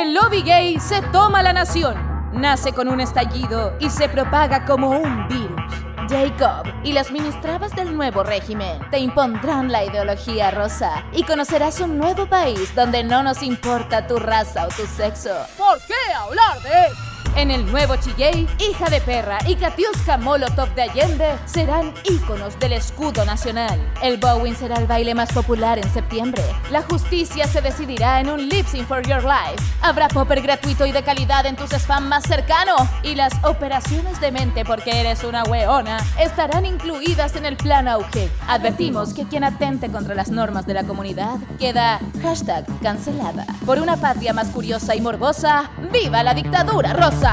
[0.00, 1.96] El lobby gay se toma la nación.
[2.32, 5.60] Nace con un estallido y se propaga como un virus.
[6.08, 11.98] Jacob y las ministrabas del nuevo régimen te impondrán la ideología rosa y conocerás un
[11.98, 15.34] nuevo país donde no nos importa tu raza o tu sexo.
[15.56, 16.94] ¿Por qué hablar de
[17.38, 22.72] en el nuevo Chilley, hija de perra y Katiuska Molotov de Allende serán íconos del
[22.72, 23.80] escudo nacional.
[24.02, 26.42] El Bowen será el baile más popular en septiembre.
[26.72, 29.62] La justicia se decidirá en un lip sync for your life.
[29.82, 32.74] Habrá popper gratuito y de calidad en tus spam más cercano.
[33.04, 38.30] Y las operaciones de mente porque eres una weona estarán incluidas en el plan auge.
[38.48, 43.46] Advertimos que quien atente contra las normas de la comunidad queda hashtag cancelada.
[43.64, 47.27] Por una patria más curiosa y morbosa, ¡viva la dictadura rosa!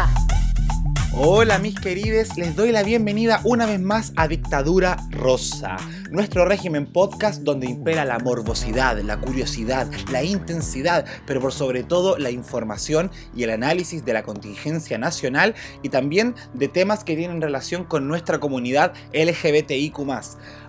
[1.17, 5.77] Hola mis queridos, les doy la bienvenida una vez más a Dictadura Rosa,
[6.11, 12.17] nuestro régimen podcast donde impera la morbosidad, la curiosidad, la intensidad, pero por sobre todo
[12.17, 17.41] la información y el análisis de la contingencia nacional y también de temas que tienen
[17.41, 19.97] relación con nuestra comunidad LGBTIQ.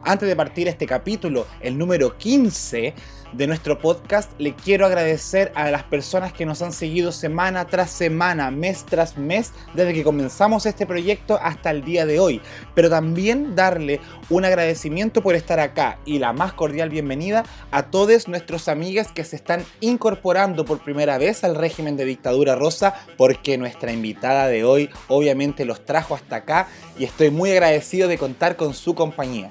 [0.04, 2.94] Antes de partir este capítulo, el número 15,
[3.32, 7.90] de nuestro podcast, le quiero agradecer a las personas que nos han seguido semana tras
[7.90, 12.40] semana, mes tras mes, desde que comenzamos este proyecto hasta el día de hoy.
[12.74, 18.28] Pero también darle un agradecimiento por estar acá y la más cordial bienvenida a todos
[18.28, 23.58] nuestros amigos que se están incorporando por primera vez al régimen de dictadura rosa, porque
[23.58, 26.68] nuestra invitada de hoy obviamente los trajo hasta acá
[26.98, 29.50] y estoy muy agradecido de contar con su compañía.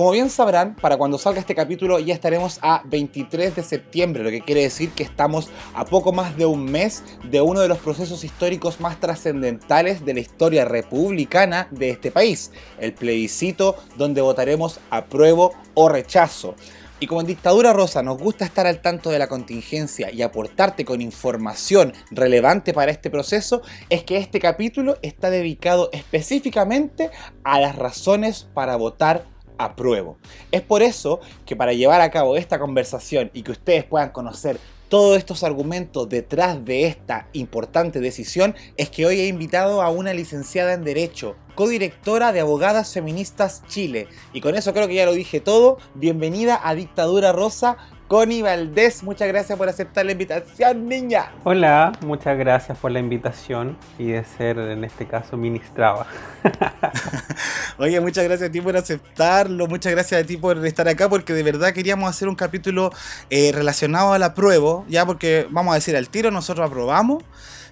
[0.00, 4.30] Como bien sabrán, para cuando salga este capítulo ya estaremos a 23 de septiembre, lo
[4.30, 7.76] que quiere decir que estamos a poco más de un mes de uno de los
[7.76, 14.80] procesos históricos más trascendentales de la historia republicana de este país, el plebiscito donde votaremos
[14.88, 16.54] apruebo o rechazo.
[16.98, 20.86] Y como en Dictadura Rosa nos gusta estar al tanto de la contingencia y aportarte
[20.86, 27.10] con información relevante para este proceso, es que este capítulo está dedicado específicamente
[27.44, 29.24] a las razones para votar
[29.64, 30.18] apruebo.
[30.50, 34.58] Es por eso que para llevar a cabo esta conversación y que ustedes puedan conocer
[34.90, 40.12] todos estos argumentos detrás de esta importante decisión es que hoy he invitado a una
[40.12, 44.08] licenciada en Derecho, codirectora de Abogadas Feministas Chile.
[44.32, 45.78] Y con eso creo que ya lo dije todo.
[45.94, 47.76] Bienvenida a Dictadura Rosa,
[48.10, 51.30] Connie Valdés, muchas gracias por aceptar la invitación, niña.
[51.44, 56.08] Hola, muchas gracias por la invitación y de ser en este caso ministraba.
[57.78, 61.34] Oye, muchas gracias a ti por aceptarlo, muchas gracias a ti por estar acá, porque
[61.34, 62.90] de verdad queríamos hacer un capítulo
[63.30, 67.22] eh, relacionado a la prueba, ya porque vamos a decir al tiro, nosotros aprobamos,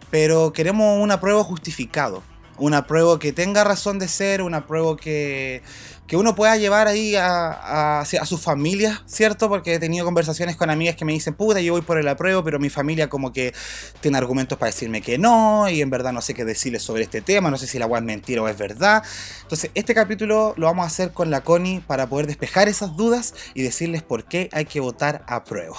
[0.09, 2.23] pero queremos un apruebo justificado,
[2.59, 5.65] un apruebo que tenga razón de ser, un apruebo que
[6.09, 9.51] que uno pueda llevar ahí a, a, su familia, ¿cierto?
[9.51, 12.43] Porque he tenido conversaciones con amigas que me dicen, puta, yo voy por el apruebo,
[12.43, 13.53] pero mi familia como que
[14.01, 17.21] tiene argumentos para decirme que no, y en verdad no sé qué decirles sobre este
[17.21, 19.03] tema, no sé si la agua es mentira o es verdad.
[19.43, 23.35] Entonces, este capítulo lo vamos a hacer con la Connie para poder despejar esas dudas
[23.53, 25.77] y decirles por qué hay que votar a prueba.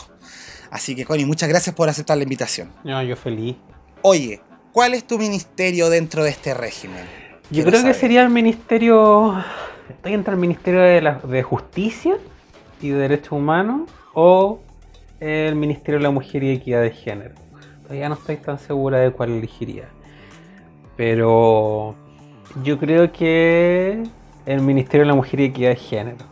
[0.69, 2.71] Así que, Connie, muchas gracias por aceptar la invitación.
[2.83, 3.55] No, yo feliz.
[4.03, 4.41] Oye,
[4.73, 7.03] ¿cuál es tu ministerio dentro de este régimen?
[7.49, 9.43] Yo creo que sería el ministerio
[9.89, 12.17] estoy entre el Ministerio de, Justicia
[12.81, 14.59] y de Derechos Humanos o
[15.19, 17.35] el Ministerio de la Mujer y Equidad de Género.
[17.83, 19.89] Todavía no estoy tan segura de cuál elegiría.
[20.95, 21.95] Pero
[22.63, 24.03] yo creo que
[24.45, 26.25] el Ministerio de la Mujer y Equidad de Género.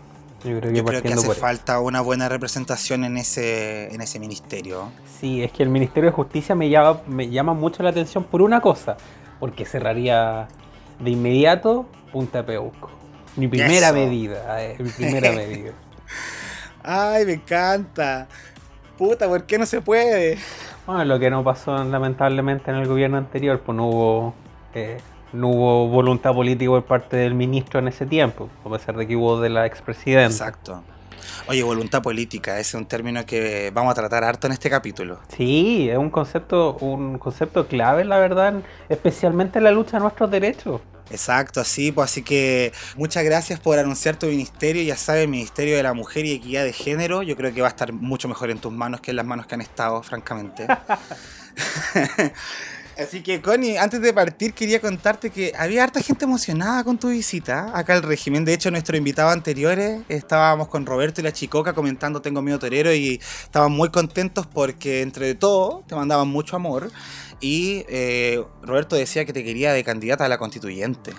[0.44, 4.92] Yo creo que, hace falta una buena representación en ese, en ese ministerio.
[5.20, 8.42] Sí, es que el Ministerio de Justicia me llama, me llama mucho la atención por
[8.42, 8.98] una cosa,
[9.40, 10.48] porque cerraría
[11.00, 12.92] de inmediato Punta Peuco.
[13.38, 15.72] Mi primera medida, mi primera medida.
[16.84, 18.28] Ay, me encanta.
[18.98, 20.40] Puta, ¿por qué no se puede?
[20.88, 24.34] Bueno, lo que no pasó lamentablemente en el gobierno anterior, pues no hubo,
[24.74, 24.98] eh,
[25.34, 29.16] no hubo voluntad política por parte del ministro en ese tiempo, a pesar de que
[29.16, 30.26] hubo de la expresidenta.
[30.26, 30.84] Exacto.
[31.48, 35.20] Oye, voluntad política, ese es un término que vamos a tratar harto en este capítulo.
[35.28, 38.56] Sí, es un concepto, un concepto clave, la verdad,
[38.90, 40.82] especialmente en la lucha de nuestros derechos.
[41.10, 45.84] Exacto, así, pues así que muchas gracias por anunciar tu ministerio, ya sabes, Ministerio de
[45.84, 48.60] la Mujer y Equidad de Género, yo creo que va a estar mucho mejor en
[48.60, 50.68] tus manos que en las manos que han estado, francamente.
[53.00, 57.10] Así que, Connie, antes de partir, quería contarte que había harta gente emocionada con tu
[57.10, 58.44] visita acá al régimen.
[58.44, 62.92] De hecho, nuestros invitados anteriores estábamos con Roberto y la Chicoca comentando Tengo miedo torero
[62.92, 66.90] y estaban muy contentos porque, entre todo, te mandaban mucho amor.
[67.40, 71.12] Y eh, Roberto decía que te quería de candidata a la constituyente.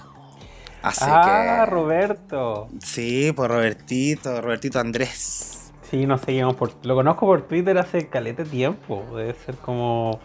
[0.83, 2.69] Así ah, Roberto.
[2.83, 5.71] Sí, pues Robertito, Robertito Andrés.
[5.91, 6.73] Sí, nos seguimos por.
[6.85, 9.05] Lo conozco por Twitter hace calete tiempo.
[9.15, 10.21] Debe ser como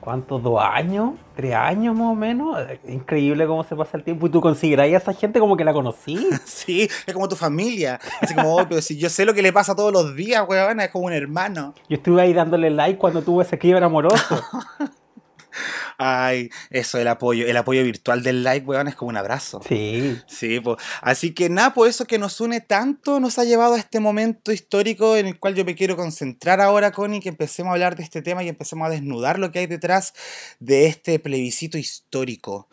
[0.00, 0.42] ¿cuántos?
[0.42, 1.12] ¿Dos años?
[1.36, 2.56] ¿Tres años más o menos?
[2.88, 4.26] Increíble cómo se pasa el tiempo.
[4.26, 6.28] ¿Y tú consideras a esa gente como que la conocí?
[6.44, 8.00] Sí, es como tu familia.
[8.20, 10.80] Así como, oh, pero si yo sé lo que le pasa todos los días, weón,
[10.80, 11.74] es como un hermano.
[11.88, 14.42] Yo estuve ahí dándole like cuando tuvo ese quiebre amoroso.
[16.02, 19.60] Ay, eso, el apoyo, el apoyo virtual del like, weón, es como un abrazo.
[19.68, 20.18] Sí.
[20.26, 20.78] Sí, pues.
[21.02, 24.50] Así que nada, por eso que nos une tanto, nos ha llevado a este momento
[24.50, 28.02] histórico en el cual yo me quiero concentrar ahora, Connie, que empecemos a hablar de
[28.04, 30.14] este tema y empecemos a desnudar lo que hay detrás
[30.58, 32.70] de este plebiscito histórico.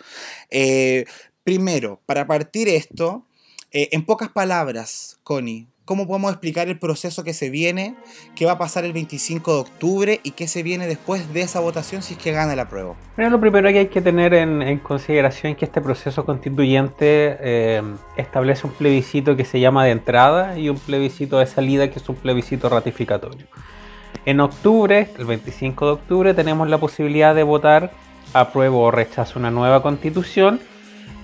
[0.49, 1.03] Eh,
[1.43, 3.27] primero, para partir esto,
[3.71, 7.95] eh, en pocas palabras, Connie, ¿Cómo podemos explicar el proceso que se viene,
[8.35, 11.61] qué va a pasar el 25 de octubre y qué se viene después de esa
[11.61, 12.95] votación si es que gana la prueba?
[13.15, 17.81] Bueno, lo primero que hay que tener en, consideración es que este proceso constituyente eh,
[18.17, 22.09] establece un plebiscito que se llama de entrada y un plebiscito de salida que es
[22.09, 23.47] un plebiscito ratificatorio.
[24.25, 27.93] En octubre, el 25 de octubre, tenemos la posibilidad de votar
[28.33, 30.59] apruebo o rechazo una nueva constitución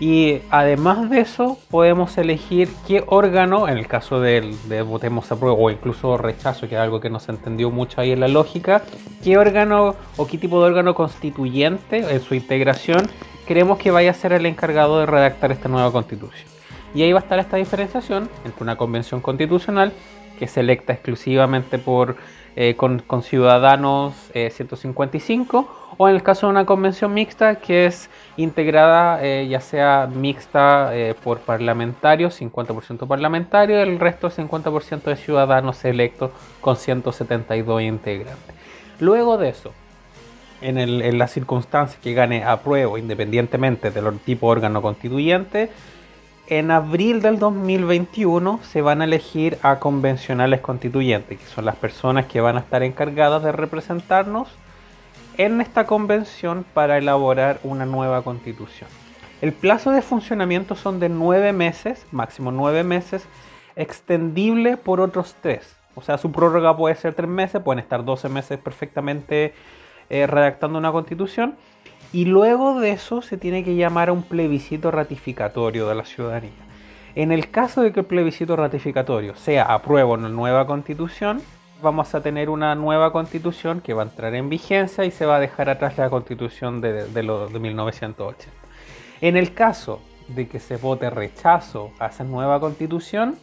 [0.03, 4.53] y además de eso, podemos elegir qué órgano, en el caso de,
[4.85, 8.11] votemos a prueba o incluso rechazo, que es algo que no se entendió mucho ahí
[8.11, 8.81] en la lógica,
[9.23, 13.09] qué órgano o qué tipo de órgano constituyente en su integración
[13.47, 16.49] queremos que vaya a ser el encargado de redactar esta nueva constitución.
[16.93, 19.93] Y ahí va a estar esta diferenciación entre una convención constitucional
[20.37, 22.17] que es electa exclusivamente por,
[22.55, 28.09] eh, con, ciudadanos 155 eh, o en el caso de una convención mixta que es
[28.37, 30.91] integrada eh, ya sea mixta
[31.23, 38.55] por parlamentarios, 50% parlamentarios, el resto 50% de ciudadanos electos con 172 integrantes.
[38.99, 39.71] Luego de eso,
[40.61, 45.69] en, el, en las circunstancias que gane apruebo, independientemente del tipo órgano constituyente,
[46.59, 52.27] en abril del 2021 se van a elegir a convencionales constituyentes, que son las personas
[52.27, 54.49] que van a estar encargadas de representarnos
[55.37, 58.89] en esta convención para elaborar una nueva constitución.
[59.41, 63.25] El plazo de funcionamiento son de nueve meses, máximo nueve meses,
[63.75, 65.75] extendible por otros tres.
[65.95, 69.53] O sea, su prórroga puede ser tres meses, pueden estar 12 meses perfectamente
[70.09, 71.55] eh, redactando una constitución
[72.13, 76.51] y luego de eso se tiene que llamar a un plebiscito ratificatorio de la ciudadanía.
[77.15, 81.41] En el caso de que el plebiscito ratificatorio sea apruebo una nueva constitución,
[81.81, 85.37] vamos a tener una nueva constitución que va a entrar en vigencia y se va
[85.37, 87.21] a dejar atrás la constitución de, de,
[87.51, 88.45] de 1980.
[89.21, 93.37] En el caso de que se vote rechazo a esa nueva constitución,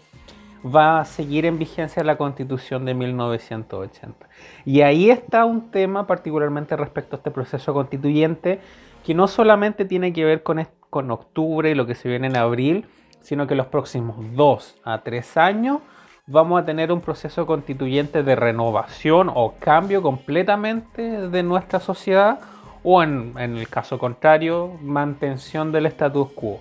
[0.64, 4.28] va a seguir en vigencia la constitución de 1980.
[4.64, 8.60] Y ahí está un tema particularmente respecto a este proceso constituyente
[9.04, 12.36] que no solamente tiene que ver con, con octubre y lo que se viene en
[12.36, 12.86] abril,
[13.20, 15.80] sino que los próximos dos a tres años
[16.26, 22.40] vamos a tener un proceso constituyente de renovación o cambio completamente de nuestra sociedad
[22.82, 26.60] o en, en el caso contrario, mantención del status quo.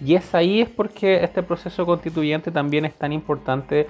[0.00, 3.88] Y es ahí es porque este proceso constituyente también es tan importante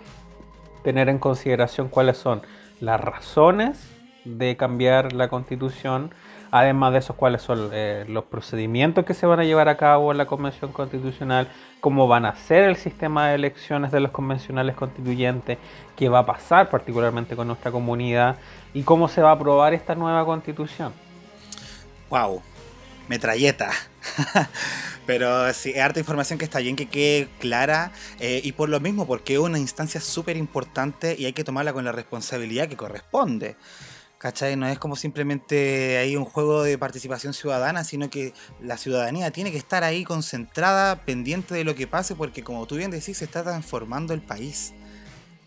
[0.82, 2.42] tener en consideración cuáles son
[2.80, 3.90] las razones
[4.24, 6.10] de cambiar la constitución,
[6.50, 10.12] además de eso cuáles son eh, los procedimientos que se van a llevar a cabo
[10.12, 11.48] en la convención constitucional,
[11.80, 15.58] cómo van a ser el sistema de elecciones de los convencionales constituyentes,
[15.96, 18.36] qué va a pasar particularmente con nuestra comunidad
[18.74, 20.92] y cómo se va a aprobar esta nueva constitución.
[22.10, 22.42] Wow,
[23.08, 23.70] metralleta.
[25.06, 28.78] Pero sí, es harta información que está bien que quede clara eh, y por lo
[28.78, 32.76] mismo, porque es una instancia súper importante y hay que tomarla con la responsabilidad que
[32.76, 33.56] corresponde.
[34.18, 34.56] ¿Cachai?
[34.56, 39.52] No es como simplemente ahí un juego de participación ciudadana, sino que la ciudadanía tiene
[39.52, 43.24] que estar ahí concentrada, pendiente de lo que pase, porque como tú bien decís, se
[43.24, 44.74] está transformando el país.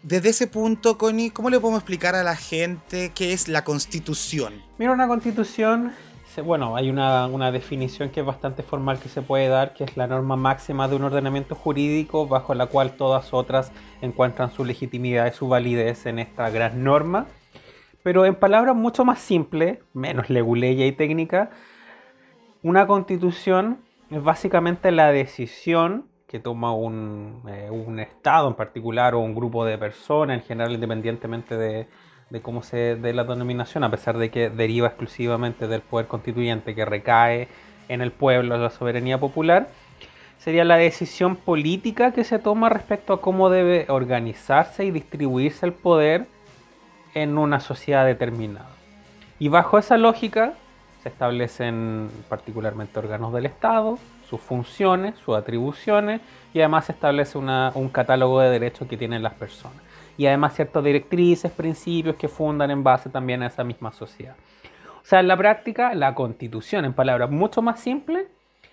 [0.04, 4.64] Desde ese punto, Connie, ¿cómo le podemos explicar a la gente qué es la constitución?
[4.80, 5.94] Mira, una constitución
[6.40, 10.08] bueno, hay una, definición que es bastante formal que se puede dar, que es la
[10.08, 15.36] norma máxima de un ordenamiento jurídico bajo la cual todas otras encuentran su legitimidad y
[15.36, 17.26] su validez en esta gran norma.
[18.04, 21.52] Pero en palabras mucho más simples, menos leguleya y técnica,
[22.64, 29.20] una constitución es básicamente la decisión que toma un, eh, un Estado en particular o
[29.20, 31.88] un grupo de personas, en general independientemente de,
[32.32, 36.74] de cómo se dé la denominación, a pesar de que deriva exclusivamente del poder constituyente
[36.74, 37.50] que recae
[37.90, 39.68] en el pueblo, la soberanía popular,
[40.40, 45.74] sería la decisión política que se toma respecto a cómo debe organizarse y distribuirse el
[45.74, 46.26] poder
[47.14, 48.70] en una sociedad determinada.
[49.38, 50.54] Y bajo esa lógica
[51.04, 56.22] se establecen particularmente órganos del Estado, sus funciones, sus atribuciones
[56.54, 60.84] y además se establece un catálogo de derechos que tienen las personas y además ciertas
[60.84, 64.36] directrices, principios que fundan en base también a esa misma sociedad.
[65.02, 68.28] O sea, en la práctica, la constitución, en palabras mucho más simples,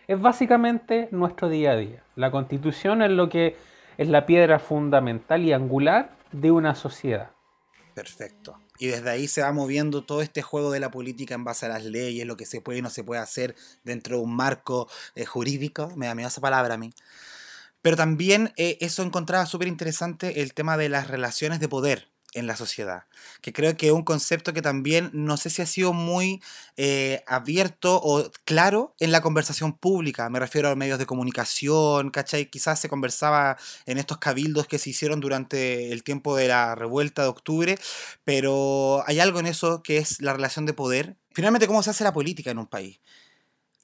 [0.07, 2.03] es básicamente nuestro día a día.
[2.17, 3.57] La constitución es lo que
[3.97, 7.31] es la piedra fundamental y angular de una sociedad.
[7.95, 8.59] Perfecto.
[8.79, 11.69] Y desde ahí se va moviendo todo este juego de la política en base a
[11.69, 14.89] las leyes, lo que se puede y no se puede hacer dentro de un marco
[15.17, 15.91] eh, jurídico.
[15.97, 16.93] Me da miedo esa palabra a mí.
[17.83, 22.47] Pero también eh, eso encontraba súper interesante el tema de las relaciones de poder en
[22.47, 23.05] la sociedad,
[23.41, 26.43] que creo que es un concepto que también no sé si ha sido muy
[26.77, 32.51] eh, abierto o claro en la conversación pública, me refiero a medios de comunicación, ¿cachai?
[32.51, 33.57] Quizás se conversaba
[33.87, 37.79] en estos cabildos que se hicieron durante el tiempo de la revuelta de octubre,
[38.25, 42.05] pero hay algo en eso que es la relación de poder, finalmente cómo se hace
[42.05, 43.01] la política en un país.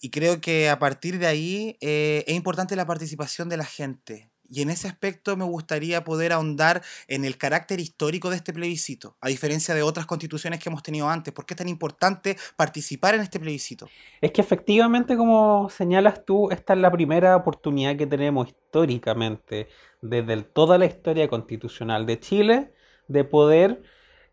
[0.05, 4.31] Y creo que a partir de ahí eh, es importante la participación de la gente,
[4.51, 9.17] y en ese aspecto me gustaría poder ahondar en el carácter histórico de este plebiscito,
[9.23, 11.33] a diferencia de otras constituciones que hemos tenido antes.
[11.33, 13.89] ¿Por qué es tan importante participar en este plebiscito?
[14.21, 19.69] Es que efectivamente, como señalas tú, esta es la primera oportunidad que tenemos históricamente,
[20.03, 22.75] desde toda la historia constitucional de Chile,
[23.09, 23.83] de poder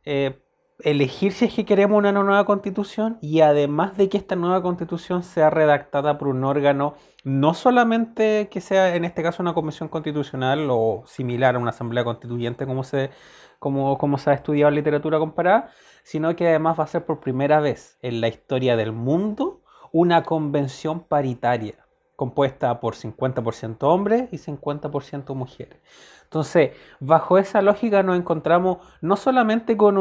[0.04, 0.38] eh,
[0.84, 5.24] elegir si es que queremos una nueva constitución y además de que esta nueva constitución
[5.24, 10.68] sea redactada por un órgano no solamente que sea en este caso una convención constitucional
[10.70, 13.12] o similar a una asamblea constituyente como se,
[13.60, 15.70] como, como se ha estudiado en literatura comparada,
[16.04, 19.62] sino que además va a ser por primera vez en la historia del mundo
[19.92, 21.76] una convención paritaria
[22.22, 25.80] compuesta por 50% hombres y 50% mujeres.
[26.26, 29.98] Entonces, bajo esa lógica nos encontramos no solamente con,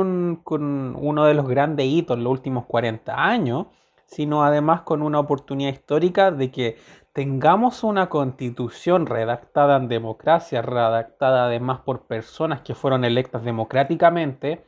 [0.46, 3.68] uno de los grandes hitos en los últimos 40 años,
[4.04, 6.76] sino además con una oportunidad histórica de que
[7.14, 14.66] tengamos una constitución redactada en democracia, redactada además por personas que fueron electas democráticamente,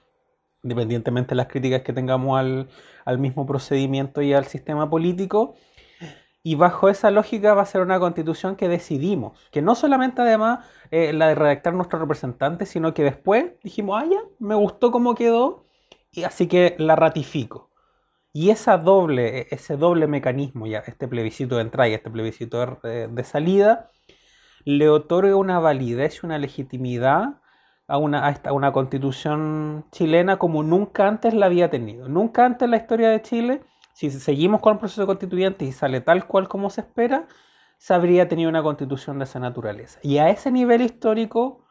[0.62, 2.70] independientemente de las críticas que tengamos al,
[3.04, 5.54] al mismo procedimiento y al sistema político,
[6.42, 10.66] y bajo esa lógica va a ser una constitución que decidimos, que no solamente además
[10.90, 15.14] eh, la de redactar nuestros representantes, sino que después dijimos, ah, ya, me gustó cómo
[15.14, 15.66] quedó,
[16.10, 17.70] y así que la ratifico.
[18.32, 22.78] Y esa doble, e, ese doble mecanismo, ya este plebiscito de entrada y este plebiscito
[22.82, 23.90] de, de salida,
[24.64, 27.40] le otorga una validez y una legitimidad
[27.86, 32.08] a una, a una constitución chilena como nunca antes la había tenido.
[32.08, 33.62] Nunca antes en la historia de Chile
[33.94, 37.28] si seguimos con el proceso constituyente y sale tal cual como se espera,
[37.78, 39.98] se habría tenido una constitución de esa naturaleza.
[40.02, 41.64] Y a ese nivel histórico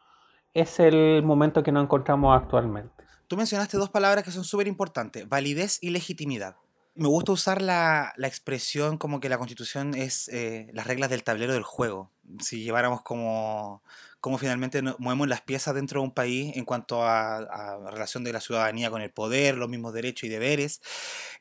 [0.54, 3.04] es el momento que nos encontramos actualmente.
[3.28, 6.56] Tú mencionaste dos palabras que son súper importantes, validez y legitimidad.
[6.94, 11.24] Me gusta usar la, la, expresión como que la constitución es eh, las reglas del
[11.24, 12.10] tablero del juego.
[12.40, 13.82] Si lleváramos como,
[14.22, 18.32] cómo finalmente movemos las piezas dentro de un país en cuanto a, a relación de
[18.32, 20.80] la ciudadanía con el poder, los mismos derechos y deberes.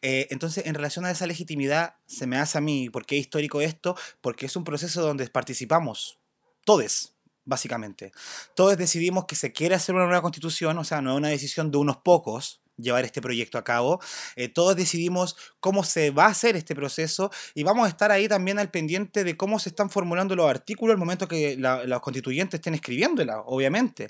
[0.02, 3.22] Eh, entonces, en relación a esa legitimidad, se me hace a mí, ¿por qué es
[3.22, 3.96] histórico esto?
[4.20, 6.20] Porque es un proceso donde participamos
[6.66, 7.14] todos,
[7.46, 8.12] básicamente.
[8.56, 11.70] Todos decidimos que se quiere hacer una nueva constitución, o sea, no es una decisión
[11.70, 14.00] de unos pocos, llevar este proyecto a cabo.
[14.36, 18.28] Eh, todos decidimos cómo se va a hacer este proceso y vamos a estar ahí
[18.28, 22.60] también al pendiente de cómo se están formulando los artículos al momento que los constituyentes
[22.60, 24.10] estén escribiéndola, obviamente.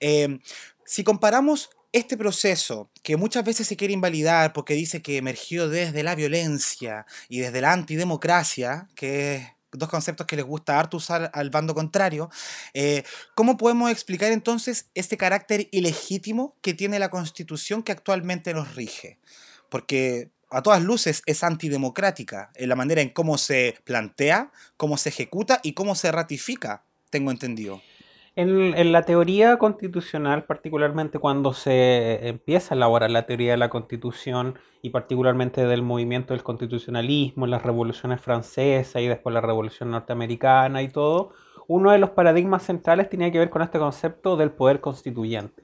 [0.00, 0.38] Eh,
[0.84, 6.02] si comparamos este proceso, que muchas veces se quiere invalidar porque dice que emergió desde
[6.02, 11.30] la violencia y desde la antidemocracia, que es dos conceptos que les gusta harto usar
[11.34, 12.30] al bando contrario,
[12.74, 18.74] eh, ¿cómo podemos explicar entonces este carácter ilegítimo que tiene la constitución que actualmente nos
[18.74, 19.18] rige?
[19.68, 25.10] Porque a todas luces es antidemocrática en la manera en cómo se plantea, cómo se
[25.10, 27.80] ejecuta y cómo se ratifica, tengo entendido.
[28.36, 34.58] En, la teoría constitucional, particularmente cuando se empieza a elaborar la teoría de la constitución
[34.82, 40.88] y particularmente del movimiento del constitucionalismo, las revoluciones francesas y después la revolución norteamericana y
[40.88, 41.32] todo,
[41.66, 45.62] uno de los paradigmas centrales tenía que ver con este concepto del poder constituyente.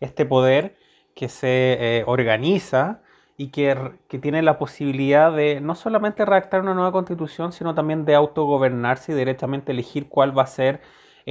[0.00, 0.76] Este poder
[1.14, 3.02] que se eh, organiza
[3.36, 3.76] y que,
[4.08, 9.12] que, tiene la posibilidad de no solamente redactar una nueva constitución, sino también de autogobernarse
[9.12, 10.80] y directamente elegir cuál va a ser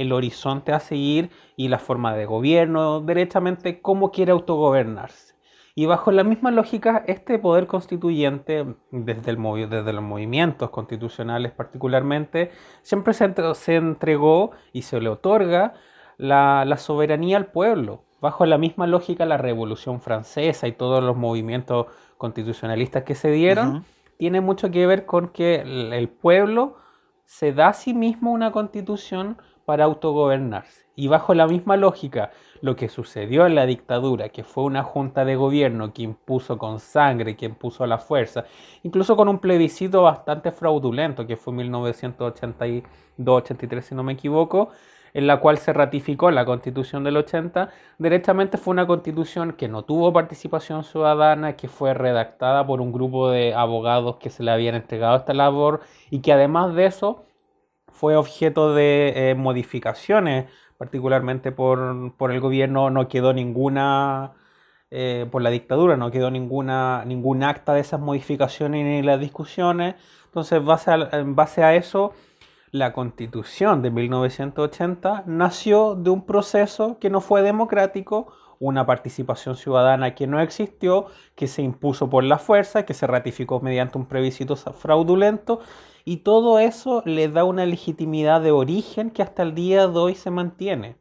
[0.00, 5.34] el horizonte a seguir y la forma de gobierno, derechamente cómo quiere autogobernarse.
[5.74, 9.38] Y bajo la misma lógica, este poder constituyente, desde, el,
[9.68, 12.50] desde los movimientos constitucionales particularmente,
[12.82, 15.74] siempre se, se entregó y se le otorga
[16.16, 18.02] la, la, soberanía al pueblo.
[18.20, 21.86] Bajo la misma lógica, la Revolución Francesa y todos los movimientos
[22.16, 23.84] constitucionalistas que se dieron,
[24.16, 26.76] tiene mucho que ver con que el pueblo
[27.24, 29.38] se da a sí mismo una constitución
[29.68, 30.86] para autogobernarse.
[30.96, 32.30] Y bajo la misma lógica,
[32.62, 36.80] lo que sucedió en la dictadura, que fue una junta de gobierno que impuso con
[36.80, 38.46] sangre, que impuso a la fuerza,
[38.82, 44.70] incluso con un plebiscito bastante fraudulento, que fue 1982-83 si no me equivoco,
[45.12, 49.82] en la cual se ratificó la constitución del 80, directamente fue una constitución que no
[49.82, 54.76] tuvo participación ciudadana, que fue redactada por un grupo de abogados que se le habían
[54.76, 57.26] entregado esta labor y que además de eso
[57.98, 64.34] fue objeto de eh, modificaciones, particularmente por, por, el gobierno, no quedó ninguna,
[64.90, 69.96] eh, por la dictadura, no quedó ninguna, ningún acta de esas modificaciones ni las discusiones.
[70.26, 70.62] Entonces,
[71.12, 72.12] en base a eso,
[72.70, 80.14] la constitución de 1980 nació de un proceso que no fue democrático, una participación ciudadana
[80.14, 84.56] que no existió, que se impuso por la fuerza, que se ratificó mediante un plebiscito
[84.56, 85.60] fraudulento
[86.04, 90.14] y todo eso le da una legitimidad de origen que hasta el día de hoy
[90.14, 90.96] se mantiene.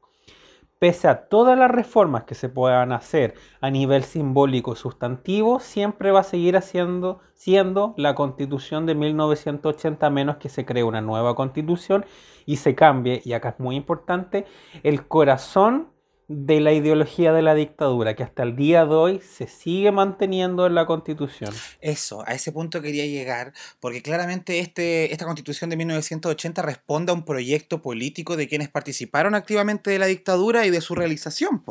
[0.79, 6.11] Pese a todas las reformas que se puedan hacer a nivel simbólico y sustantivo, siempre
[6.11, 11.33] va a seguir haciendo, siendo la constitución de 1980 menos que se cree una nueva
[11.33, 12.05] constitución
[12.45, 14.45] y se cambie, y acá es muy importante,
[14.83, 15.87] el corazón
[16.27, 20.67] de la ideología de la dictadura, que hasta el día de hoy se sigue manteniendo
[20.67, 21.53] en la constitución.
[21.79, 27.15] Eso, a ese punto quería llegar, porque claramente este, esta constitución de 1980 responde a
[27.15, 31.63] un proyecto político de quienes participaron activamente de la dictadura y de su realización.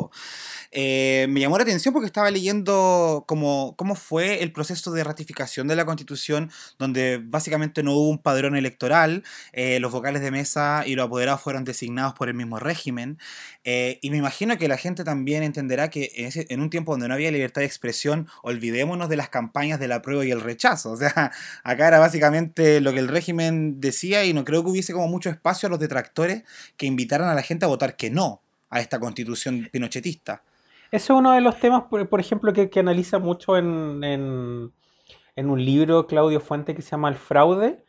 [0.79, 5.75] Eh, me llamó la atención porque estaba leyendo cómo, fue el proceso de ratificación de
[5.75, 10.95] la constitución, donde básicamente no hubo un padrón electoral, eh, los vocales de mesa y
[10.95, 13.17] los apoderados fueron designados por el mismo régimen,
[13.65, 17.15] eh, y me imagino que la gente también entenderá que en, un tiempo donde no
[17.15, 20.91] había libertad de expresión, olvidémonos de las campañas del apruebo y el rechazo.
[20.91, 21.33] O sea,
[21.65, 25.31] acá era básicamente lo que el régimen decía y no creo que hubiese como mucho
[25.31, 26.43] espacio a los detractores
[26.77, 30.43] que invitaran a la gente a votar que no a esta constitución pinochetista.
[30.91, 36.07] Ese es uno de los temas, por, ejemplo, que, analiza mucho en, en, un libro
[36.07, 37.85] Claudio Fuente que se llama El fraude,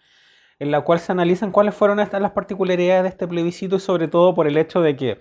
[0.59, 4.07] en la cual se analizan cuáles fueron estas las particularidades de este plebiscito y sobre
[4.07, 5.19] todo por el hecho de que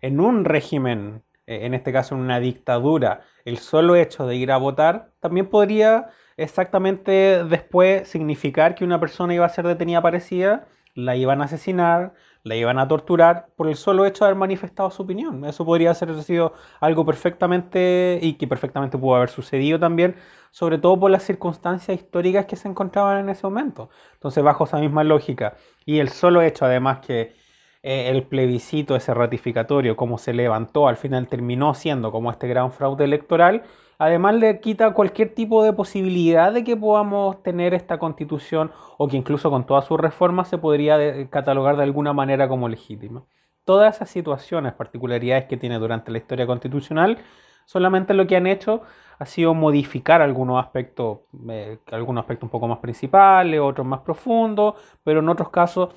[0.00, 4.52] en un régimen, eh, en este caso en una dictadura, el solo hecho de ir
[4.52, 10.68] a votar también podría exactamente después significar que una persona iba a ser detenida parecida,
[10.94, 12.14] la iban a asesinar,
[12.46, 15.44] la iban a torturar por el solo hecho de haber manifestado su opinión.
[15.44, 20.14] Eso podría haber sido algo perfectamente y que perfectamente pudo haber sucedido también,
[20.52, 23.90] sobre todo por las circunstancias históricas que se encontraban en ese momento.
[24.14, 27.34] Entonces, bajo esa misma lógica y el solo hecho además que
[27.82, 32.70] eh, el plebiscito, ese ratificatorio, como se levantó, al final terminó siendo como este gran
[32.70, 33.64] fraude electoral,
[33.98, 39.16] Además le quita cualquier tipo de posibilidad de que podamos tener esta constitución o que
[39.16, 40.98] incluso con todas sus reformas se podría
[41.30, 43.24] catalogar de alguna manera como legítima.
[43.64, 47.18] Todas esas situaciones, particularidades que tiene durante la historia constitucional,
[47.64, 48.82] solamente lo que han hecho
[49.18, 54.74] ha sido modificar algunos aspectos, eh, algunos aspectos un poco más principales, otros más profundos,
[55.02, 55.88] pero en otros casos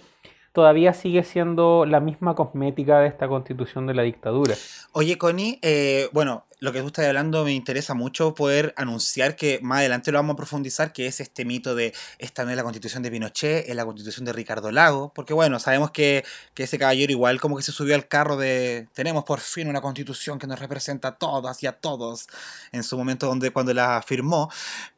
[0.51, 4.55] todavía sigue siendo la misma cosmética de esta constitución de la dictadura.
[4.91, 9.59] Oye, Connie, eh, bueno, lo que tú estás hablando me interesa mucho poder anunciar que
[9.62, 12.63] más adelante lo vamos a profundizar, que es este mito de esta no es la
[12.63, 16.77] constitución de Pinochet, es la constitución de Ricardo Lago, porque bueno, sabemos que, que ese
[16.77, 20.47] caballero igual como que se subió al carro de tenemos por fin una constitución que
[20.47, 22.27] nos representa a todas y a todos
[22.71, 24.51] en su momento donde cuando la firmó,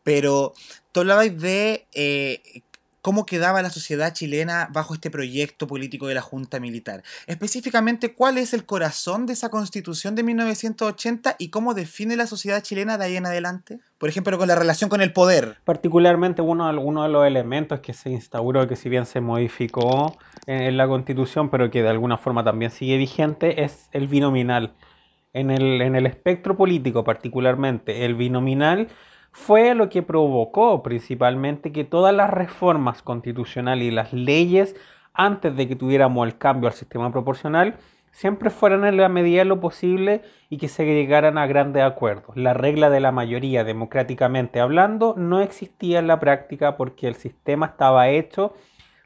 [0.04, 0.54] pero
[0.92, 2.64] tú hablabas de eh,
[3.02, 7.04] cómo quedaba la sociedad chilena bajo este proyecto político de la Junta Militar.
[7.28, 12.62] Específicamente, ¿cuál es el corazón de esa constitución de 1980 y cómo define la sociedad
[12.62, 13.80] chilena de ahí en adelante?
[13.98, 15.58] Por ejemplo, con la relación con el poder.
[15.64, 20.78] Particularmente uno, uno de los elementos que se instauró, que si bien se modificó en,
[20.78, 24.74] la constitución, pero que de alguna forma también sigue vigente, es el binominal.
[25.34, 28.90] En el, en el espectro político particularmente, el binominal
[29.32, 34.76] fue lo que provocó principalmente que todas las reformas constitucionales y las leyes
[35.14, 37.76] antes de que tuviéramos el cambio al sistema proporcional
[38.12, 42.36] siempre fueran en la medida de lo posible y que se llegaran a grandes acuerdos.
[42.36, 47.68] La regla de la mayoría democráticamente hablando no existía en la práctica porque el sistema
[47.68, 48.54] estaba hecho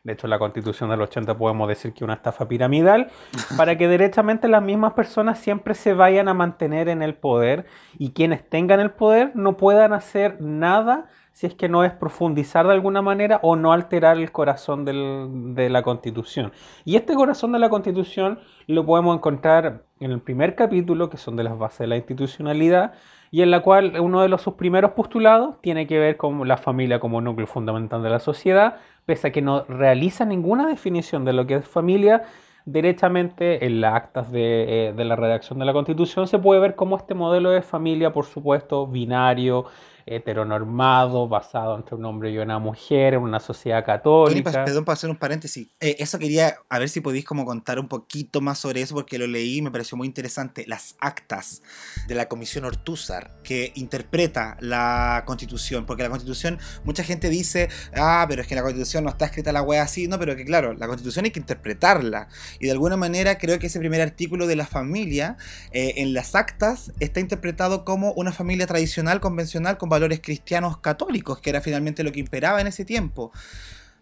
[0.05, 3.09] de hecho la constitución del 80 podemos decir que una estafa piramidal,
[3.57, 7.65] para que derechamente las mismas personas siempre se vayan a mantener en el poder
[7.97, 12.65] y quienes tengan el poder no puedan hacer nada si es que no es profundizar
[12.67, 16.53] de alguna manera o no alterar el corazón de la constitución.
[16.85, 21.35] Y este corazón de la constitución lo podemos encontrar en el primer capítulo, que son
[21.35, 22.93] de las bases de la institucionalidad,
[23.31, 26.55] y en la cual uno de los sus primeros postulados tiene que ver con la
[26.55, 31.33] familia como núcleo fundamental de la sociedad, pese a que no realiza ninguna definición de
[31.33, 32.23] lo que es familia,
[32.65, 36.75] derechamente en las actas de, eh, de la redacción de la Constitución se puede ver
[36.75, 39.65] cómo este modelo de familia, por supuesto, binario,
[40.05, 44.51] heteronormado, basado entre un hombre y una mujer, en una sociedad católica.
[44.65, 45.67] Perdón para hacer un paréntesis.
[45.79, 49.17] Eh, eso quería, a ver si podéis como contar un poquito más sobre eso, porque
[49.17, 50.65] lo leí y me pareció muy interesante.
[50.67, 51.63] Las actas
[52.07, 58.25] de la Comisión Ortúzar, que interpreta la Constitución, porque la Constitución, mucha gente dice, ah,
[58.29, 60.73] pero es que la Constitución no está escrita la wea así, no, pero que claro,
[60.73, 62.27] la Constitución hay que interpretarla.
[62.59, 65.37] Y de alguna manera creo que ese primer artículo de la familia,
[65.71, 71.39] eh, en las actas, está interpretado como una familia tradicional, convencional, con valores cristianos católicos,
[71.39, 73.31] que era finalmente lo que imperaba en ese tiempo.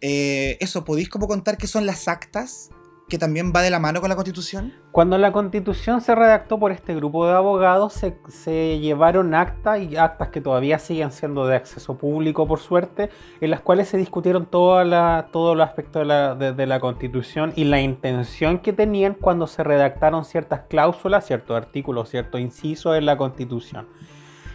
[0.00, 2.70] Eh, eso, ¿podéis como contar qué son las actas?
[3.08, 4.72] que también va de la mano con la constitución?
[4.90, 10.28] Cuando la constitución se redactó por este grupo de abogados, se, llevaron actas y actas
[10.28, 14.84] que todavía siguen siendo de acceso público, por suerte, en las cuales se discutieron toda
[14.84, 19.46] la, todo los aspectos de la, de la constitución y la intención que tenían cuando
[19.46, 23.86] se redactaron ciertas cláusulas, ciertos artículos, ciertos incisos en la constitución.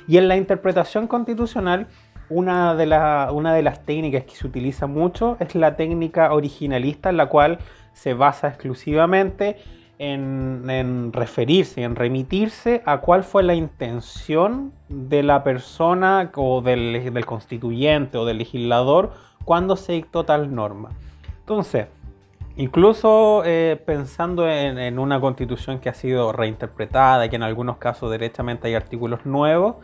[0.09, 1.85] Y en la interpretación constitucional,
[2.31, 2.85] una de,
[3.31, 7.59] una de las técnicas que se utiliza mucho es la técnica originalista, en la cual
[7.93, 9.57] se basa exclusivamente
[9.99, 18.17] en, referirse, en remitirse a cuál fue la intención de la persona o del, constituyente
[18.17, 19.13] o del legislador
[19.45, 20.89] cuando se dictó tal norma.
[21.41, 21.85] Entonces,
[22.59, 28.11] incluso eh, pensando en, una constitución que ha sido reinterpretada y que en algunos casos
[28.11, 29.77] derechamente hay artículos nuevos,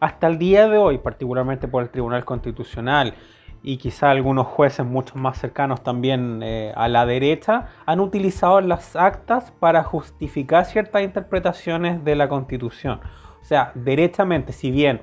[0.00, 3.14] hasta el día de hoy, particularmente por el Tribunal Constitucional
[3.62, 8.96] y quizá algunos jueces mucho más cercanos también eh, a la derecha, han utilizado las
[8.96, 13.00] actas para justificar ciertas interpretaciones de la Constitución.
[13.40, 15.00] O sea, derechamente, si bien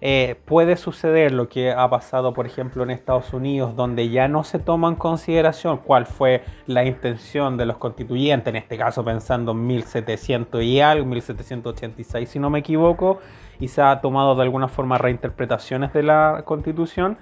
[0.00, 4.44] eh, puede suceder lo que ha pasado, por ejemplo, en Estados Unidos, donde ya no
[4.44, 9.52] se toma en consideración cuál fue la intención de los constituyentes, en este caso pensando
[9.52, 13.18] en 1700 y algo, 1786 si no me equivoco,
[13.58, 17.18] y se ha tomado de alguna forma reinterpretaciones de la constitución.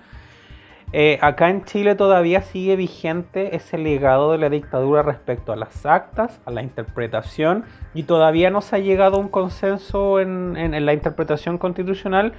[0.93, 5.85] Eh, acá en Chile todavía sigue vigente ese legado de la dictadura respecto a las
[5.87, 10.85] actas, a la interpretación, y todavía no se ha llegado a un consenso en, en
[10.85, 12.35] la interpretación constitucional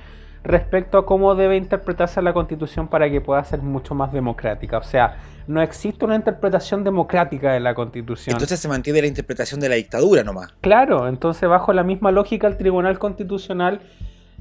[0.47, 4.77] respecto a cómo debe interpretarse la constitución para que pueda ser mucho más democrática.
[4.77, 8.33] O sea, no existe una interpretación democrática de la constitución.
[8.33, 10.53] Entonces se mantiene la interpretación de la dictadura nomás.
[10.61, 13.81] Claro, entonces bajo la misma lógica el Tribunal Constitucional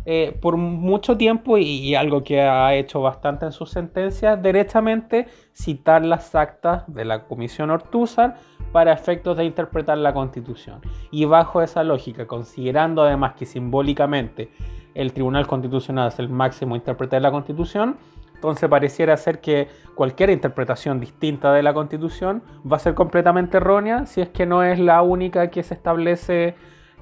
[0.09, 6.05] eh, por mucho tiempo y, algo que ha hecho bastante en sus sentencias, derechamente citar
[6.05, 8.37] las actas de la Comisión Ortúzar
[8.71, 10.81] para efectos de interpretar la Constitución.
[11.11, 14.51] Y bajo esa lógica, considerando además que simbólicamente
[14.95, 17.97] el Tribunal Constitucional es el máximo intérprete de la Constitución,
[18.33, 19.67] entonces pareciera ser que
[19.97, 24.63] cualquier interpretación distinta de la Constitución va a ser completamente errónea si es que no
[24.63, 26.55] es la única que se establece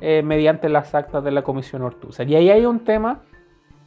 [0.06, 2.28] eh, mediante las actas de la Comisión Ortúzar.
[2.28, 3.22] Y ahí hay un tema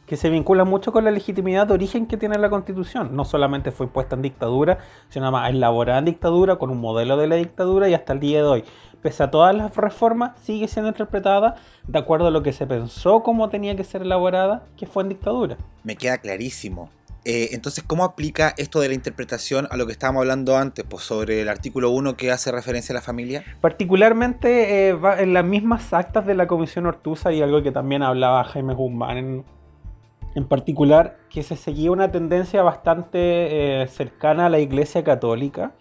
[0.04, 3.14] que se vincula mucho con la legitimidad de origen que tiene la Constitución.
[3.14, 4.78] No solamente fue impuesta en dictadura,
[5.10, 8.38] sino además elaborada en dictadura, con un modelo de la dictadura y hasta el día
[8.38, 8.64] de hoy
[9.00, 11.54] pese a todas las reformas, sigue siendo interpretada
[11.86, 15.10] de acuerdo a lo que se pensó como tenía que ser elaborada, que fue en
[15.10, 15.56] dictadura.
[15.84, 16.90] Me queda clarísimo.
[17.24, 21.02] Eh, entonces, ¿cómo aplica esto de la interpretación a lo que estábamos hablando antes, pues
[21.02, 23.44] sobre el artículo 1 que hace referencia a la familia?
[23.60, 28.44] Particularmente eh, en las mismas actas de la Comisión Ortuza y algo que también hablaba
[28.44, 29.44] Jaime Guzmán en,
[30.34, 35.72] en particular, que se seguía una tendencia bastante eh, cercana a la Iglesia Católica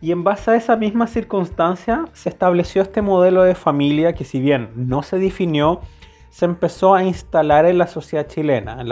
[0.00, 4.40] y en base a esa misma circunstancia se estableció este modelo de familia que si
[4.40, 5.80] bien no se definió,
[6.30, 8.88] se empezó a instalar en la sociedad chilena, en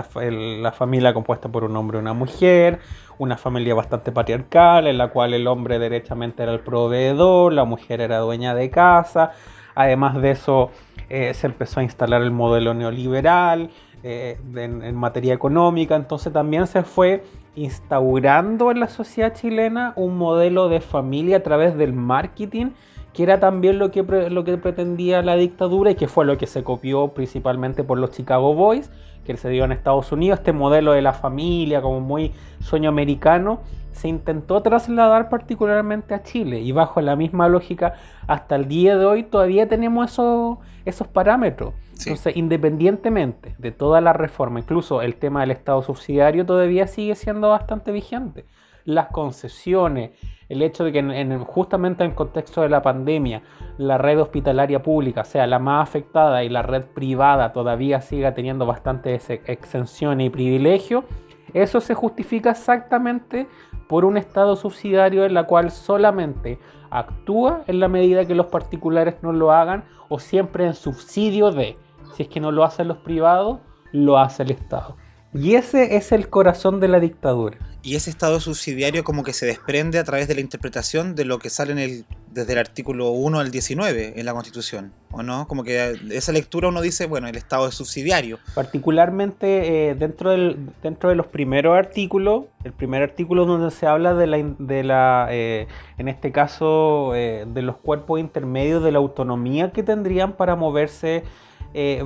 [0.63, 2.81] la, familia compuesta por un hombre y una mujer,
[3.17, 8.01] una familia bastante patriarcal, en la cual el hombre derechamente era el proveedor, la mujer
[8.01, 9.31] era dueña de casa,
[9.77, 10.71] además de eso
[11.09, 13.71] eh, se empezó a instalar el modelo neoliberal
[14.03, 17.23] eh, en materia económica, entonces también se fue
[17.55, 22.71] instaurando en la sociedad chilena un modelo de familia a través del marketing,
[23.19, 26.47] que era también lo que, lo que pretendía la dictadura y que fue lo que
[26.47, 28.93] se copió principalmente por los Chicago Boys,
[29.25, 33.59] que se dio en Estados Unidos, este modelo de la familia como muy sueño americano,
[33.91, 37.95] se intentó trasladar particularmente a Chile y bajo la misma lógica
[38.29, 41.75] hasta el día de hoy todavía tenemos esos, esos parámetros.
[41.99, 47.49] Entonces, independientemente de toda la reforma, incluso el tema del Estado subsidiario todavía sigue siendo
[47.49, 48.45] bastante vigente.
[48.89, 50.13] Las concesiones,
[50.49, 53.43] el hecho de que en, justamente en el contexto de la pandemia
[53.77, 58.65] la red hospitalaria pública sea la más afectada y la red privada todavía siga teniendo
[58.65, 61.05] bastante exención y privilegio,
[61.53, 63.47] Eso se justifica exactamente
[63.91, 69.17] por un Estado subsidiario en la cual solamente actúa en la medida que los particulares
[69.21, 71.77] no lo hagan o siempre en subsidio de.
[72.15, 73.59] Si es que no lo hacen los privados,
[73.93, 74.97] lo hace el Estado.
[75.35, 77.59] Y ese es el corazón de la dictadura.
[77.89, 81.39] Y ese estado subsidiario como que se desprende a través de la interpretación de lo
[81.39, 85.49] que sale en el, desde el artículo 1 al 19 en la Constitución, ¿o no?
[85.49, 88.41] Como que esa lectura uno dice, bueno, el estado es subsidiario.
[88.55, 94.13] Particularmente eh, dentro, del, dentro de los primeros artículos, el primer artículo donde se habla
[94.13, 99.73] de la, la eh, en este caso, eh, de los cuerpos intermedios, de la autonomía
[99.73, 101.25] que tendrían para moverse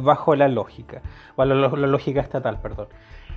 [0.01, 1.03] bajo la lógica,
[1.35, 2.87] o la lógica estatal, perdón.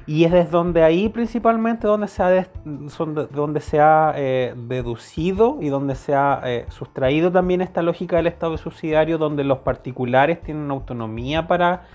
[0.07, 5.69] Y es desde donde ahí principalmente donde se ha, donde se ha eh, deducido y
[5.69, 10.69] donde se ha eh, sustraído también esta lógica del Estado subsidiario, donde los particulares tienen
[10.69, 11.85] autonomía para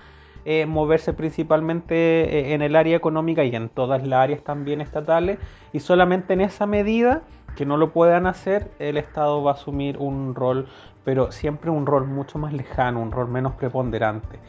[0.43, 5.39] eh, moverse principalmente en el área económica y en todas las áreas también estatales,
[5.71, 7.21] y solamente en esa medida
[7.55, 10.67] que no lo puedan hacer, el Estado va a asumir un rol,
[11.05, 14.39] pero siempre un rol mucho más lejano, un rol menos preponderante.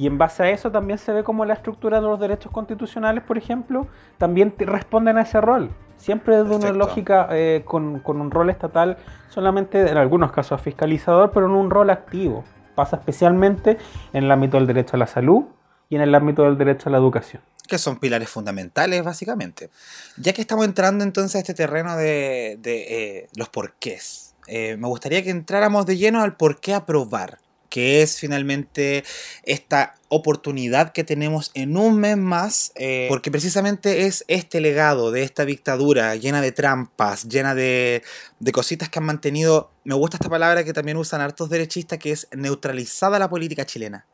[0.00, 3.22] Y en base a eso también se ve como la estructura de los derechos constitucionales,
[3.22, 3.86] por ejemplo,
[4.16, 5.70] también responden a ese rol.
[5.98, 8.96] Siempre desde una lógica eh, con, un rol estatal,
[9.28, 12.44] solamente en algunos casos fiscalizador, pero en un rol activo.
[12.74, 13.76] Pasa especialmente
[14.14, 15.44] en el ámbito del derecho a la salud
[15.90, 17.42] y en el ámbito del derecho a la educación.
[17.68, 19.68] Que son pilares fundamentales, básicamente.
[20.16, 25.22] Ya que estamos entrando entonces a este terreno de, eh, los porqués, eh, me gustaría
[25.22, 27.36] que entráramos de lleno al por qué aprobar
[27.70, 29.04] que es finalmente
[29.44, 35.22] esta oportunidad que tenemos en un mes más, eh, porque precisamente es este legado de
[35.22, 38.02] esta dictadura llena de trampas, llena de,
[38.40, 42.10] de, cositas que han mantenido, me gusta esta palabra que también usan hartos derechistas, que
[42.10, 44.04] es neutralizada la política chilena.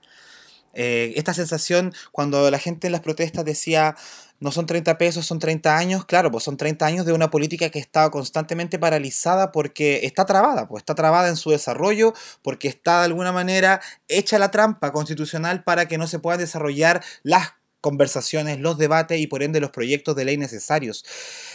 [0.78, 3.96] Eh, esta sensación cuando la gente en las protestas decía
[4.40, 7.70] no son 30 pesos, son 30 años, claro, pues son 30 años de una política
[7.70, 13.00] que está constantemente paralizada porque está trabada, pues está trabada en su desarrollo, porque está
[13.00, 17.55] de alguna manera hecha la trampa constitucional para que no se puedan desarrollar las
[17.86, 21.04] conversaciones, los debates y por ende los proyectos de ley necesarios.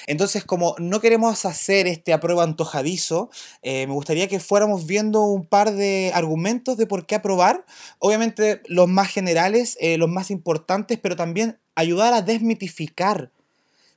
[0.08, 3.30] Entonces, como no queremos hacer este apruebo antojadizo,
[3.64, 7.66] eh, me gustaría que fuéramos viendo un par de argumentos de por qué aprobar.
[8.00, 13.30] Obviamente los más generales, eh, los más importantes, pero también ayudar a desmitificar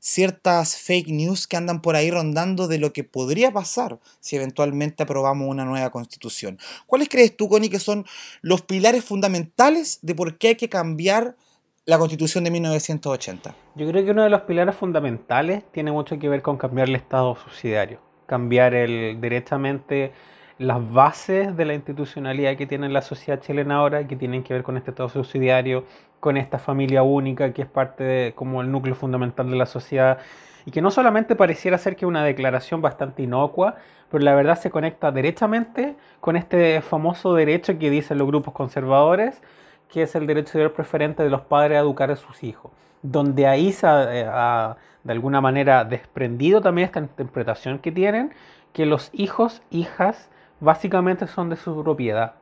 [0.00, 5.04] ciertas fake news que andan por ahí rondando de lo que podría pasar si eventualmente
[5.04, 6.58] aprobamos una nueva constitución.
[6.88, 8.04] ¿Cuáles crees tú, Connie, que son
[8.42, 11.36] los pilares fundamentales de por qué hay que cambiar
[11.86, 13.54] la constitución de 1980?
[13.74, 16.96] Yo creo que uno de los pilares fundamentales tiene mucho que ver con cambiar el
[16.96, 20.12] Estado subsidiario, cambiar el directamente
[20.56, 24.62] las bases de la institucionalidad que tiene la sociedad chilena ahora, que tienen que ver
[24.62, 25.84] con este Estado subsidiario,
[26.20, 30.18] con esta familia única que es parte de como el núcleo fundamental de la sociedad
[30.64, 33.76] y que no solamente pareciera ser que una declaración bastante inocua,
[34.10, 39.42] pero la verdad se conecta derechamente con este famoso derecho que dicen los grupos conservadores,
[39.90, 43.46] que es el derecho de preferente de los padres a educar a sus hijos, donde
[43.46, 48.32] ahí se ha, de alguna manera desprendido también esta interpretación que tienen,
[48.72, 52.34] que los hijos, hijas, básicamente son de su propiedad.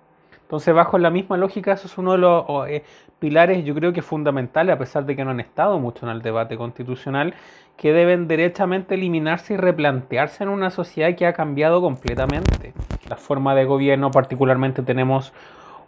[0.42, 2.84] Entonces, bajo la misma lógica, eso es uno de los eh,
[3.18, 6.20] pilares, yo creo que fundamentales, a pesar de que no han estado mucho en el
[6.20, 7.32] debate constitucional,
[7.76, 12.74] que deben derechamente eliminarse y replantearse en una sociedad que ha cambiado completamente.
[13.08, 15.32] La forma de gobierno, particularmente, tenemos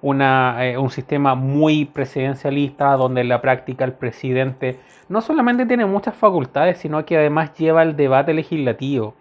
[0.07, 6.14] eh, un sistema muy presidencialista, donde en la práctica el presidente no solamente tiene muchas
[6.14, 9.14] facultades, sino que además lleva el debate legislativo.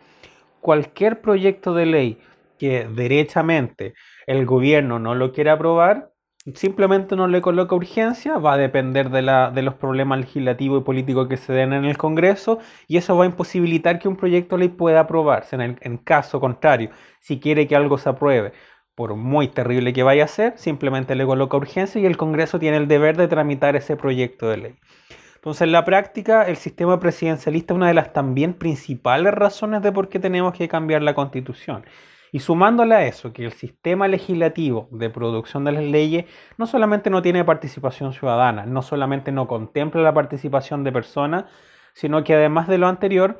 [0.60, 2.17] Cualquier proyecto de ley
[2.60, 3.93] que derechamente
[4.28, 6.12] el gobierno no lo quiere aprobar,
[6.54, 10.84] simplemente no le coloca urgencia, va a depender de, la, de los problemas legislativos y
[10.84, 14.58] políticos que se den en el Congreso y eso va a imposibilitar que un proyecto
[14.58, 15.56] de ley pueda aprobarse.
[15.56, 16.89] En caso contrario,
[17.22, 18.52] si quiere que algo se apruebe,
[18.95, 22.77] por muy terrible que vaya a ser, simplemente le coloca urgencia y el Congreso tiene
[22.77, 24.75] el deber de tramitar ese proyecto de ley.
[25.36, 29.91] Entonces, en la práctica, el sistema presidencialista es una de las también principales razones de
[29.91, 31.86] por qué tenemos que cambiar la constitución.
[32.32, 36.25] Y sumándole a eso, que el sistema legislativo de producción de las leyes
[36.58, 41.45] no solamente no tiene participación ciudadana, no solamente no contempla la participación de personas,
[41.93, 43.39] sino que además de lo anterior,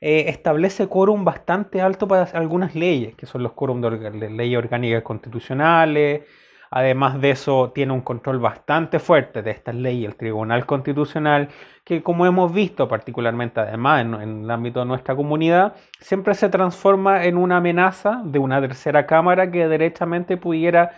[0.00, 5.02] eh, establece quórum bastante alto para algunas leyes, que son los quórum de, leyes orgánicas
[5.02, 6.22] constitucionales,
[6.70, 11.48] Además de eso, tiene un control bastante fuerte de estas leyes el Tribunal Constitucional,
[11.84, 17.24] que como hemos visto, particularmente además en, el ámbito de nuestra comunidad, siempre se transforma
[17.24, 20.92] en una amenaza de una tercera cámara que derechamente pudiera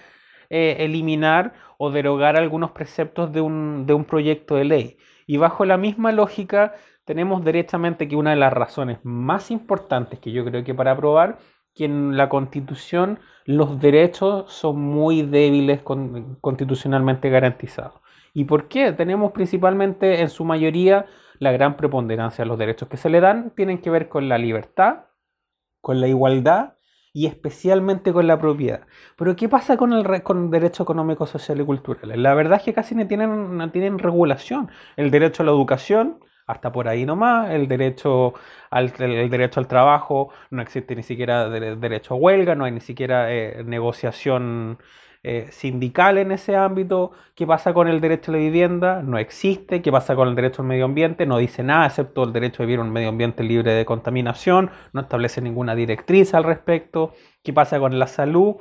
[0.49, 4.97] eh, eliminar o derogar algunos preceptos de un, de un proyecto de ley.
[5.27, 6.75] Y bajo la misma lógica,
[7.11, 11.39] tenemos derechamente que una de las razones más importantes que yo creo que para aprobar
[11.75, 18.01] que en la constitución los derechos son muy débiles constitucionalmente garantizados.
[18.33, 18.93] ¿Y por qué?
[18.93, 21.07] Tenemos principalmente en su mayoría
[21.41, 24.39] la gran preponderancia de los derechos que se le dan, tienen que ver con la
[24.39, 25.07] libertad,
[25.81, 26.75] con la igualdad
[27.13, 28.87] y especialmente con la propiedad.
[29.17, 32.23] Pero ¿qué pasa con el, con derecho económico, social y cultural?
[32.23, 34.71] La verdad es que casi no tienen, no tienen regulación.
[34.97, 36.21] El derecho a la educación,
[36.51, 38.35] hasta por ahí nomás, el derecho
[38.71, 42.81] al, el derecho al trabajo, no existe ni siquiera derecho a huelga, no hay ni
[42.81, 44.79] siquiera eh, negociación
[45.23, 47.13] eh, sindical en ese ámbito.
[47.35, 49.03] ¿Qué pasa con el derecho a la vivienda?
[49.03, 49.83] No existe.
[49.83, 51.27] ¿Qué pasa con el derecho al medio ambiente?
[51.27, 54.71] No dice nada, excepto el derecho a vivir un medio ambiente libre de contaminación.
[54.95, 57.13] No establece ninguna directriz al respecto.
[57.43, 58.57] ¿Qué pasa con la salud?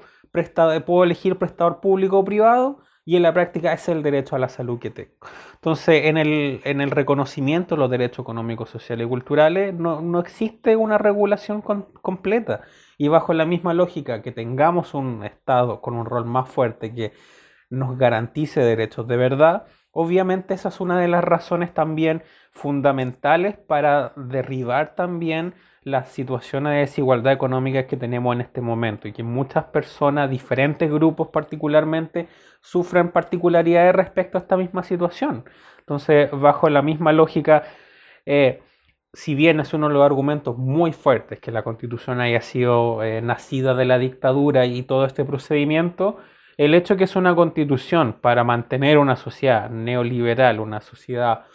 [0.85, 2.79] ¿Puedo elegir prestador público o privado?
[3.09, 5.15] Y en la práctica es el derecho a la salud que tengo.
[5.55, 10.19] Entonces, en el, en el reconocimiento de los derechos económicos, sociales y culturales no, no
[10.19, 12.61] existe una regulación completa.
[12.99, 17.13] Y bajo la misma lógica que tengamos un Estado con un rol más fuerte que
[17.71, 24.13] nos garantice derechos de verdad, obviamente esa es una de las razones también fundamentales para
[24.17, 29.65] derribar también la situación de desigualdad económica que tenemos en este momento y que muchas
[29.65, 32.27] personas, diferentes grupos particularmente,
[32.61, 35.45] sufren particularidades respecto a esta misma situación.
[35.79, 37.63] Entonces, bajo la misma lógica,
[38.25, 38.61] eh,
[39.13, 43.21] si bien es uno de los argumentos muy fuertes que la constitución haya sido eh,
[43.21, 46.17] nacida de la dictadura y todo este procedimiento,
[46.57, 51.45] el hecho que es una constitución para mantener una sociedad neoliberal, una sociedad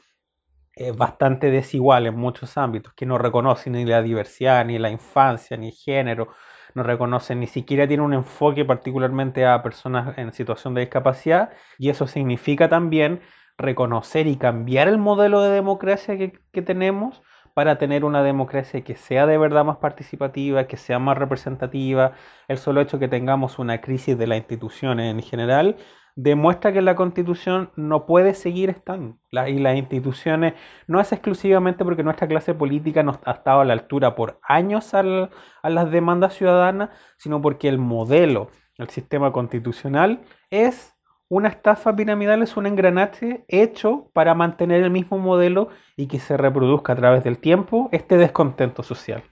[0.77, 5.57] eh, bastante desigual en muchos ámbitos, que no reconoce ni la diversidad, ni la infancia,
[5.57, 6.29] ni género,
[6.75, 11.91] no reconoce ni siquiera tiene un enfoque particularmente a personas en situación de discapacidad, y
[11.91, 13.21] eso significa también
[13.57, 17.23] reconocer y cambiar el modelo de democracia que, que tenemos
[17.55, 22.13] para tener una democracia que sea de verdad más participativa, que sea más representativa.
[22.49, 25.77] El solo hecho que tengamos una crisis de las instituciones en general
[26.17, 29.19] demuestra que la constitución no puede seguir estando.
[29.49, 30.55] y las instituciones
[30.87, 34.95] no es exclusivamente porque nuestra clase política no ha estado a la altura por años
[34.95, 38.49] a las demandas ciudadanas, sino porque el modelo,
[38.79, 40.95] el sistema constitucional es
[41.29, 46.37] una estafa piramidal es un engranaje hecho para mantener el mismo modelo y que se
[46.37, 49.25] reproduzca a través del tiempo este descontento social.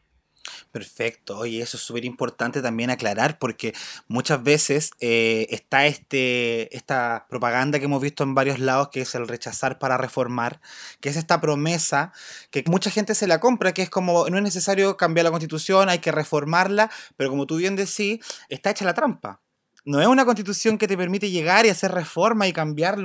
[0.72, 3.74] Perfecto, oye, eso es súper importante también aclarar porque
[4.08, 9.14] muchas veces eh, está este, esta propaganda que hemos visto en varios lados que es
[9.14, 10.62] el rechazar para reformar,
[11.00, 12.14] que es esta promesa
[12.50, 15.90] que mucha gente se la compra, que es como no es necesario cambiar la constitución,
[15.90, 19.42] hay que reformarla, pero como tú bien decís, está hecha la trampa.
[19.84, 22.98] No es una constitución que te permite llegar y hacer reforma y cambiar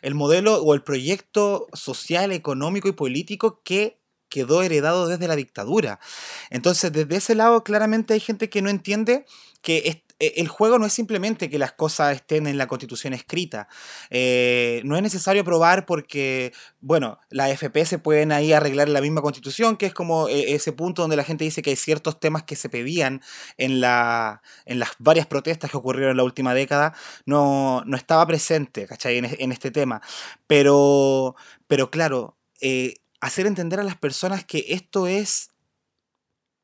[0.00, 4.01] el modelo o el proyecto social, económico y político que
[4.32, 6.00] quedó heredado desde la dictadura.
[6.48, 9.26] Entonces, desde ese lado, claramente hay gente que no entiende
[9.60, 13.68] que e, el juego no es simplemente que las cosas estén en la constitución escrita.
[14.08, 19.02] Eh, no es necesario probar porque, bueno, la FP se pueden ahí arreglar en la
[19.02, 22.20] misma constitución, que es como eh, ese punto donde la gente dice que hay ciertos
[22.20, 23.20] temas que se pedían
[23.58, 26.94] en, la, en las varias protestas que ocurrieron en la última década,
[27.26, 29.18] no, no estaba presente, ¿cachai?
[29.18, 30.00] En, este tema.
[30.46, 31.34] Pero,
[31.66, 35.48] pero claro, eh, hacer entender a las personas que esto es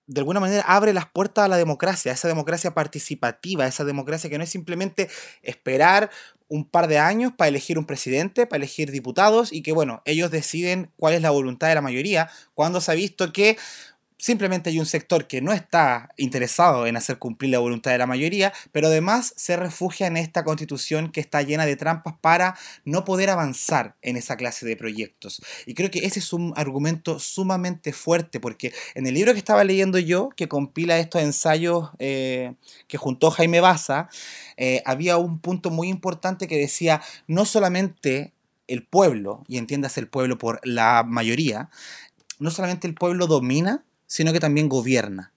[0.08, 4.28] de alguna manera abre las puertas a la democracia, a esa democracia participativa, esa democracia
[4.28, 5.08] que no es simplemente
[5.42, 6.10] esperar
[6.48, 10.30] un par de años para elegir un presidente, para elegir diputados y que, bueno, ellos
[10.30, 13.58] deciden cuál es la voluntad de la mayoría, cuando se ha visto que
[14.18, 18.06] simplemente hay un sector que no está interesado en hacer cumplir la voluntad de la
[18.06, 23.04] mayoría, pero además se refugia en esta constitución que está llena de trampas para no
[23.04, 25.40] poder avanzar en esa clase de proyectos.
[25.66, 29.62] Y creo que ese es un argumento sumamente fuerte, porque en el libro que estaba
[29.64, 32.54] leyendo yo, que compila estos ensayos eh,
[32.88, 34.08] que juntó Jaime Baza,
[34.56, 38.32] eh, había un punto muy importante que decía, no solamente
[38.66, 41.70] el pueblo, y entiendas el pueblo por la mayoría,
[42.38, 45.32] no solamente el pueblo domina, sino que también gobierna.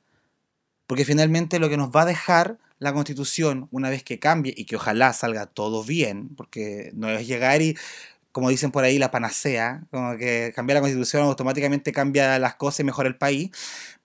[0.87, 4.65] Porque finalmente lo que nos va a dejar la constitución, una vez que cambie y
[4.65, 7.77] que ojalá salga todo bien, porque no es llegar y,
[8.31, 12.79] como dicen por ahí, la panacea, como que cambiar la constitución automáticamente cambia las cosas
[12.79, 13.51] y mejora el país,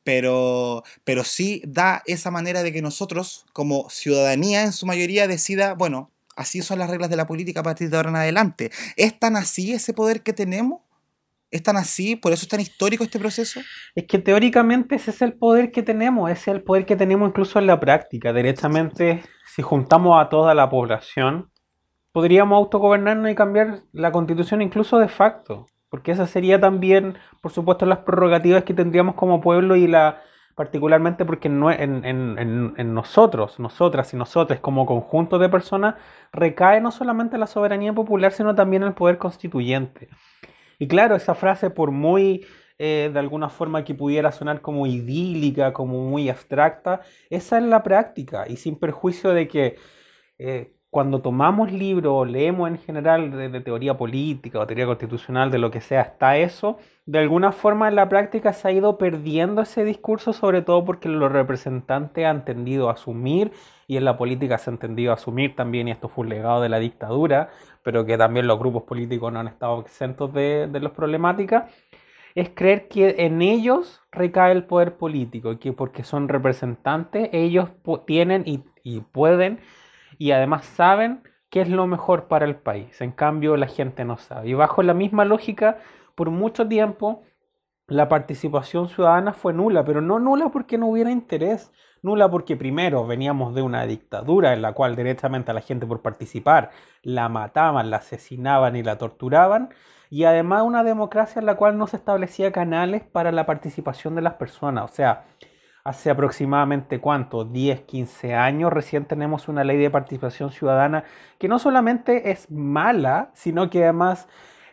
[0.05, 5.75] pero, pero sí da esa manera de que nosotros, como ciudadanía en su mayoría, decida,
[5.75, 8.71] bueno, así son las reglas de la política a partir de ahora en adelante.
[8.97, 10.83] ¿Es tan así ese poder que tenemos?
[11.57, 12.17] ¿Es tan así?
[12.17, 13.61] ¿Por eso es tan histórico este proceso?
[13.95, 17.31] Es que teóricamente ese es el poder que tenemos, ese es el poder que tenemos
[17.31, 18.35] incluso en la práctica.
[18.35, 21.51] Derechamente, si juntamos a toda la población,
[22.13, 25.65] podríamos autogobernarnos y cambiar la constitución incluso de facto.
[25.89, 30.21] porque esa sería también, por supuesto, las prerrogativas que tendríamos como pueblo y la
[30.57, 35.97] particularmente porque en, en, nosotros, nosotras y nosotros como conjunto de personas
[36.33, 40.09] recae no solamente la soberanía popular, sino también el poder constituyente.
[40.79, 42.47] Y claro, esa frase, por muy
[42.79, 47.01] eh, de alguna forma que pudiera sonar como idílica, como muy abstracta,
[47.31, 48.47] esa es la práctica.
[48.49, 49.77] Y sin perjuicio de que
[50.39, 55.59] eh, cuando tomamos libros o leemos en general de, teoría política o teoría constitucional, de
[55.59, 59.63] lo que sea, está eso, de alguna forma en la práctica se ha ido perdiendo
[59.63, 63.53] ese discurso, sobre todo porque los representantes han tendido a asumir,
[63.87, 66.61] y en la política se ha entendido a asumir también, y esto fue un legado
[66.61, 67.51] de la dictadura,
[67.87, 71.73] pero que también los grupos políticos no han estado exentos de, de las problemáticas,
[72.35, 77.69] es creer que en ellos recae el poder político, que porque son representantes, ellos
[78.05, 79.61] tienen y, y pueden
[80.19, 83.01] y además saben qué es lo mejor para el país.
[83.01, 84.49] En cambio, la gente no sabe.
[84.49, 85.79] Y bajo la misma lógica,
[86.17, 87.23] por mucho tiempo,
[87.87, 91.71] la participación ciudadana fue nula, pero no nula porque no hubiera interés.
[92.07, 96.03] Nula porque primero veníamos de una dictadura en la cual directamente a la gente por
[96.03, 96.71] participar
[97.03, 99.71] la mataban, la asesinaban y la torturaban.
[100.09, 104.23] Y además una democracia en la cual no se establecía canales para la participación de
[104.23, 104.89] las personas.
[104.89, 105.25] O sea,
[105.83, 111.03] hace aproximadamente cuánto, 10, 15 años, recién tenemos una ley de participación ciudadana
[111.39, 114.29] que no solamente es mala, sino que además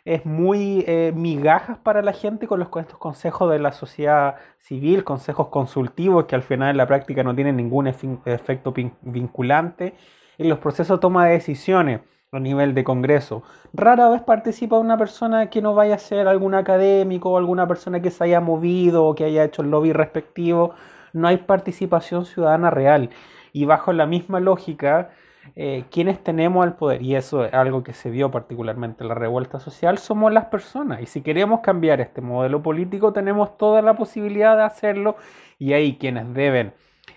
[0.05, 5.03] es muy eh, migajas para la gente con los estos consejos de la sociedad civil,
[5.03, 9.95] consejos consultivos que al final en la práctica no tienen ningún efecto vinculante
[10.37, 12.01] en los procesos de toma de decisiones
[12.31, 13.43] a nivel de Congreso.
[13.73, 18.01] Rara vez participa una persona que no vaya a ser algún académico o alguna persona
[18.01, 20.73] que se haya movido o que haya hecho el lobby respectivo
[21.13, 23.09] no hay participación ciudadana real.
[23.53, 25.11] Y bajo la misma lógica,
[25.55, 29.15] eh, quienes tenemos el poder, y eso es algo que se vio particularmente en la
[29.15, 31.01] revuelta social, somos las personas.
[31.01, 35.15] Y si queremos cambiar este modelo político, tenemos toda la posibilidad de hacerlo.
[35.59, 36.73] Y ahí quienes deben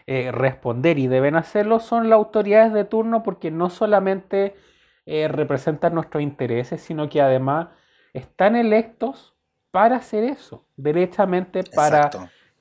[0.07, 4.55] eh, responder y deben hacerlo son las autoridades de turno, porque no solamente
[5.07, 7.69] eh, representan nuestros intereses, sino que además
[8.13, 9.35] están electos
[9.71, 12.11] para hacer eso, derechamente para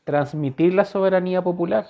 [0.03, 1.88] transmitir la soberanía popular.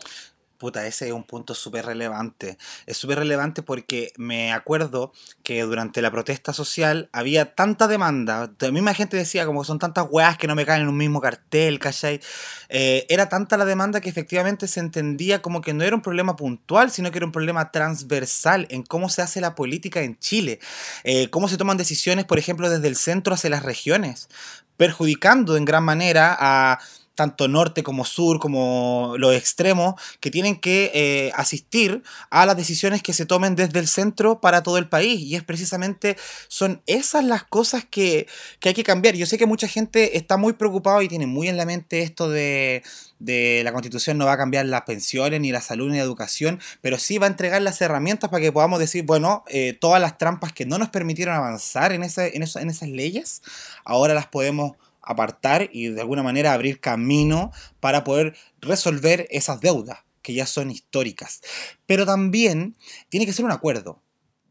[0.58, 2.58] Puta, ese es un punto súper relevante.
[2.86, 5.12] Es súper relevante porque me acuerdo
[5.44, 8.54] que durante la protesta social había tanta demanda.
[8.60, 10.96] La misma gente decía como que son tantas weas que no me caen en un
[10.96, 12.22] mismo cartel, ¿cachai?
[12.70, 16.38] Eh, era tanta la demanda que efectivamente se entendía como que no era un problema
[16.38, 20.60] puntual, sino que era un problema transversal en cómo se hace la política en Chile.
[21.04, 24.30] Eh, cómo se toman decisiones, por ejemplo, desde el centro hacia las regiones,
[24.78, 26.80] perjudicando en gran manera a
[27.16, 33.02] tanto norte como sur, como los extremos, que tienen que eh, asistir a las decisiones
[33.02, 35.22] que se tomen desde el centro para todo el país.
[35.22, 38.28] Y es precisamente, son esas las cosas que,
[38.60, 39.16] que hay que cambiar.
[39.16, 42.30] Yo sé que mucha gente está muy preocupada y tiene muy en la mente esto
[42.30, 42.84] de,
[43.20, 46.60] de la constitución no va a cambiar las pensiones, ni la salud, ni la educación,
[46.82, 50.18] pero sí va a entregar las herramientas para que podamos decir, bueno, eh, todas las
[50.18, 53.42] trampas que no nos permitieron avanzar en, ese, en, eso, en esas leyes,
[53.84, 54.74] ahora las podemos
[55.06, 60.72] apartar y de alguna manera abrir camino para poder resolver esas deudas que ya son
[60.72, 61.42] históricas.
[61.86, 62.76] Pero también
[63.10, 64.02] tiene que ser un acuerdo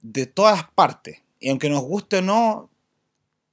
[0.02, 1.22] de todas partes.
[1.40, 2.70] Y aunque nos guste o no,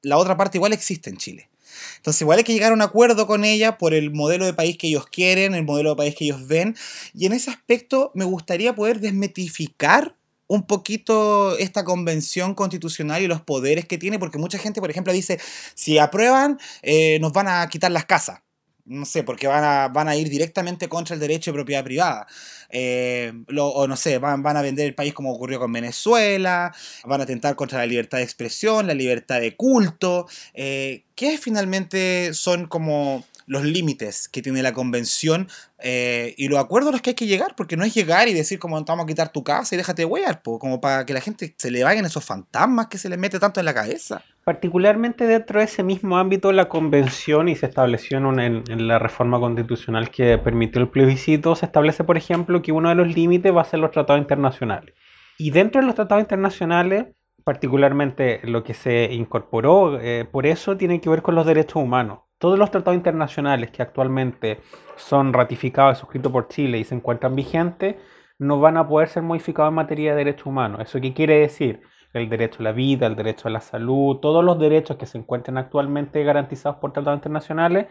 [0.01, 1.49] la otra parte igual existe en Chile.
[1.97, 4.77] Entonces igual hay que llegar a un acuerdo con ella por el modelo de país
[4.77, 6.75] que ellos quieren, el modelo de país que ellos ven.
[7.13, 10.15] Y en ese aspecto me gustaría poder desmetificar
[10.51, 15.13] un poquito esta convención constitucional y los poderes que tiene, porque mucha gente, por ejemplo,
[15.13, 15.39] dice,
[15.75, 18.41] si aprueban, eh, nos van a quitar las casas.
[18.83, 22.27] No sé, porque van a, van a ir directamente contra el derecho de propiedad privada.
[22.69, 26.75] Eh, o no sé, van, van, a vender el país como ocurrió con Venezuela,
[27.05, 30.27] van a atentar contra la libertad de expresión, la libertad de culto.
[30.53, 35.47] Eh, ¿Qué finalmente son como los límites que tiene la convención
[35.79, 38.33] eh, y los acuerdos a los que hay que llegar, porque no es llegar y
[38.33, 41.55] decir como vamos a quitar tu casa y déjate de como para que la gente
[41.57, 44.23] se le vayan esos fantasmas que se les mete tanto en la cabeza.
[44.43, 49.39] Particularmente dentro de ese mismo ámbito, la convención y se estableció en, en, la reforma
[49.39, 53.61] constitucional que permitió el plebiscito, se establece, por ejemplo, que uno de los límites va
[53.61, 54.95] a ser los tratados internacionales.
[55.37, 57.07] Y dentro de los tratados internacionales,
[57.43, 62.19] particularmente lo que se incorporó, eh, por eso tiene que ver con los derechos humanos
[62.41, 64.61] todos los tratados internacionales que actualmente
[64.95, 67.97] son ratificados y suscritos por Chile y se encuentran vigentes,
[68.39, 70.81] no van a poder ser modificados en materia de derechos humanos.
[70.81, 71.81] ¿Eso qué quiere decir?
[72.13, 75.19] El derecho a la vida, el derecho a la salud, todos los derechos que se
[75.19, 77.85] encuentran actualmente garantizados por tratados internacionales,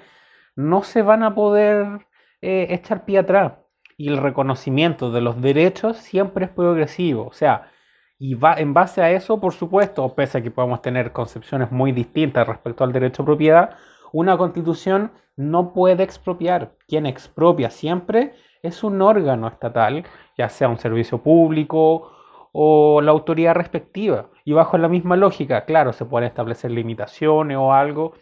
[0.56, 2.06] no se van a poder
[2.42, 3.52] eh, echar pie atrás.
[3.96, 7.26] Y el reconocimiento de los derechos siempre es progresivo.
[7.26, 7.70] O sea,
[8.18, 11.92] Y va, en base a eso, por supuesto, pese a que podemos tener concepciones muy
[11.92, 13.70] distintas respecto al derecho a propiedad,
[14.12, 16.72] una constitución no puede expropiar.
[16.86, 20.04] Quien expropia siempre es un órgano estatal,
[20.36, 22.12] ya sea un servicio público
[22.52, 24.28] o la autoridad respectiva.
[24.44, 28.14] Y bajo la misma lógica, claro, se pueden establecer limitaciones o algo,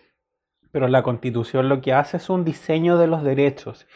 [0.70, 3.86] pero la constitución lo que hace es un diseño de los derechos.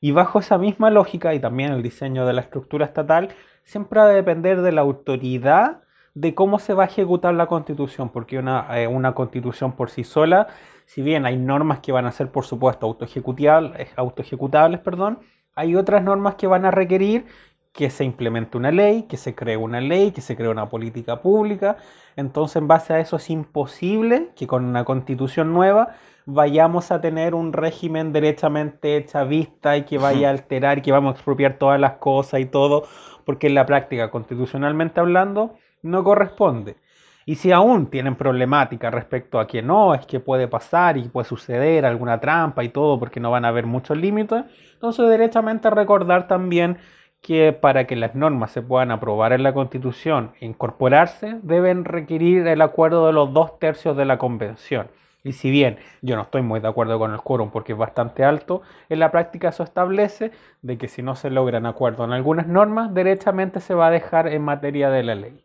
[0.00, 3.30] Y bajo esa misma lógica y también el diseño de la estructura estatal,
[3.62, 5.82] siempre va a depender de la autoridad
[6.14, 10.04] de cómo se va a ejecutar la constitución, porque una, eh, una constitución por sí
[10.04, 10.48] sola,
[10.86, 15.20] si bien hay normas que van a ser, por supuesto, autoejecutables, autoejecutables perdón,
[15.54, 17.26] hay otras normas que van a requerir
[17.72, 21.22] que se implemente una ley, que se cree una ley, que se cree una política
[21.22, 21.78] pública.
[22.16, 25.94] Entonces, en base a eso es imposible que con una constitución nueva
[26.26, 31.12] vayamos a tener un régimen derechamente chavista y que vaya a alterar y que vamos
[31.12, 32.84] a expropiar todas las cosas y todo,
[33.24, 36.76] porque en la práctica, constitucionalmente hablando, no corresponde.
[37.24, 41.28] Y si aún tienen problemática respecto a que no, es que puede pasar y puede
[41.28, 44.44] suceder alguna trampa y todo, porque no van a haber muchos límites,
[44.74, 46.78] entonces derechamente recordar también
[47.20, 52.46] que para que las normas se puedan aprobar en la Constitución e incorporarse, deben requerir
[52.48, 54.88] el acuerdo de los dos tercios de la Convención.
[55.24, 58.24] Y si bien yo no estoy muy de acuerdo con el quórum porque es bastante
[58.24, 62.48] alto, en la práctica eso establece de que si no se logran acuerdo en algunas
[62.48, 65.44] normas, derechamente se va a dejar en materia de la ley.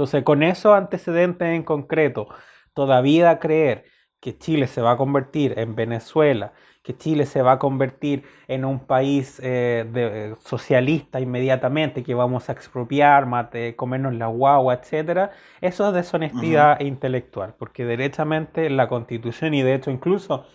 [0.00, 2.26] Entonces, con esos antecedentes en concreto,
[2.72, 3.84] todavía creer
[4.18, 8.64] que Chile se va a convertir en Venezuela, que Chile se va a convertir en
[8.64, 15.32] un país eh, de, socialista inmediatamente, que vamos a expropiar, mate, comernos la guagua, etcétera,
[15.60, 20.46] eso es deshonestidad intelectual, porque derechamente la constitución y de hecho incluso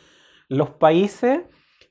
[0.50, 1.42] los países,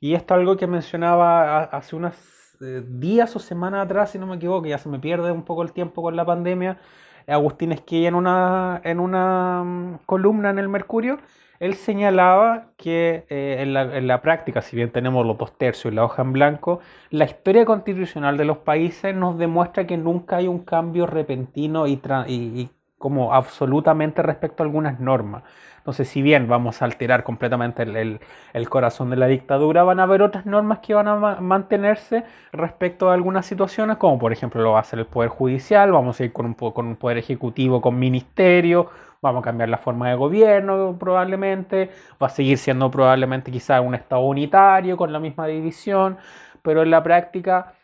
[0.01, 2.17] y esto es algo que mencionaba hace unos
[2.61, 5.63] eh, días o semanas atrás, si no me equivoco, ya se me pierde un poco
[5.63, 6.81] el tiempo con la pandemia,
[7.27, 11.19] Agustín Esquilla en una, en una mm, columna en el Mercurio,
[11.61, 13.73] él señalaba que eh, en,
[14.09, 17.65] la, práctica, si bien tenemos los dos tercios y la hoja en blanco, la historia
[17.65, 22.69] constitucional de los países nos demuestra que nunca hay un cambio repentino y, y
[23.05, 25.43] como absolutamente respecto a algunas normas.
[25.77, 30.23] Entonces, si bien vamos a alterar completamente el, corazón de la dictadura, van a haber
[30.23, 34.79] otras normas que van a mantenerse respecto a algunas situaciones, como por ejemplo lo va
[34.79, 38.89] a hacer el Poder Judicial, vamos a ir con un, Poder Ejecutivo, con Ministerio,
[39.21, 41.91] vamos a cambiar la forma de gobierno probablemente,
[42.23, 46.17] va a seguir siendo probablemente quizá un Estado unitario con la misma división,
[46.63, 47.75] pero en la práctica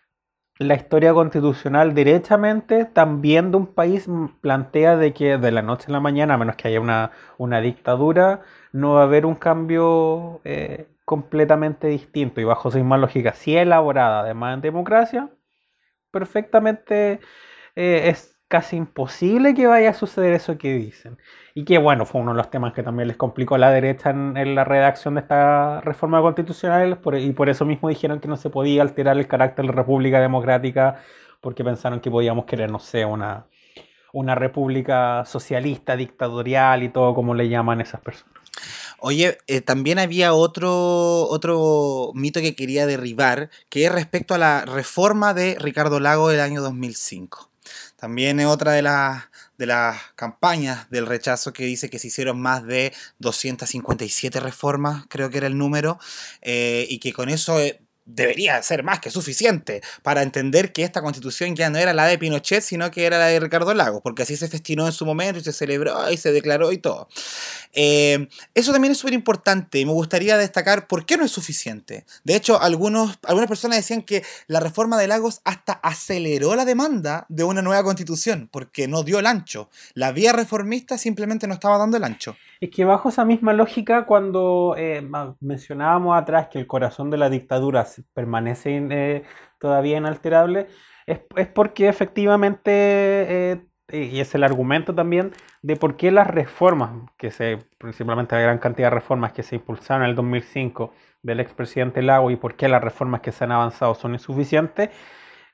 [0.61, 4.07] la historia constitucional derechamente también de un país
[4.43, 7.63] plantea de que de la noche a la mañana, a menos que haya una, una
[7.63, 12.43] dictadura, no va a haber un cambio eh, completamente distinto.
[12.43, 15.31] Y bajo esa misma lógica, si elaborada además en democracia,
[16.11, 17.21] perfectamente
[17.75, 21.19] eh, es casi imposible que vaya a suceder eso que dicen.
[21.55, 24.11] Y que bueno, fue uno de los temas que también les complicó a la derecha
[24.11, 28.51] en, la redacción de esta reforma constitucional y por eso mismo dijeron que no se
[28.51, 31.01] podía alterar el carácter de república democrática
[31.41, 33.47] porque pensaron que podíamos querer, no sé, una,
[34.13, 38.35] una república socialista, dictatorial y todo como le llaman esas personas.
[38.99, 44.65] Oye, eh, también había otro, otro mito que quería derribar, que es respecto a la
[44.65, 47.50] reforma de Ricardo Lago del año 2005.
[48.01, 49.25] También es otra de las,
[49.59, 55.29] de las campañas del rechazo que dice que se hicieron más de 257 reformas, creo
[55.29, 55.99] que era el número,
[56.41, 61.03] eh, y que con eso eh, debería ser más que suficiente para entender que esta
[61.03, 64.23] constitución ya no era la de Pinochet, sino que era la de Ricardo Lagos, porque
[64.23, 67.09] así se festinó en su momento y se celebró y se declaró y todo.
[67.73, 72.05] Eh, eso también es súper importante y me gustaría destacar por qué no es suficiente.
[72.25, 77.27] De hecho, algunos, algunas personas decían que la reforma de Lagos hasta aceleró la demanda
[77.29, 79.71] de una nueva constitución, porque no dio el ancho.
[79.95, 82.37] La vía reformista simplemente no estaba dando el ancho.
[82.61, 85.03] Es que bajo esa misma lógica, cuando eh,
[85.41, 89.23] mencionábamos atrás que el corazón de la dictadura permanece eh,
[89.59, 90.67] todavía inalterable,
[91.07, 91.21] es,
[91.55, 92.71] porque efectivamente,
[93.53, 95.33] eh, y es el argumento también
[95.63, 99.57] de por qué las reformas, que se, principalmente la gran cantidad de reformas que se
[99.57, 100.93] impulsaron en el 2005
[101.23, 104.91] del expresidente Lago y por qué las reformas que se han avanzado son insuficientes,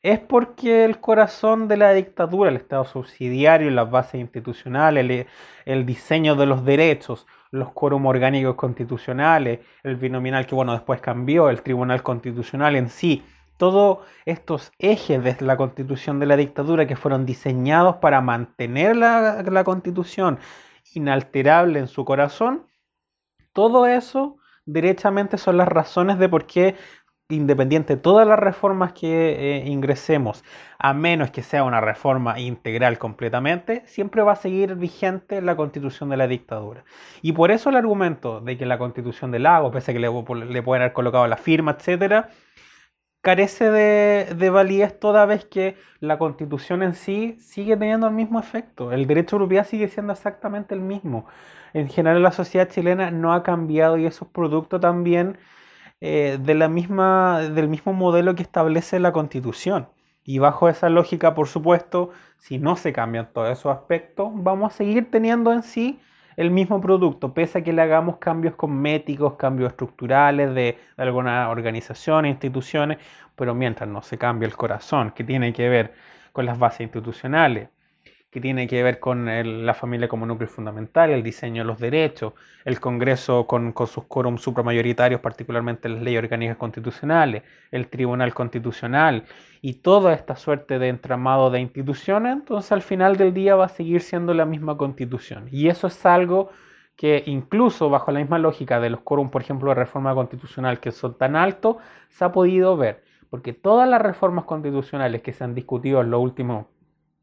[0.06, 5.26] es porque el corazón de la dictadura, el Estado subsidiario, las bases institucionales,
[5.64, 11.50] el, diseño de los derechos, los quórum orgánicos constitucionales, el binominal que bueno después cambió,
[11.50, 13.24] el Tribunal Constitucional en sí,
[13.56, 19.42] todos estos ejes de la constitución de la dictadura que fueron diseñados para mantener la,
[19.42, 20.38] la constitución
[20.94, 22.68] inalterable en su corazón,
[23.52, 24.36] todo eso
[24.66, 26.76] derechamente son las razones de por qué
[27.28, 30.44] independiente de todas las reformas que eh, ingresemos,
[30.78, 36.08] a menos que sea una reforma integral completamente, siempre va a seguir vigente la constitución
[36.08, 36.84] de la dictadura.
[37.22, 40.08] Y por eso el argumento de que la constitución del lago, pese a que le,
[40.08, 42.28] le pueden haber colocado la firma, etcétera,
[43.22, 48.38] carece de, de, validez toda vez que la constitución en sí sigue teniendo el mismo
[48.38, 48.92] efecto.
[48.92, 51.26] El derecho europeo sigue siendo exactamente el mismo.
[51.72, 55.38] En general la sociedad chilena no ha cambiado y eso es producto también
[56.00, 59.88] eh, de la misma, del mismo modelo que establece la Constitución.
[60.24, 64.76] Y bajo esa lógica, por supuesto, si no se cambian todos esos aspectos, vamos a
[64.76, 66.00] seguir teniendo en sí
[66.36, 71.48] el mismo producto, pese a que le hagamos cambios cosméticos, cambios estructurales de, de algunas
[71.48, 72.98] organizaciones, instituciones,
[73.36, 75.94] pero mientras no se cambie el corazón, que tiene que ver
[76.32, 77.70] con las bases institucionales,
[78.36, 79.24] que tiene que ver con
[79.64, 82.34] la familia como núcleo fundamental, el diseño de los derechos,
[82.66, 89.24] el Congreso con, sus quórum supramayoritarios, particularmente las leyes orgánicas constitucionales, el Tribunal Constitucional
[89.62, 93.68] y toda esta suerte de entramado de instituciones, entonces al final del día va a
[93.70, 95.48] seguir siendo la misma constitución.
[95.50, 96.50] Y eso es algo
[96.94, 100.92] que incluso bajo la misma lógica de los quórum, por ejemplo, de reforma constitucional que
[100.92, 101.76] son tan altos,
[102.10, 106.20] se ha podido ver, porque todas las reformas constitucionales que se han discutido en los
[106.20, 106.66] últimos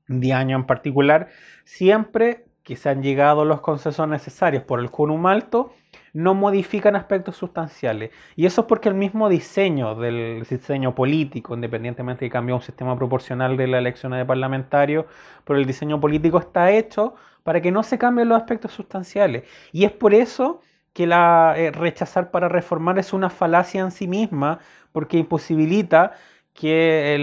[0.08, 1.30] de año en particular,
[1.64, 5.74] siempre que se han llegado los consensos necesarios por el quórum alto,
[6.14, 8.12] no modifican aspectos sustanciales.
[8.36, 12.62] Y eso es porque el mismo diseño del diseño político, independientemente de que cambió un
[12.62, 15.06] sistema proporcional de la elección de parlamentarios,
[15.43, 19.43] pero el diseño político está hecho para que no se cambien los aspectos sustanciales.
[19.72, 20.62] Y es por eso
[20.93, 24.60] que la eh, rechazar para reformar es una falacia en sí misma,
[24.91, 26.14] porque imposibilita
[26.54, 27.16] que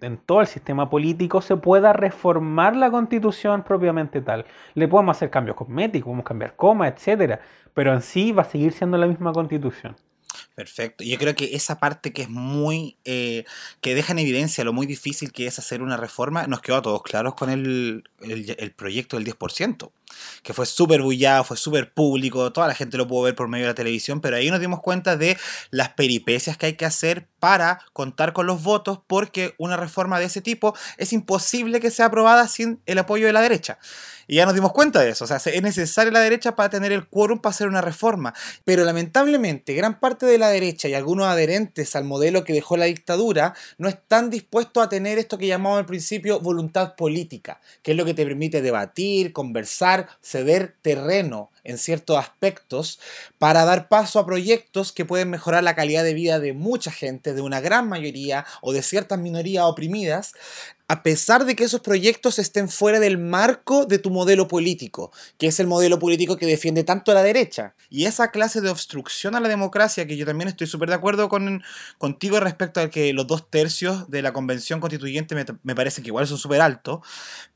[0.00, 4.46] en, todo el sistema político se pueda reformar la constitución propiamente tal.
[4.74, 7.40] Le podemos hacer cambios cosméticos, podemos cambiar comas, etcétera,
[7.74, 9.96] pero en sí va a seguir siendo la misma constitución.
[10.54, 11.04] Perfecto.
[11.04, 13.44] Yo creo que esa parte que es muy, eh,
[13.80, 16.82] que deja en evidencia lo muy difícil que es hacer una reforma, nos quedó a
[16.82, 19.90] todos claros con el, el, el proyecto del 10%
[20.42, 23.64] que fue súper bullado, fue súper público, toda la gente lo pudo ver por medio
[23.66, 25.36] de la televisión, pero ahí nos dimos cuenta de
[25.70, 30.26] las peripecias que hay que hacer para contar con los votos, porque una reforma de
[30.26, 33.78] ese tipo es imposible que sea aprobada sin el apoyo de la derecha.
[34.30, 35.24] Y ya nos dimos cuenta de eso.
[35.24, 38.34] O sea, es necesaria la derecha para tener el quórum para hacer una reforma.
[38.64, 42.84] Pero lamentablemente, gran parte de la derecha y algunos adherentes al modelo que dejó la
[42.84, 47.96] dictadura no están dispuestos a tener esto que llamamos al principio voluntad política, que es
[47.96, 53.00] lo que te permite debatir, conversar, ceder terreno en ciertos aspectos
[53.38, 57.34] para dar paso a proyectos que pueden mejorar la calidad de vida de mucha gente,
[57.34, 60.34] de una gran mayoría o de ciertas minorías oprimidas,
[60.88, 65.48] a pesar de que esos proyectos estén fuera del marco de tu modelo político, que
[65.48, 67.74] es el modelo político que defiende tanto la derecha.
[67.90, 71.28] Y esa clase de obstrucción a la democracia, que yo también estoy súper de acuerdo
[71.28, 71.62] con,
[71.98, 76.08] contigo respecto a que los dos tercios de la convención constituyente me, me parece que
[76.08, 77.00] igual son súper altos,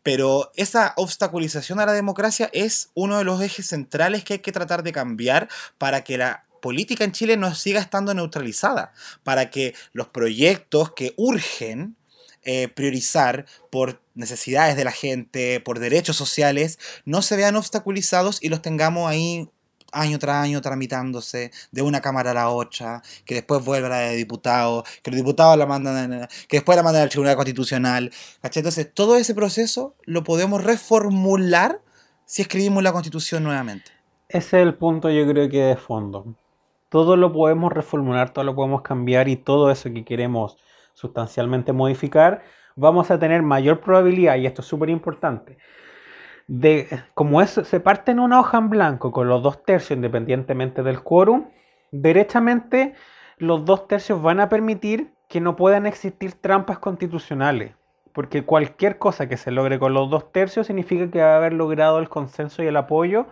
[0.02, 4.52] pero esa obstaculización a la democracia es uno de los ejes centrales que hay que
[4.52, 8.92] tratar de cambiar para que la política en Chile no siga estando neutralizada,
[9.24, 11.96] para que los proyectos que urgen
[12.44, 18.48] eh, priorizar por necesidades de la gente, por derechos sociales, no se vean obstaculizados y
[18.48, 19.48] los tengamos ahí
[19.92, 24.16] año tras año tramitándose de una cámara a la otra, que después vuelva la de
[24.16, 28.10] diputados, que los diputados la mandan, que después la mandan al Tribunal Constitucional.
[28.42, 31.80] Entonces, todo ese proceso lo podemos reformular
[32.24, 33.92] si escribimos la Constitución nuevamente.
[34.28, 36.34] Ese es el punto, yo creo que de fondo.
[36.88, 40.56] Todo lo podemos reformular, todo lo podemos cambiar y todo eso que queremos
[40.92, 42.42] sustancialmente modificar,
[42.76, 45.58] vamos a tener mayor probabilidad, y esto es súper importante,
[46.46, 50.82] de, como es, se parte en una hoja en blanco con los dos tercios independientemente
[50.82, 51.48] del quórum,
[51.90, 52.94] derechamente
[53.38, 57.74] los dos tercios van a permitir que no puedan existir trampas constitucionales,
[58.12, 61.54] porque cualquier cosa que se logre con los dos tercios significa que va a haber
[61.54, 63.26] logrado el consenso y el apoyo.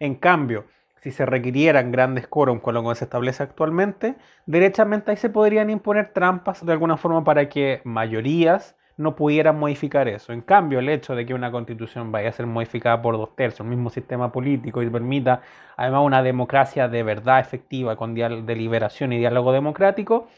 [0.00, 0.64] En cambio,
[1.04, 4.14] si se requirieran grandes quórum con lo que se establece actualmente,
[4.46, 10.08] derechamente ahí se podrían imponer trampas de alguna forma para que mayorías no pudieran modificar
[10.08, 10.32] eso.
[10.32, 13.60] En cambio, el hecho de que una constitución vaya a ser modificada por dos tercios,
[13.60, 15.42] el mismo sistema político y permita
[15.76, 20.28] además una democracia de verdad efectiva con deliberación y diálogo democrático,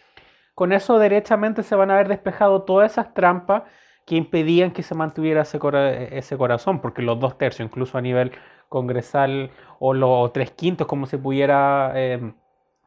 [0.57, 3.63] con eso derechamente se van a haber despejado todas esas trampas
[4.05, 8.33] que impedían que se mantuviera ese corazón, porque los dos tercios, incluso a nivel
[8.69, 12.33] congresal o los tres quintos, como se pudiera eh,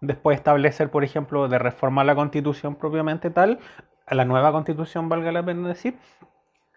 [0.01, 3.59] después establecer, por ejemplo, de reformar la constitución propiamente tal,
[4.05, 5.97] a la nueva constitución, valga la pena decir,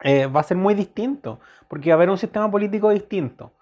[0.03, 3.53] eh, va a ser muy distinto, porque va a haber un sistema político distinto,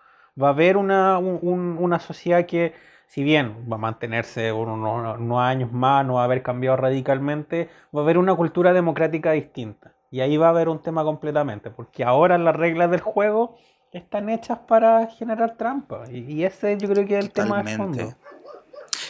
[0.40, 2.74] va a haber una, una sociedad que
[3.06, 7.68] si bien va a mantenerse unos, unos años más, no va a haber cambiado radicalmente,
[7.94, 9.94] va a haber una cultura democrática distinta.
[10.12, 13.56] Y ahí va a haber un tema completamente, porque ahora las reglas del juego
[13.92, 16.04] están hechas para generar trampa.
[16.10, 18.16] Y, ese yo creo que es el tema de fondo.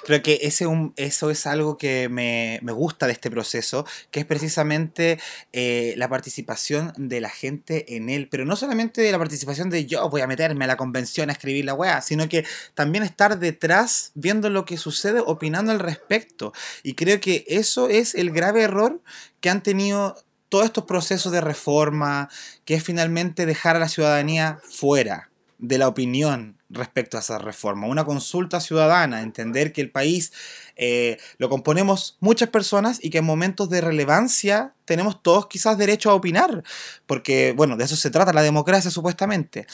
[0.04, 4.20] Creo que ese un, eso es algo que me, me, gusta de este proceso, que
[4.20, 5.20] es precisamente
[5.52, 9.86] eh, la participación de la gente en él, pero no solamente de la participación de
[9.86, 13.38] yo voy a meterme a la convención a escribir la weá, sino que también estar
[13.38, 16.52] detrás viendo lo que sucede, opinando al respecto.
[16.82, 19.02] Y creo que eso es el grave error
[19.40, 20.16] que han tenido
[20.50, 22.28] todos estos procesos de reforma,
[22.66, 25.30] que es finalmente dejar a la ciudadanía fuera
[25.60, 27.86] de la opinión respecto a esa reforma.
[27.86, 30.32] Una consulta ciudadana, entender que el país
[30.76, 36.10] eh, lo componemos muchas personas y que en momentos de relevancia tenemos todos quizás derecho
[36.10, 36.62] a opinar,
[37.06, 39.66] porque bueno, de eso se trata la democracia supuestamente.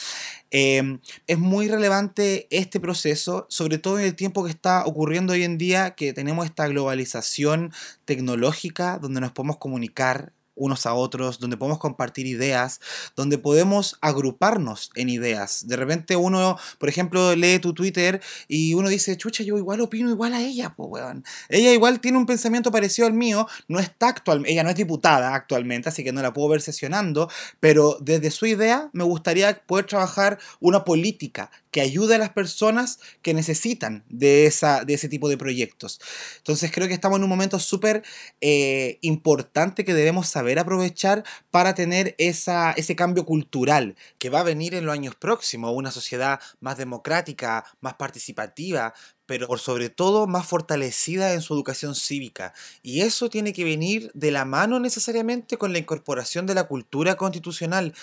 [0.51, 5.43] Eh, es muy relevante este proceso, sobre todo en el tiempo que está ocurriendo hoy
[5.43, 7.71] en día, que tenemos esta globalización
[8.05, 12.81] tecnológica donde nos podemos comunicar unos a otros, donde podemos compartir ideas,
[13.15, 15.67] donde podemos agruparnos en ideas.
[15.67, 20.09] De repente uno, por ejemplo, lee tu Twitter y uno dice, chucha, yo igual opino
[20.09, 21.23] igual a ella, pues weón.
[21.49, 25.33] Ella igual tiene un pensamiento parecido al mío, no está actual, ella no es diputada
[25.35, 27.29] actualmente, así que no la puedo ver sesionando,
[27.59, 32.97] pero desde su idea me gustaría poder trabajar una política que ayude a las personas
[33.21, 36.01] que necesitan de, esa, de ese tipo de proyectos.
[36.37, 38.01] Entonces creo que estamos en un momento súper
[38.41, 44.43] eh, importante que debemos saber aprovechar para tener esa, ese cambio cultural que va a
[44.43, 48.95] venir en los años próximos, una sociedad más democrática, más participativa,
[49.27, 52.53] pero por sobre todo más fortalecida en su educación cívica.
[52.81, 57.15] Y eso tiene que venir de la mano necesariamente con la incorporación de la cultura
[57.15, 57.93] constitucional,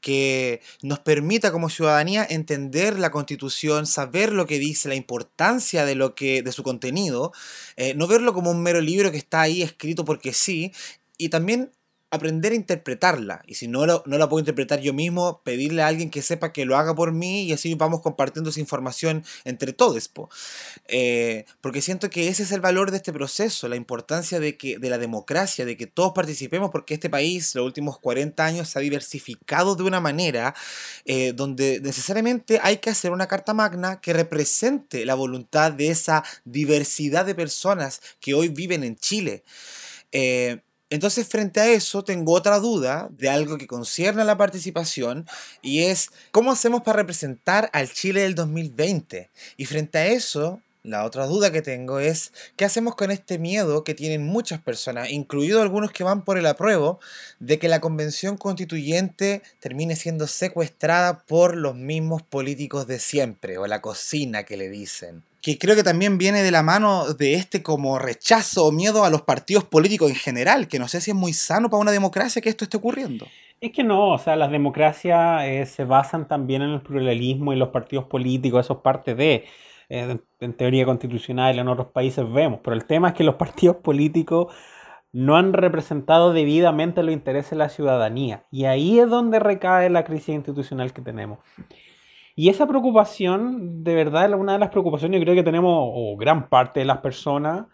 [0.00, 5.96] que nos permita como ciudadanía entender la constitución, saber lo que dice, la importancia de,
[5.96, 7.32] lo que, de su contenido,
[7.76, 10.72] eh, no verlo como un mero libro que está ahí escrito porque sí,
[11.16, 11.72] y también
[12.14, 13.42] aprender a interpretarla.
[13.46, 16.64] Y si no, no la puedo interpretar yo mismo, pedirle a alguien que sepa que
[16.64, 20.10] lo haga por mí y así vamos compartiendo esa información entre todos.
[20.88, 24.78] Eh, porque siento que ese es el valor de este proceso, la importancia de, que,
[24.78, 28.78] de la democracia, de que todos participemos, porque este país los últimos 40 años se
[28.78, 30.54] ha diversificado de una manera
[31.04, 36.24] eh, donde necesariamente hay que hacer una carta magna que represente la voluntad de esa
[36.44, 39.44] diversidad de personas que hoy viven en Chile.
[40.12, 40.60] Eh,
[40.90, 45.26] entonces, frente a eso, tengo otra duda de algo que concierne a la participación
[45.62, 49.30] y es cómo hacemos para representar al Chile del 2020.
[49.56, 53.84] Y frente a eso, la otra duda que tengo es, ¿qué hacemos con este miedo
[53.84, 57.00] que tienen muchas personas, incluidos algunos que van por el apruebo,
[57.40, 63.66] de que la convención constituyente termine siendo secuestrada por los mismos políticos de siempre, o
[63.66, 65.24] la cocina que le dicen?
[65.44, 69.10] Que creo que también viene de la mano de este como rechazo o miedo a
[69.10, 72.40] los partidos políticos en general, que no sé si es muy sano para una democracia
[72.40, 73.26] que esto esté ocurriendo.
[73.60, 77.56] Es que no, o sea, las democracias eh, se basan también en el pluralismo y
[77.56, 79.44] los partidos políticos, eso es parte de,
[79.90, 83.76] eh, en teoría constitucional, en otros países vemos, pero el tema es que los partidos
[83.76, 84.46] políticos
[85.12, 90.04] no han representado debidamente los intereses de la ciudadanía, y ahí es donde recae la
[90.04, 91.40] crisis institucional que tenemos.
[92.36, 96.16] Y esa preocupación, de verdad, es una de las preocupaciones que creo que tenemos, o
[96.16, 97.66] gran parte de las personas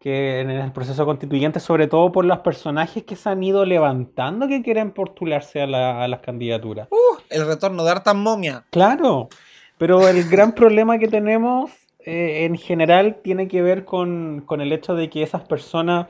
[0.00, 4.46] que en el proceso constituyente, sobre todo por los personajes que se han ido levantando
[4.46, 6.88] que quieren postularse a, las candidaturas.
[6.90, 8.64] Uh, el retorno de Artan Momia.
[8.70, 9.28] Claro,
[9.76, 14.72] pero el gran problema que tenemos eh, en general tiene que ver con, con el
[14.72, 16.06] hecho de que esas personas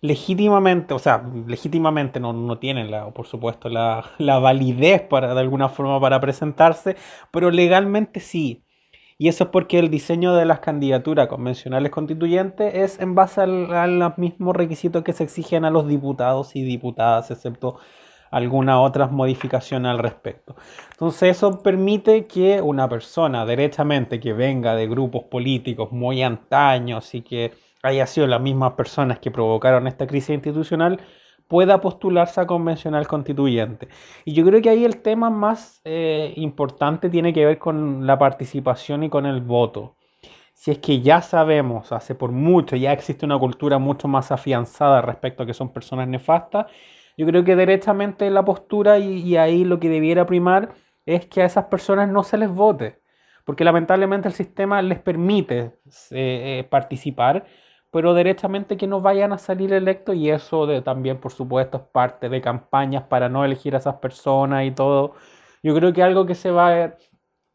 [0.00, 5.40] legítimamente, o sea, legítimamente no, no tienen, la, por supuesto, la, la, validez para, de
[5.40, 6.96] alguna forma para presentarse,
[7.30, 8.62] pero legalmente sí.
[9.18, 13.46] Y eso es porque el diseño de las candidaturas convencionales constituyentes es en base a
[13.46, 17.78] los mismos requisitos que se exigen a los diputados y diputadas, excepto
[18.30, 20.56] algunas otras modificaciones al respecto.
[20.92, 27.22] Entonces eso permite que una persona derechamente que venga de grupos políticos muy antaños y
[27.22, 27.52] que
[27.86, 31.00] haya sido las mismas personas que provocaron esta crisis institucional,
[31.48, 33.88] pueda postularse a convencional constituyente.
[34.24, 38.18] Y yo creo que ahí el tema más eh, importante tiene que ver con la
[38.18, 39.96] participación y con el voto.
[40.54, 45.02] Si es que ya sabemos, hace por mucho, ya existe una cultura mucho más afianzada
[45.02, 46.66] respecto a que son personas nefastas,
[47.16, 50.74] yo creo que derechamente la postura y, ahí lo que debiera primar
[51.06, 53.00] es que a esas personas no se les vote,
[53.44, 55.58] porque lamentablemente el sistema les permite
[56.10, 57.46] eh, eh, participar,
[57.90, 61.84] pero derechamente que no vayan a salir electos y eso de, también, por supuesto, es
[61.84, 65.14] parte de campañas para no elegir a esas personas y todo.
[65.62, 66.96] Yo creo que algo que se va a,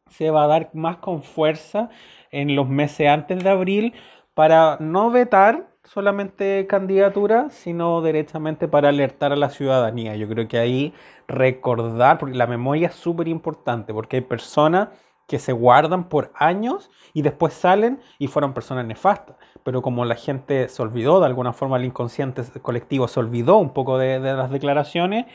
[0.10, 1.90] se va a dar más con fuerza
[2.32, 3.94] en los meses antes de abril
[4.34, 10.16] para no vetar solamente candidaturas, sino directamente para alertar a la ciudadanía.
[10.16, 10.94] Yo creo que ahí
[11.28, 14.90] recordar, porque la memoria es súper importante, porque hay personas
[15.28, 19.38] que se guardan por años y después salen y fueron personas nefastas.
[19.64, 23.74] Pero como la gente se olvidó, de alguna forma el inconsciente colectivo se olvidó un
[23.74, 25.26] poco de, las declaraciones,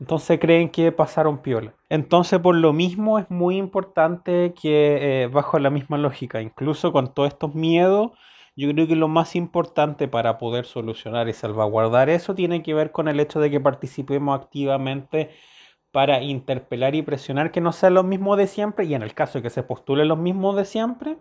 [0.00, 1.74] entonces creen que pasaron piola.
[1.88, 7.12] Entonces por lo mismo es muy importante que eh, bajo la misma lógica, incluso con
[7.14, 8.12] todos estos miedos,
[8.56, 12.90] yo creo que lo más importante para poder solucionar y salvaguardar eso tiene que ver
[12.90, 15.30] con el hecho de que participemos activamente
[15.92, 19.38] para interpelar y presionar que no sea lo mismo de siempre y en el caso
[19.38, 21.18] de que se postule lo mismo de siempre,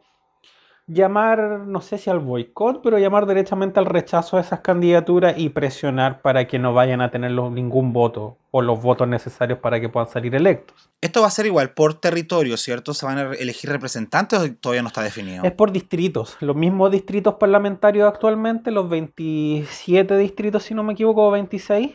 [0.87, 5.49] llamar, no sé si al boicot, pero llamar derechamente al rechazo de esas candidaturas y
[5.49, 9.89] presionar para que no vayan a tener ningún voto o los votos necesarios para que
[9.89, 10.89] puedan salir electos.
[11.01, 12.93] Esto va a ser igual por territorio, ¿cierto?
[12.93, 15.43] ¿Se van a elegir representantes o todavía no está definido?
[15.43, 21.29] Es por distritos, los mismos distritos parlamentarios actualmente, los 27 distritos, si no me equivoco,
[21.29, 21.91] 26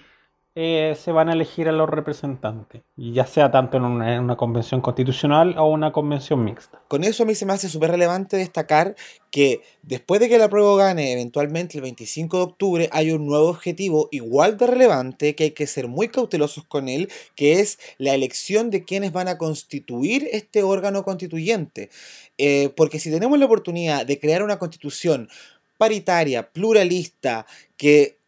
[0.55, 5.57] eh, se van a elegir a los representantes, ya sea tanto en una, convención constitucional
[5.57, 6.82] o una convención mixta.
[6.88, 8.94] Con eso a mí se me hace súper relevante destacar
[9.30, 13.48] que después de que la prueba gane eventualmente el 25 de octubre, hay un nuevo
[13.48, 18.12] objetivo igual de relevante que hay que ser muy cautelosos con él, que es la
[18.12, 21.88] elección de quienes van a constituir este órgano constituyente.
[22.36, 25.30] Eh, porque si tenemos la oportunidad de crear una constitución
[25.78, 27.46] paritaria, pluralista,
[27.78, 28.22] que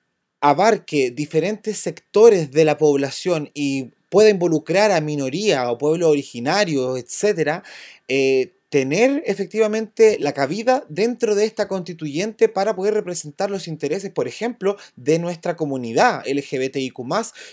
[0.44, 7.62] abarque diferentes sectores de la población y pueda involucrar a minoría o pueblos originarios, etc.,
[8.08, 14.28] eh, tener efectivamente la cabida dentro de esta constituyente para poder representar los intereses, por
[14.28, 16.98] ejemplo, de nuestra comunidad LGBTIQ,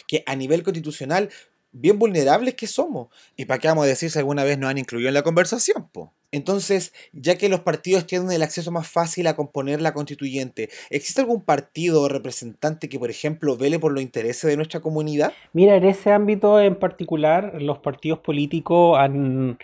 [0.05, 1.29] que a nivel constitucional
[1.71, 3.07] bien vulnerables que somos.
[3.37, 5.87] ¿Y para qué vamos a decir si alguna vez nos han incluido en la conversación?
[5.93, 6.11] Po?
[6.31, 11.21] Entonces, ya que los partidos tienen el acceso más fácil a componer la constituyente, ¿existe
[11.21, 15.33] algún partido o representante que, por ejemplo, vele por los intereses de nuestra comunidad?
[15.53, 19.57] Mira, en ese ámbito en particular, los partidos políticos han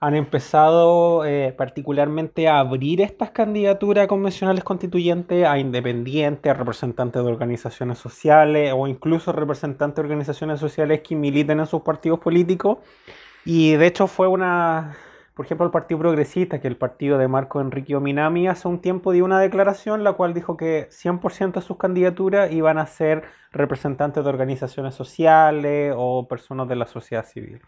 [0.00, 7.28] han empezado eh, particularmente a abrir estas candidaturas convencionales constituyentes a independientes, a representantes de
[7.28, 12.78] organizaciones sociales o incluso representantes de organizaciones sociales que militen en sus partidos políticos.
[13.44, 14.96] Y de hecho fue una,
[15.38, 19.12] por ejemplo, el Partido Progresista, que el partido de Marco Enrique Ominami hace un tiempo
[19.12, 23.22] dio una declaración la cual dijo que 100% de sus candidaturas iban a ser
[23.52, 27.62] representantes de organizaciones sociales o personas de la sociedad civil.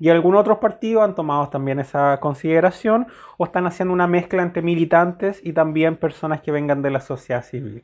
[0.00, 4.62] Y algunos otros partidos han tomado también esa consideración o están haciendo una mezcla entre
[4.62, 7.82] militantes y también personas que vengan de la sociedad civil.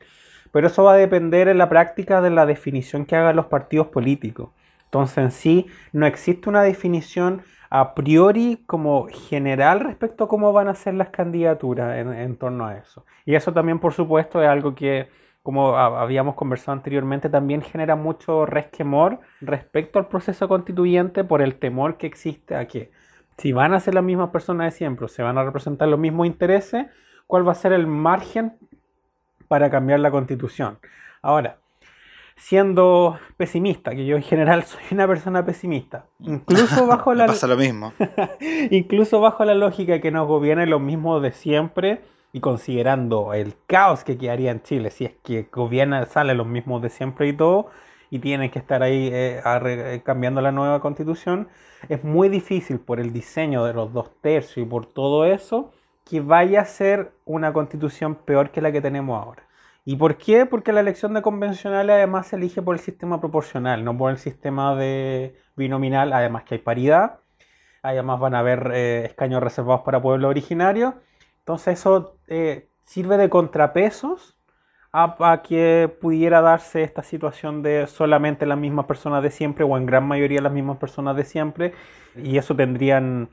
[0.51, 3.85] Pero eso va a depender en la práctica de la definición que hagan los partidos
[3.85, 4.49] políticos.
[4.85, 7.43] Entonces en sí no existe una definición
[7.73, 12.75] a priori como general respecto a cómo van a ser las candidaturas en, torno a
[12.75, 13.05] eso.
[13.25, 15.07] Y eso también por supuesto es algo que
[15.41, 21.97] como habíamos conversado anteriormente, también genera mucho resquemor respecto al proceso constituyente por el temor
[21.97, 22.91] que existe a que
[23.37, 25.97] si van a ser las mismas personas de siempre, o se van a representar los
[25.97, 26.87] mismos intereses,
[27.25, 28.53] ¿cuál va a ser el margen
[29.47, 30.77] para cambiar la constitución?
[31.23, 31.57] Ahora,
[32.41, 37.55] siendo pesimista, que yo en general soy una persona pesimista, incluso bajo la pasa lo
[37.55, 37.93] mismo.
[38.71, 42.01] incluso bajo la lógica que nos gobierne lo mismo de siempre,
[42.33, 46.81] y considerando el caos que quedaría en Chile si es que gobierna, sale los mismos
[46.81, 47.67] de siempre y todo,
[48.09, 51.47] y tienen que estar ahí eh, eh, cambiando la nueva constitución,
[51.89, 55.71] es muy difícil por el diseño de los dos tercios y por todo eso
[56.09, 59.43] que vaya a ser una constitución peor que la que tenemos ahora.
[59.83, 60.45] ¿Y por qué?
[60.45, 64.17] Porque la elección de convencionales además se elige por el sistema proporcional, no por el
[64.17, 67.19] sistema de binominal, además que hay paridad,
[67.81, 70.93] además van a haber eh, escaños reservados para pueblos originarios.
[71.39, 74.37] Entonces eso eh, sirve de contrapesos
[74.93, 79.85] a, que pudiera darse esta situación de solamente las mismas personas de siempre o en
[79.85, 81.73] gran mayoría las mismas personas de siempre.
[82.15, 83.29] Y eso tendrían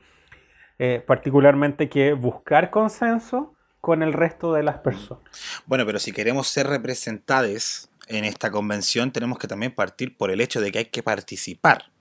[0.79, 5.23] eh, particularmente que buscar consenso con el resto de las personas.
[5.65, 10.41] Bueno, pero si queremos ser representados en esta convención tenemos que también partir por el
[10.41, 11.91] hecho de que hay que participar.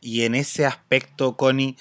[0.00, 1.76] Y en ese aspecto, Connie,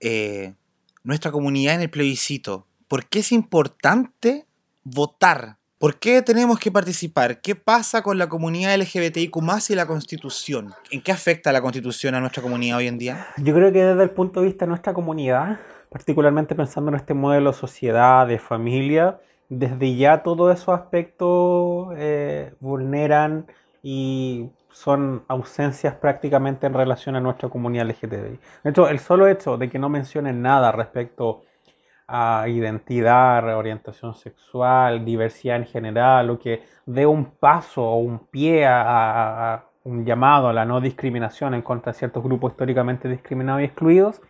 [0.00, 0.54] eh,
[1.02, 4.44] nuestra comunidad en el plebiscito, ¿Por qué es importante
[4.84, 5.56] votar?
[5.78, 7.40] ¿Por qué tenemos que participar?
[7.40, 9.34] ¿Qué pasa con la comunidad LGBTIQ
[9.70, 10.74] y la constitución?
[10.90, 13.28] ¿En qué afecta la constitución a nuestra comunidad hoy en día?
[13.38, 15.58] Yo creo que desde el punto de vista de nuestra comunidad,
[15.92, 22.54] particularmente pensando en este modelo de sociedad, de familia, desde ya todos esos aspectos eh,
[22.60, 23.46] vulneran
[23.82, 28.40] y son ausencias prácticamente en relación a nuestra comunidad LGTBI.
[28.64, 31.42] De hecho, el solo hecho de que no mencionen nada respecto
[32.08, 38.66] a identidad, orientación sexual, diversidad en general, o que dé un paso o un pie
[38.66, 43.64] a, un llamado a la no discriminación en contra de ciertos grupos históricamente discriminados y
[43.64, 44.20] excluidos,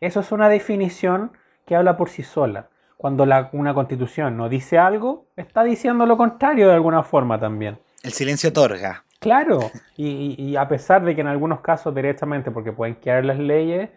[0.00, 1.32] eso es una definición
[1.66, 2.68] que habla por sí sola.
[2.96, 7.78] Cuando una constitución no dice algo, está diciendo lo contrario de alguna forma también.
[8.02, 9.04] El silencio otorga.
[9.18, 9.58] Claro,
[9.96, 13.90] y, a pesar de que en algunos casos directamente, porque pueden quedar las leyes,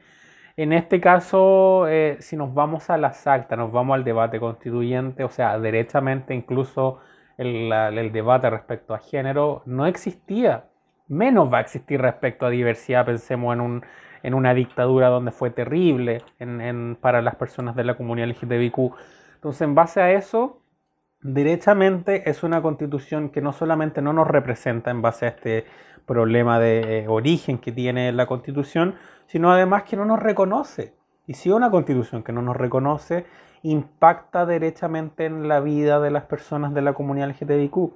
[0.57, 5.23] en este caso, eh, si nos vamos a las actas, nos vamos al debate constituyente,
[5.23, 6.99] o sea, derechamente incluso
[7.37, 10.65] el, debate respecto a género no existía.
[11.07, 13.85] Menos va a existir respecto a diversidad, pensemos en, un,
[14.23, 16.21] en una dictadura donde fue terrible
[17.01, 18.77] para las personas de la comunidad LGTBIQ.
[19.35, 20.61] Entonces, en base a eso,
[21.21, 25.65] derechamente es una constitución que no solamente no nos representa en base a este
[26.05, 28.95] problema de eh, origen que tiene la constitución,
[29.27, 30.95] sino además que no nos reconoce.
[31.27, 33.25] Y si una constitución que no nos reconoce
[33.63, 37.93] impacta derechamente en la vida de las personas de la comunidad LGTBIQ.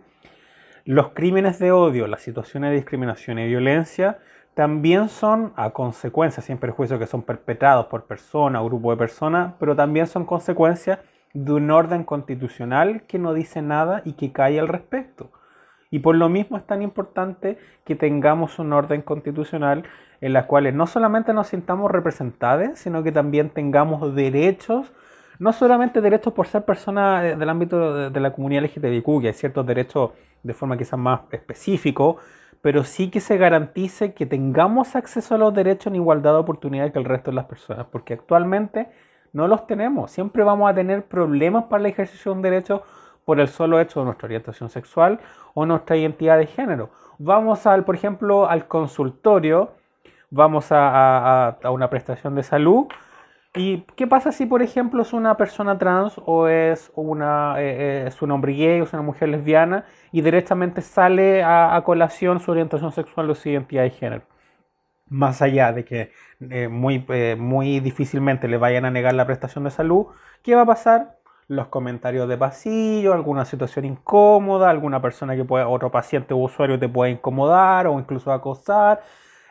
[0.86, 4.20] Los crímenes de odio, las situaciones de discriminación y violencia
[4.54, 9.54] también son a consecuencia, sin perjuicio que son perpetrados por persona o grupo de personas,
[9.60, 11.00] pero también son consecuencias
[11.34, 15.32] de un orden constitucional que no dice nada y que cae al respecto.
[15.90, 19.84] Y por lo mismo es tan importante que tengamos un orden constitucional
[20.22, 24.92] en la cual no solamente nos sintamos representados, sino que también tengamos derechos,
[25.40, 29.66] no solamente derechos por ser personas del ámbito de la comunidad LGTBIQ, que hay ciertos
[29.66, 30.12] derechos
[30.44, 32.18] de forma quizás más específico,
[32.64, 36.94] pero sí que se garantice que tengamos acceso a los derechos en igualdad de oportunidades
[36.94, 38.88] que el resto de las personas, porque actualmente
[39.34, 40.12] no los tenemos.
[40.12, 42.84] Siempre vamos a tener problemas para el ejercicio de un derecho
[43.26, 45.20] por el solo hecho de nuestra orientación sexual
[45.54, 46.90] o nuestra identidad de género.
[47.18, 49.72] Vamos al, por ejemplo, al consultorio,
[50.30, 52.86] vamos a, una prestación de salud.
[53.56, 58.08] ¿Y qué pasa si, por ejemplo, es una persona trans o es, una, eh, eh,
[58.08, 62.50] es un hombre gay o es una mujer lesbiana y directamente sale a, colación su
[62.50, 64.24] orientación sexual o su identidad de género?
[65.08, 66.12] Más allá de que
[66.50, 67.06] eh, muy,
[67.38, 70.08] muy difícilmente le vayan a negar la prestación de salud,
[70.42, 71.20] ¿qué va a pasar?
[71.50, 76.80] los comentarios de pasillo, alguna situación incómoda, alguna persona que pueda, otro paciente u usuario
[76.80, 79.02] te puede incomodar o incluso acosar.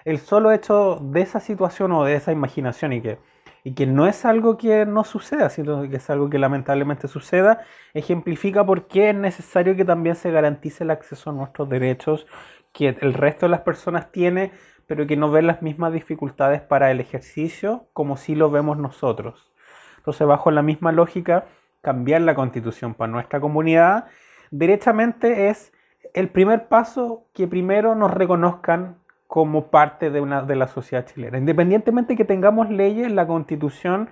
[0.05, 3.19] El solo hecho de esa situación o de esa imaginación y que,
[3.65, 7.61] y que no es algo que no suceda, sino que es algo que lamentablemente suceda,
[7.95, 12.27] ejemplifica por qué es necesario que también se garantice el acceso a nuestros derechos
[12.73, 14.53] que el resto de las personas tiene,
[14.87, 19.53] pero que no ven las mismas dificultades para el ejercicio como si lo vemos nosotros.
[19.99, 21.47] Entonces, bajo la misma lógica,
[21.83, 24.07] cambiar la constitución para nuestra comunidad,
[24.51, 25.73] derechamente es
[26.15, 28.97] el primer paso que primero nos reconozcan
[29.33, 31.39] como parte de, una, de la sociedad chilena.
[31.39, 34.11] Independientemente que tengamos leyes, la constitución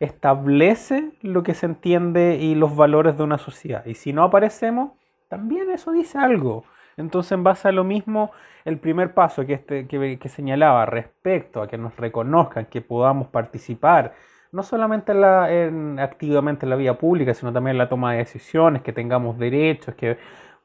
[0.00, 3.84] establece lo que se entiende y los valores de una sociedad.
[3.84, 4.92] Y si no aparecemos,
[5.28, 6.64] también eso dice algo.
[6.96, 8.30] Entonces, en base a lo mismo,
[8.64, 13.28] el primer paso que, este, que, que señalaba respecto a que nos reconozcan, que podamos
[13.28, 14.14] participar,
[14.52, 18.80] no solamente en activamente en la vía pública, sino también en la toma de decisiones,
[18.80, 20.16] que tengamos derechos, que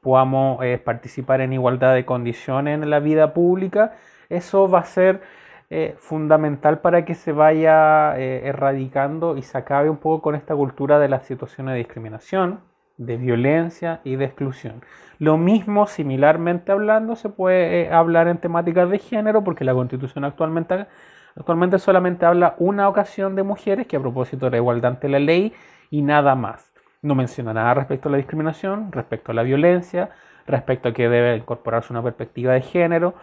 [0.02, 3.94] podamos eh, participar en igualdad de condiciones en la vida pública,
[4.28, 5.22] eso va a ser
[5.70, 10.54] eh, fundamental para que se vaya eh, erradicando y se acabe un poco con esta
[10.54, 12.60] cultura de las situaciones de discriminación,
[12.98, 14.82] de violencia y de exclusión.
[15.18, 20.86] Lo mismo, similarmente hablando, se puede hablar en temáticas de género, porque la constitución actualmente
[21.34, 25.54] Actualmente solamente habla una ocasión de mujeres, que a propósito de igualdad ante la ley,
[25.90, 26.71] y nada más.
[27.02, 30.10] No menciona nada respecto a la discriminación, respecto a la violencia,
[30.46, 33.14] respecto a que debe incorporarse una perspectiva de género.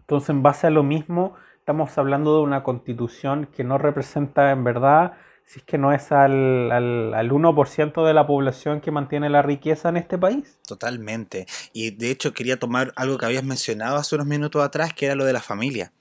[0.00, 4.64] Entonces, en base a lo mismo, estamos hablando de una constitución que no representa en
[4.64, 9.30] verdad, si es que no es al, al, al 1% de la población que mantiene
[9.30, 10.58] la riqueza en este país.
[10.66, 11.46] Totalmente.
[11.72, 15.14] Y de hecho quería tomar algo que habías mencionado hace unos minutos atrás, que era
[15.14, 15.92] lo de la familia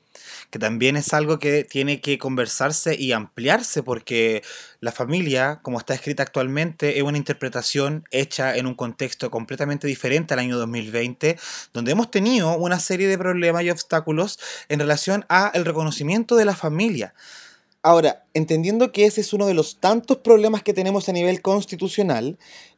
[0.49, 4.43] que también es algo que tiene que conversarse y ampliarse porque
[4.79, 10.33] la familia, como está escrita actualmente, es una interpretación hecha en un contexto completamente diferente
[10.33, 11.37] al año 2020,
[11.73, 14.39] donde hemos tenido una serie de problemas y obstáculos
[14.69, 17.13] en relación a el reconocimiento de la familia.
[17.81, 22.37] Ahora, entendiendo que ese es uno de los tantos problemas que tenemos a nivel constitucional,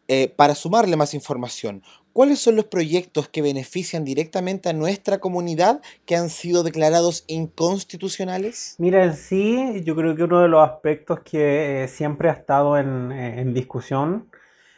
[0.09, 1.84] eh, para sumarle más información,
[2.18, 8.76] ¿cuáles son los proyectos que benefician directamente a nuestra comunidad que han sido declarados inconstitucionales?
[8.80, 12.76] Mira, en sí, yo creo que uno de los aspectos que eh, siempre ha estado
[12.80, 14.32] en, eh, en discusión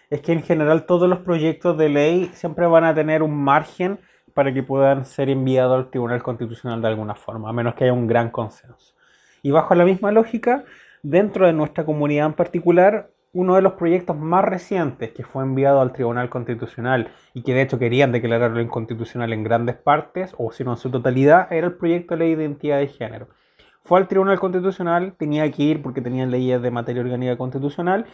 [0.09, 4.01] es que en general todos los proyectos de ley siempre van a tener un margen
[4.33, 7.93] para que puedan ser enviados al Tribunal Constitucional de alguna forma, a menos que haya
[7.93, 8.95] un gran consenso.
[9.43, 10.65] Y bajo la misma lógica,
[11.03, 15.81] dentro de nuestra comunidad en particular, uno de los proyectos más recientes que fue enviado
[15.81, 20.63] al Tribunal Constitucional y que de hecho querían declararlo inconstitucional en grandes partes, o si
[20.63, 23.27] no en su totalidad, era el proyecto de ley de identidad de género.
[23.83, 28.05] Fue al Tribunal Constitucional, tenía que ir porque tenían leyes de materia orgánica constitucional,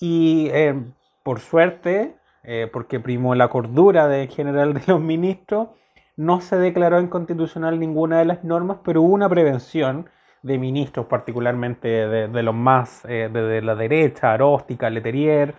[0.00, 0.74] y eh,
[1.22, 5.68] por suerte, eh, porque primó la cordura de general de los ministros,
[6.16, 10.08] no se declaró inconstitucional ninguna de las normas, pero hubo una prevención
[10.44, 15.54] de ministros, particularmente de, los más eh, de, la derecha, Aróstica, Leterier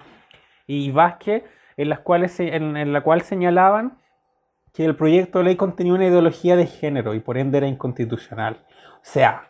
[0.68, 1.44] y Vázquez,
[1.76, 3.98] en, las cuales, en, la cual señalaban
[4.74, 8.64] que el proyecto de ley contenía una ideología de género y por ende era inconstitucional.
[8.98, 9.50] O sea,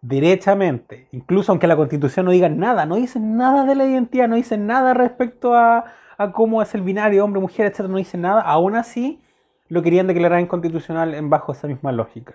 [0.00, 4.36] derechamente, incluso aunque la constitución no diga nada, no dice nada de la identidad, no
[4.36, 5.86] dice nada respecto a,
[6.18, 9.20] a cómo es el binario hombre-mujer, etc., no dice nada, aún así
[9.68, 12.34] lo querían declarar inconstitucional en bajo esa misma lógica.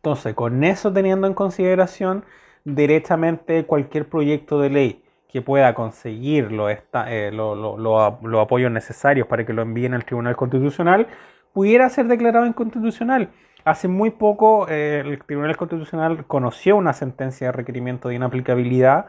[0.00, 2.24] Entonces, con eso teniendo en consideración,
[2.64, 6.48] directamente cualquier proyecto de ley que pueda conseguir
[7.06, 11.06] eh, los apoyos necesarios para que lo envíen al Tribunal Constitucional,
[11.52, 13.28] pudiera ser declarado inconstitucional.
[13.64, 19.06] Hace muy poco eh, el Tribunal Constitucional conoció una sentencia de requerimiento de inaplicabilidad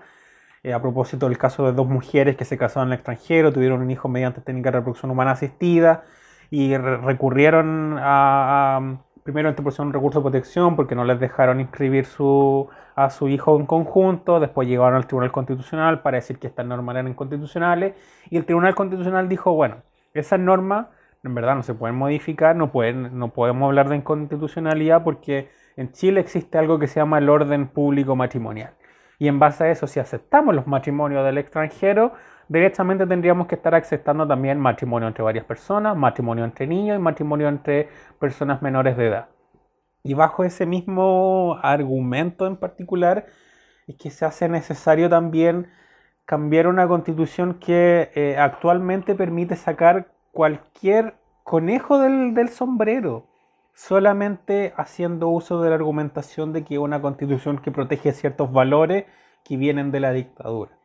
[0.64, 3.82] eh, a propósito del caso de dos mujeres que se casaron en el extranjero, tuvieron
[3.82, 6.04] un hijo mediante técnica de reproducción humana asistida
[6.52, 12.06] y recurrieron a primero interpusieron un recurso de protección porque no les dejaron inscribir
[12.96, 16.96] a su hijo en conjunto, después llegaron al Tribunal Constitucional para decir que estas normas
[16.96, 17.94] eran inconstitucionales
[18.30, 19.78] y el Tribunal Constitucional dijo, bueno,
[20.14, 20.88] esas normas
[21.24, 25.92] en verdad no se pueden modificar, no, pueden, no podemos hablar de inconstitucionalidad porque en
[25.92, 28.74] Chile existe algo que se llama el orden público matrimonial.
[29.20, 32.14] Y en base a eso, si aceptamos los matrimonios del extranjero,
[32.52, 37.48] directamente tendríamos que estar aceptando también matrimonio entre varias personas, matrimonio entre niños y matrimonio
[37.48, 37.88] entre
[38.20, 39.30] personas menores de edad.
[40.04, 43.26] Y bajo ese mismo argumento en particular
[43.88, 45.70] es que se hace necesario también
[46.26, 53.28] cambiar una constitución que eh, actualmente permite sacar cualquier conejo del, del sombrero,
[53.74, 59.06] solamente haciendo uso de la argumentación de que una constitución que protege ciertos valores
[59.46, 60.81] que vienen de la dictadura.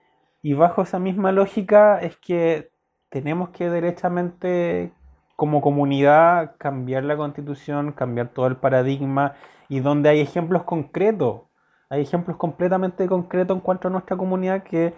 [0.46, 2.70] Y bajo esa misma lógica es que
[3.08, 4.92] tenemos que derechamente
[5.34, 9.34] como comunidad cambiar la constitución, cambiar todo el paradigma
[9.68, 11.40] y donde hay ejemplos concretos,
[11.90, 14.94] hay ejemplos completamente concretos en cuanto a nuestra comunidad que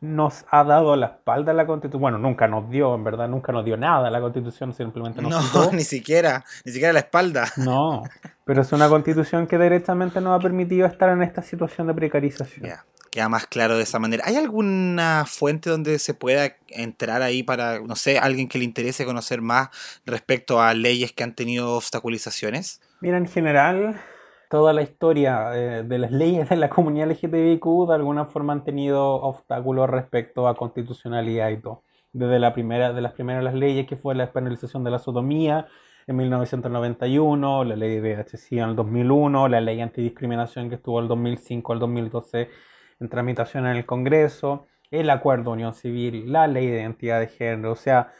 [0.00, 2.00] nos ha dado la espalda a la constitución.
[2.00, 5.70] Bueno, nunca nos dio, en verdad, nunca nos dio nada la constitución, simplemente nos No,
[5.72, 7.48] ni siquiera, ni siquiera la espalda.
[7.56, 8.04] No,
[8.44, 12.70] pero es una constitución que directamente nos ha permitido estar en esta situación de precarización
[13.12, 14.24] queda más claro de esa manera.
[14.26, 19.04] ¿Hay alguna fuente donde se pueda entrar ahí para, no sé, alguien que le interese
[19.04, 19.68] conocer más
[20.06, 22.80] respecto a leyes que han tenido obstaculizaciones?
[23.02, 24.00] Mira, en general,
[24.48, 28.64] toda la historia eh, de las leyes de la comunidad LGTBIQ de alguna forma han
[28.64, 31.82] tenido obstáculos respecto a constitucionalidad y todo.
[32.14, 35.66] Desde la primera, de las primeras las leyes que fue la despenalización de la sodomía
[36.06, 41.08] en 1991, la ley de HC en el 2001, la ley antidiscriminación que estuvo el
[41.08, 42.71] 2005 al 2012
[43.02, 47.26] en tramitación en el Congreso, el acuerdo de unión civil, la ley de identidad de
[47.26, 47.72] género.
[47.72, 48.12] O sea,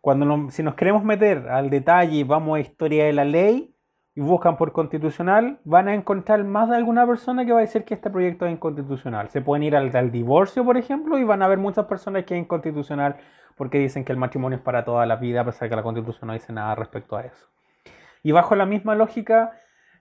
[0.00, 3.74] cuando si nos queremos meter al detalle y vamos a historia de la ley
[4.14, 7.84] y buscan por constitucional, van a encontrar más de alguna persona que va a decir
[7.84, 9.28] que este proyecto es inconstitucional.
[9.30, 12.40] Se pueden ir al, divorcio, por ejemplo, y van a ver muchas personas que es
[12.40, 13.16] inconstitucional
[13.56, 15.82] porque dicen que el matrimonio es para toda la vida, a pesar de que la
[15.82, 17.46] constitución no dice nada respecto a eso.
[18.22, 19.52] Y bajo la misma lógica,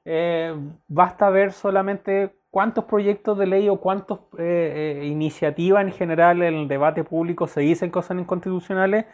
[0.06, 0.56] eh,
[0.88, 6.54] basta ver solamente cuántos proyectos de ley o cuántas eh, eh, iniciativas en general en
[6.54, 9.08] el debate público se dicen cosas inconstitucionales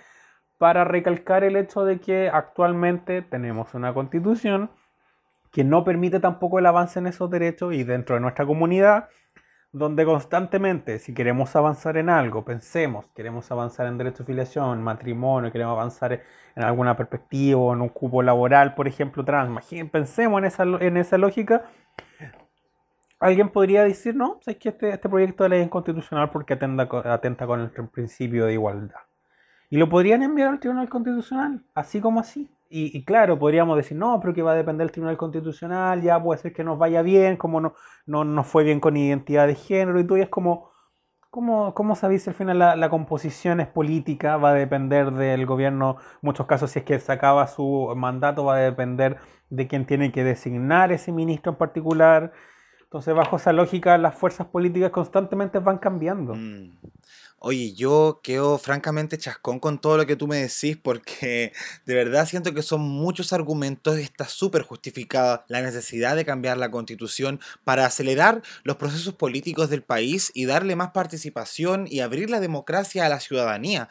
[0.60, 4.70] para recalcar el hecho de que actualmente tenemos una constitución
[5.52, 9.10] que no permite tampoco el avance en esos derechos y dentro de nuestra comunidad,
[9.72, 15.52] donde constantemente, si queremos avanzar en algo, pensemos, queremos avanzar en derecho de filiación, matrimonio,
[15.52, 16.22] queremos avanzar
[16.56, 19.50] en alguna perspectiva, en un cupo laboral, por ejemplo, trans,
[19.92, 21.64] pensemos en esa, en esa lógica,
[23.22, 26.90] alguien podría decir, no, es que este, este proyecto de ley es inconstitucional porque atenta,
[27.14, 29.00] atenta con el principio de igualdad.
[29.70, 32.52] Y lo podrían enviar al Tribunal Constitucional, así como así.
[32.74, 36.40] Y, claro, podríamos decir, no, pero que va a depender del Tribunal Constitucional, ya puede
[36.40, 37.74] ser que nos vaya bien, como no,
[38.06, 40.72] no nos fue bien con identidad de género, y tú y es como,
[41.30, 44.38] ¿cómo, cómo sabéis al final la, la, composición es política?
[44.38, 48.46] Va a depender del gobierno, en muchos casos si es que se acaba su mandato,
[48.46, 49.18] va a depender
[49.50, 52.32] de quién tiene que designar ese ministro en particular.
[52.92, 56.36] Entonces, bajo esa lógica, las fuerzas políticas constantemente van cambiando.
[56.36, 56.72] Mm.
[57.40, 61.54] Oye, yo quedo francamente chascón con todo lo que tú me decís porque
[61.86, 66.70] de verdad siento que son muchos argumentos, está súper justificada la necesidad de cambiar la
[66.70, 72.42] constitución para acelerar los procesos políticos del país y darle más participación y abrir la
[72.42, 73.88] democracia a la ciudadanía.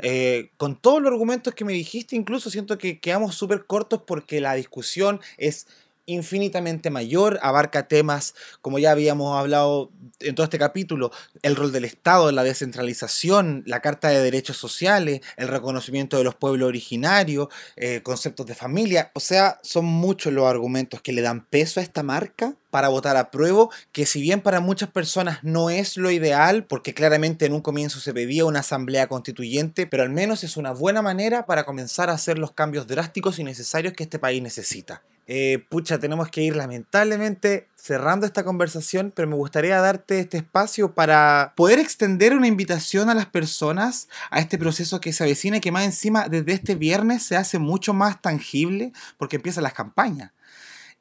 [0.00, 4.40] Eh, con todos los argumentos que me dijiste, incluso siento que quedamos súper cortos porque
[4.40, 5.68] la discusión es
[6.06, 11.10] infinitamente mayor, abarca temas, como ya habíamos hablado en todo este capítulo,
[11.42, 16.34] el rol del Estado, la descentralización, la Carta de Derechos Sociales, el reconocimiento de los
[16.34, 21.44] pueblos originarios, eh, conceptos de familia, o sea, son muchos los argumentos que le dan
[21.46, 25.68] peso a esta marca para votar a prueba, que si bien para muchas personas no
[25.70, 30.10] es lo ideal, porque claramente en un comienzo se pedía una asamblea constituyente, pero al
[30.10, 34.04] menos es una buena manera para comenzar a hacer los cambios drásticos y necesarios que
[34.04, 35.02] este país necesita.
[35.26, 40.94] Eh, pucha, tenemos que ir lamentablemente cerrando esta conversación, pero me gustaría darte este espacio
[40.94, 45.60] para poder extender una invitación a las personas a este proceso que se avecina y
[45.60, 50.32] que más encima desde este viernes se hace mucho más tangible porque empiezan las campañas.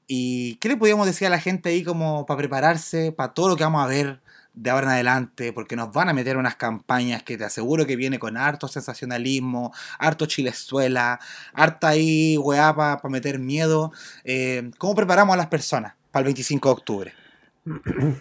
[0.08, 3.56] ¿Y qué le podríamos decir a la gente ahí como para prepararse para todo lo
[3.56, 4.20] que vamos a ver
[4.54, 7.96] de ahora en adelante, porque nos van a meter unas campañas que te aseguro que
[7.96, 11.20] viene con harto sensacionalismo, harto chilezuela,
[11.54, 13.92] harta ahí weá para meter miedo.
[14.24, 17.14] Eh, ¿Cómo preparamos a las personas para el 25 de octubre?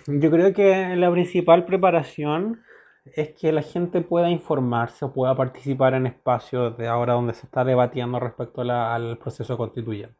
[0.07, 2.61] Yo creo que la principal preparación
[3.05, 7.47] es que la gente pueda informarse o pueda participar en espacios de ahora donde se
[7.47, 10.15] está debatiendo respecto al proceso constituyente.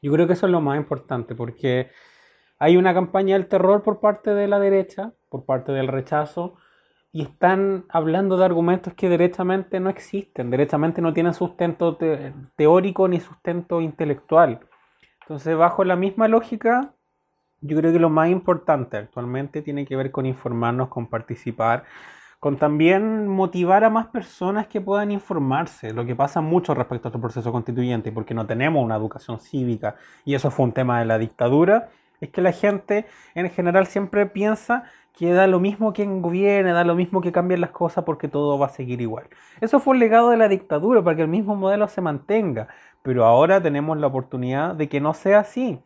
[0.00, 1.90] Yo creo que eso es lo más importante porque
[2.62, 6.54] hay una campaña del terror por parte de la derecha, por parte del rechazo,
[7.10, 11.98] y están hablando de argumentos que derechamente no existen, derechamente no tienen sustento
[12.54, 14.60] teórico ni sustento intelectual.
[15.22, 16.94] Entonces, bajo la misma lógica,
[17.62, 21.82] yo creo que lo más importante actualmente tiene que ver con informarnos, con participar,
[22.38, 27.10] con también motivar a más personas que puedan informarse, lo que pasa mucho respecto a
[27.10, 31.06] este proceso constituyente, porque no tenemos una educación cívica, y eso fue un tema de
[31.06, 31.88] la dictadura,
[32.22, 33.04] es que la gente
[33.34, 37.60] en general siempre piensa que da lo mismo quien gobierne, da lo mismo que cambien
[37.60, 39.26] las cosas porque todo va a seguir igual.
[39.60, 42.68] Eso fue un legado de la dictadura para que el mismo modelo se mantenga,
[43.02, 45.80] pero ahora tenemos la oportunidad de que no sea así.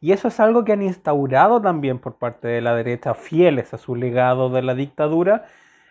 [0.00, 3.78] Y eso es algo que han instaurado también por parte de la derecha, fieles a
[3.78, 5.44] su legado de la dictadura,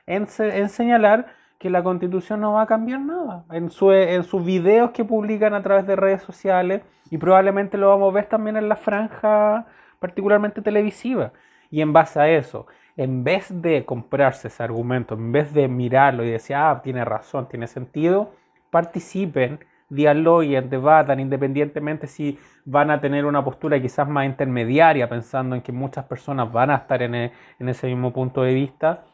[0.07, 1.27] en, señalar
[1.59, 3.45] que la constitución no va a cambiar nada.
[3.51, 8.11] En, en sus videos que publican a través de redes sociales, y probablemente lo vamos
[8.11, 9.67] a ver también en la franja
[10.01, 11.31] particularmente televisiva.
[11.69, 12.65] Y en base a eso,
[12.97, 17.47] en vez de comprarse ese argumento, en vez de mirarlo y decir, ah, tiene razón,
[17.47, 18.31] tiene sentido,
[18.71, 19.59] participen,
[19.89, 25.71] dialoguen, debatan, independientemente si van a tener una postura quizás más intermediaria, pensando en que
[25.71, 29.05] muchas personas van a estar en, e, en ese mismo punto de vista.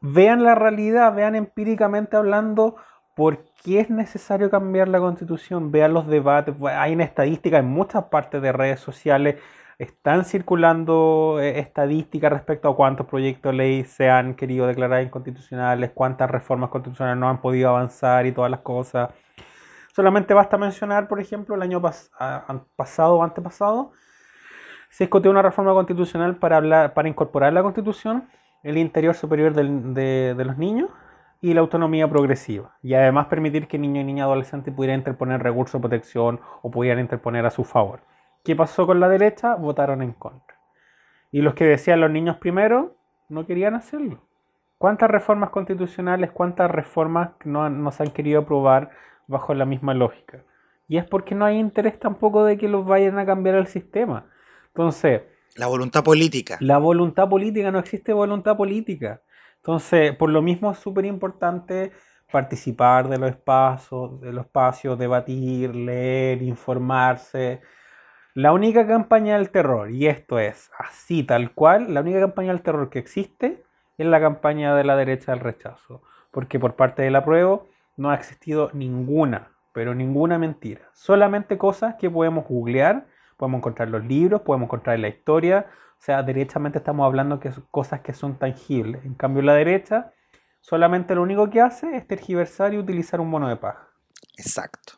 [0.00, 2.76] Vean la realidad, vean empíricamente hablando
[3.14, 5.70] ¿Por qué es necesario cambiar la constitución?
[5.70, 6.54] Vean los debates.
[6.62, 9.36] Hay en estadística en muchas partes de redes sociales.
[9.78, 15.90] Están circulando eh, estadísticas respecto a cuántos proyectos de ley se han querido declarar inconstitucionales,
[15.92, 19.10] cuántas reformas constitucionales no han podido avanzar y todas las cosas.
[19.94, 23.92] Solamente basta mencionar, por ejemplo, el año pasado o antepasado,
[24.88, 28.28] se discutió una reforma constitucional para, hablar, para incorporar la constitución
[28.62, 30.88] el interior superior de los niños
[31.42, 32.78] y la autonomía progresiva.
[32.82, 37.00] Y además permitir que niño y niña adolescente pudieran interponer recursos de protección o pudieran
[37.00, 38.00] interponer a su favor.
[38.44, 39.56] ¿Qué pasó con la derecha?
[39.56, 40.56] Votaron en contra.
[41.32, 42.96] Y los que decían los niños primero
[43.28, 44.20] no querían hacerlo.
[44.78, 48.90] ¿Cuántas reformas constitucionales, cuántas reformas no, no se han querido aprobar
[49.26, 50.44] bajo la misma lógica?
[50.86, 54.26] Y es porque no hay interés tampoco de que los vayan a cambiar el sistema.
[54.68, 55.22] Entonces...
[55.56, 56.56] La voluntad política.
[56.60, 59.22] La voluntad política, no existe voluntad política.
[59.62, 61.92] Entonces, por lo mismo es súper importante
[62.32, 67.60] participar de los espacios, de los espacios, debatir, leer, informarse.
[68.34, 72.62] La única campaña del terror, y esto es así tal cual, la única campaña del
[72.62, 73.62] terror que existe
[73.98, 76.02] es la campaña de la derecha del rechazo,
[76.32, 82.10] porque por parte del apruebo no ha existido ninguna, pero ninguna mentira, solamente cosas que
[82.10, 83.06] podemos googlear,
[83.36, 85.66] podemos encontrar los libros, podemos encontrar la historia,
[86.02, 89.04] o sea, derechamente estamos hablando que cosas que son tangibles.
[89.04, 90.12] En cambio, la derecha
[90.60, 93.88] solamente lo único que hace es tergiversar y utilizar un mono de paja.
[94.36, 94.94] Exacto.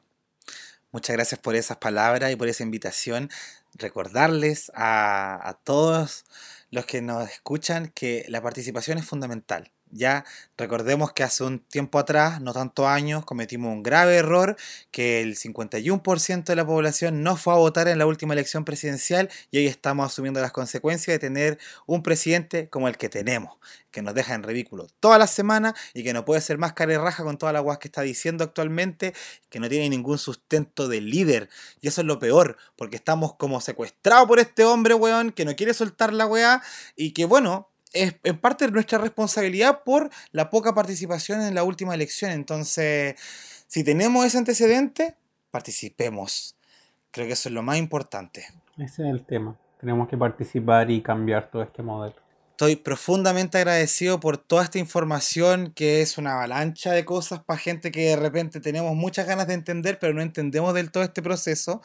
[0.93, 3.29] Muchas gracias por esas palabras y por esa invitación.
[3.75, 6.25] Recordarles a, a todos
[6.71, 10.25] los que nos escuchan que la participación es fundamental Ya
[10.59, 14.57] recordemos que hace un tiempo atrás, no tantos años, cometimos un grave error,
[14.91, 19.31] que el 51% de la población no fue a votar en la última elección presidencial
[19.53, 23.57] y hoy estamos asumiendo las consecuencias de tener un presidente como el que tenemos,
[23.93, 26.95] que nos deja en ridículo todas las semanas y que no puede ser más cara
[26.95, 29.15] y raja con toda la guas que está diciendo actualmente,
[29.49, 31.49] que no tiene ningún sustento de líder.
[31.81, 35.55] Y eso es lo peor, porque estamos como secuestrados por este hombre, weón, que no
[35.55, 36.63] quiere soltar la weá
[36.97, 41.95] y que bueno, es en parte nuestra responsabilidad por la poca participación en la última
[41.95, 42.33] elección.
[42.33, 43.15] Entonces,
[43.67, 45.17] si tenemos ese antecedente,
[45.51, 46.57] participemos.
[47.11, 48.47] Creo que eso es lo más importante.
[48.77, 49.57] Ese es el tema.
[49.81, 52.17] Tenemos que participar y cambiar todo este modelo.
[52.51, 57.91] Estoy profundamente agradecido por toda esta información que es una avalancha de cosas para gente
[57.91, 61.83] que de repente tenemos muchas ganas de entender, pero no entendemos del todo este proceso.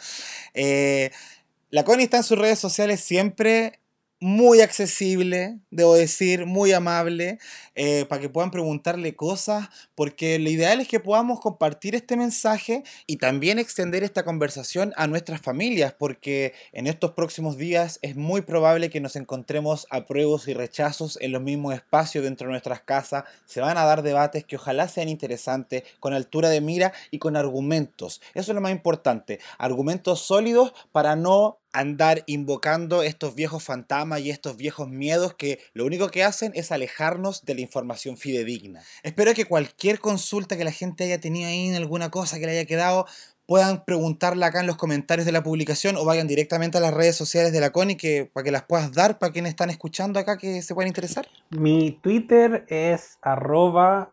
[0.54, 1.12] Eh,
[1.72, 3.80] la Connie está en sus redes sociales siempre
[4.20, 7.40] muy accesible, debo decir, muy amable,
[7.76, 12.84] eh, para que puedan preguntarle cosas, porque lo ideal es que podamos compartir este mensaje
[13.08, 18.42] y también extender esta conversación a nuestras familias, porque en estos próximos días es muy
[18.42, 23.24] probable que nos encontremos apruebos y rechazos en los mismos espacios dentro de nuestras casas,
[23.46, 27.38] se van a dar debates que ojalá sean interesantes, con altura de mira y con
[27.38, 28.22] argumentos.
[28.34, 34.30] Eso es lo más importante, argumentos sólidos para no andar invocando estos viejos fantasmas y
[34.30, 38.82] estos viejos miedos que lo único que hacen es alejarnos de la información fidedigna.
[39.04, 42.54] Espero que cualquier consulta que la gente haya tenido ahí en alguna cosa que le
[42.54, 43.06] haya quedado
[43.50, 47.16] puedan preguntarla acá en los comentarios de la publicación o vayan directamente a las redes
[47.16, 50.38] sociales de la CONI que, para que las puedas dar para quienes están escuchando acá
[50.38, 51.28] que se puedan interesar.
[51.50, 54.12] Mi Twitter es arroba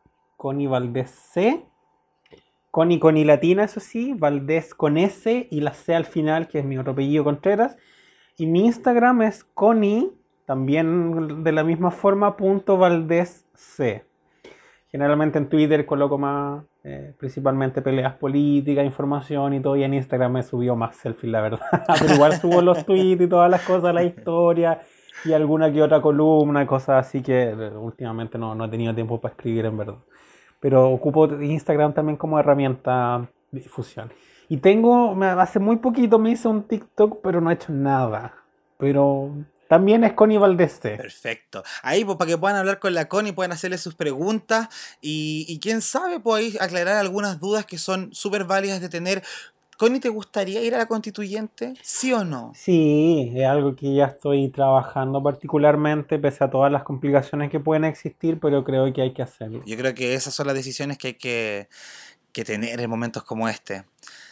[3.00, 6.64] con I latina, eso sí, Valdés con S y la C al final, que es
[6.66, 7.78] mi otro apellido Contreras.
[8.36, 10.12] Y mi Instagram es Connie,
[10.44, 14.04] también de la misma forma, punto Valdés C.
[14.90, 20.32] Generalmente en Twitter coloco más, eh, principalmente peleas políticas, información y todo, y en Instagram
[20.32, 21.60] me subió más selfies, la verdad.
[21.98, 24.82] Pero igual subo los tweets y todas las cosas, la historia
[25.24, 29.18] y alguna que otra columna, cosas así que eh, últimamente no, no he tenido tiempo
[29.18, 29.96] para escribir en verdad
[30.60, 34.12] pero ocupo Instagram también como herramienta de difusión.
[34.48, 38.34] Y tengo, hace muy poquito me hice un TikTok, pero no he hecho nada.
[38.78, 39.32] Pero
[39.68, 40.78] también es Connie Valdés.
[40.78, 41.64] Perfecto.
[41.82, 44.68] Ahí, pues, para que puedan hablar con la Connie, pueden hacerle sus preguntas
[45.00, 49.22] y, y quién sabe, podéis aclarar algunas dudas que son súper válidas de tener
[49.78, 51.74] Connie, ¿te gustaría ir a la constituyente?
[51.82, 52.52] ¿Sí o no?
[52.54, 57.84] Sí, es algo que ya estoy trabajando particularmente, pese a todas las complicaciones que pueden
[57.84, 59.62] existir, pero creo que hay que hacerlo.
[59.66, 61.68] Yo creo que esas son las decisiones que hay que,
[62.32, 63.84] que tener en momentos como este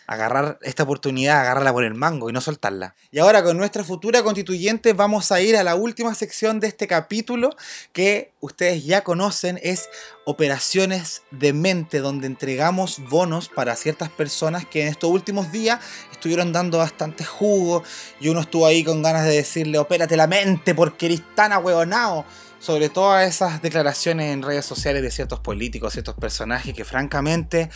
[0.06, 2.94] agarrar esta oportunidad, agarrarla por el mango y no soltarla.
[3.10, 6.86] Y ahora con nuestra futura constituyente vamos a ir a la última sección de este
[6.86, 7.56] capítulo
[7.92, 9.88] que ustedes ya conocen, es
[10.26, 15.80] operaciones de mente, donde entregamos bonos para ciertas personas que en estos últimos días
[16.12, 17.82] estuvieron dando bastante jugo
[18.20, 22.24] y uno estuvo ahí con ganas de decirle, opérate la mente porque eres tan ahueonado
[22.58, 27.68] sobre todas esas declaraciones en redes sociales de ciertos políticos, ciertos personajes que francamente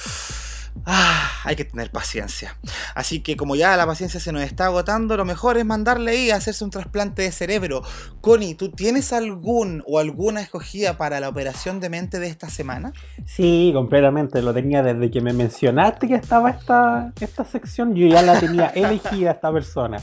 [0.84, 2.56] Ah, hay que tener paciencia.
[2.94, 6.30] Así que como ya la paciencia se nos está agotando, lo mejor es mandarle ahí
[6.30, 7.82] a hacerse un trasplante de cerebro.
[8.20, 12.92] Connie, ¿tú tienes algún o alguna escogida para la operación de mente de esta semana?
[13.26, 14.42] Sí, completamente.
[14.42, 17.94] Lo tenía desde que me mencionaste que estaba esta, esta sección.
[17.94, 19.98] Yo ya la tenía elegida esta persona.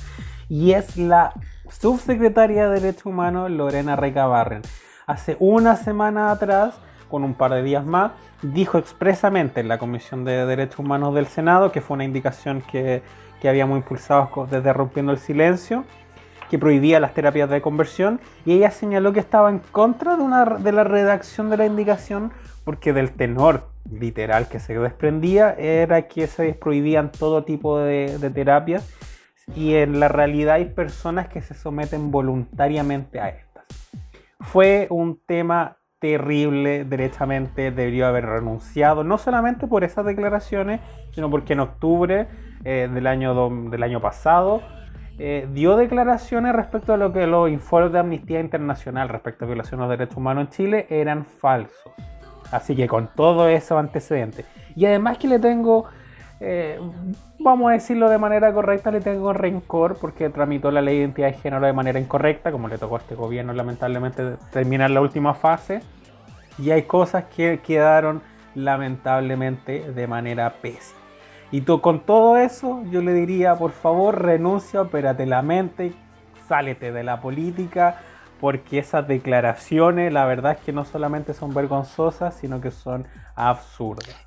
[0.49, 1.33] Y es la
[1.69, 4.61] subsecretaria de Derechos Humanos, Lorena Recabarren.
[5.07, 6.75] Hace una semana atrás,
[7.09, 8.11] con un par de días más,
[8.53, 13.01] dijo expresamente en la Comisión de Derechos Humanos del Senado, que fue una indicación que,
[13.41, 15.85] que habíamos impulsado desde Rompiendo el Silencio,
[16.49, 20.45] que prohibía las terapias de conversión, y ella señaló que estaba en contra de, una,
[20.45, 22.31] de la redacción de la indicación
[22.63, 28.29] porque del tenor literal que se desprendía era que se prohibían todo tipo de, de
[28.31, 28.91] terapias
[29.55, 33.65] y en la realidad hay personas que se someten voluntariamente a estas.
[34.39, 40.81] Fue un tema terrible, derechamente debió haber renunciado, no solamente por esas declaraciones,
[41.11, 42.27] sino porque en octubre
[42.63, 44.61] eh, del, año del año pasado
[45.17, 49.87] eh, dio declaraciones respecto a lo que los informes de Amnistía Internacional respecto a violaciones
[49.87, 51.93] de derechos humanos en Chile eran falsos.
[52.51, 54.45] Así que con todo eso antecedente.
[54.75, 55.85] Y además que le tengo,
[56.39, 56.79] eh,
[57.39, 61.27] vamos a decirlo de manera correcta, le tengo rencor porque tramitó la ley de identidad
[61.27, 65.33] de género de manera incorrecta, como le tocó a este gobierno lamentablemente terminar la última
[65.33, 65.81] fase.
[66.57, 68.21] Y hay cosas que quedaron
[68.53, 70.99] lamentablemente de manera pésima.
[71.51, 75.93] Y tú, con todo eso, yo le diría, por favor, renuncia, opérate la mente,
[76.47, 78.01] sálete de la política,
[78.39, 84.24] porque esas declaraciones la verdad es que no solamente son vergonzosas, sino que son absurdas.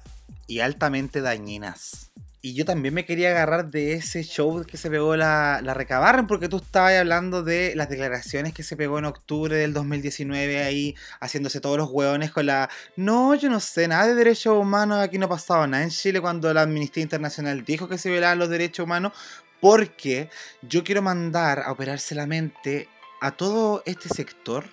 [0.49, 2.11] Y altamente dañinas.
[2.41, 6.29] Y yo también me quería agarrar de ese show que se pegó la, la Recabarren,
[6.29, 10.95] porque tú estabas hablando de las declaraciones que se pegó en octubre del 2019 ahí,
[11.21, 12.71] haciéndose todos los hueones con la...
[12.97, 16.21] No, yo no sé nada de derechos humanos, aquí no ha pasado nada en Chile
[16.21, 19.13] cuando la Amnistía Internacional dijo que se violaban los derechos humanos,
[19.61, 20.31] porque
[20.63, 22.89] yo quiero mandar a operarse la mente
[23.21, 24.65] a todo este sector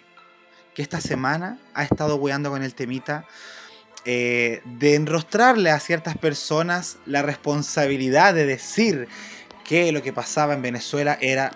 [0.75, 3.25] que esta semana ha estado hueando con el temita
[4.05, 9.07] eh, de enrostrarle a ciertas personas la responsabilidad de decir
[9.63, 11.51] que lo que pasaba en Venezuela era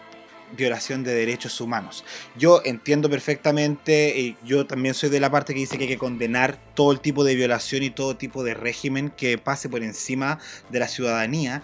[0.58, 2.04] violación de derechos humanos.
[2.36, 5.98] Yo entiendo perfectamente, y yo también soy de la parte que dice que hay que
[5.98, 10.40] condenar todo el tipo de violación y todo tipo de régimen que pase por encima
[10.70, 11.62] de la ciudadanía,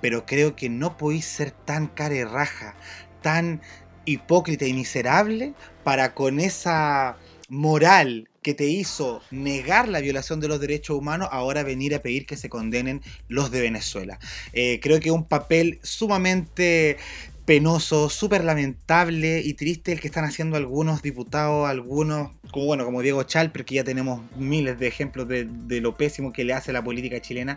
[0.00, 2.76] pero creo que no podéis ser tan raja,
[3.22, 3.60] tan
[4.04, 5.54] hipócrita y miserable
[5.84, 7.16] para con esa
[7.48, 12.26] moral que te hizo negar la violación de los derechos humanos, ahora venir a pedir
[12.26, 14.18] que se condenen los de Venezuela.
[14.52, 16.96] Eh, creo que un papel sumamente
[17.48, 23.00] penoso, súper lamentable y triste el que están haciendo algunos diputados, algunos, como bueno, como
[23.00, 26.74] Diego Chal, porque ya tenemos miles de ejemplos de, de, lo pésimo que le hace
[26.74, 27.56] la política chilena,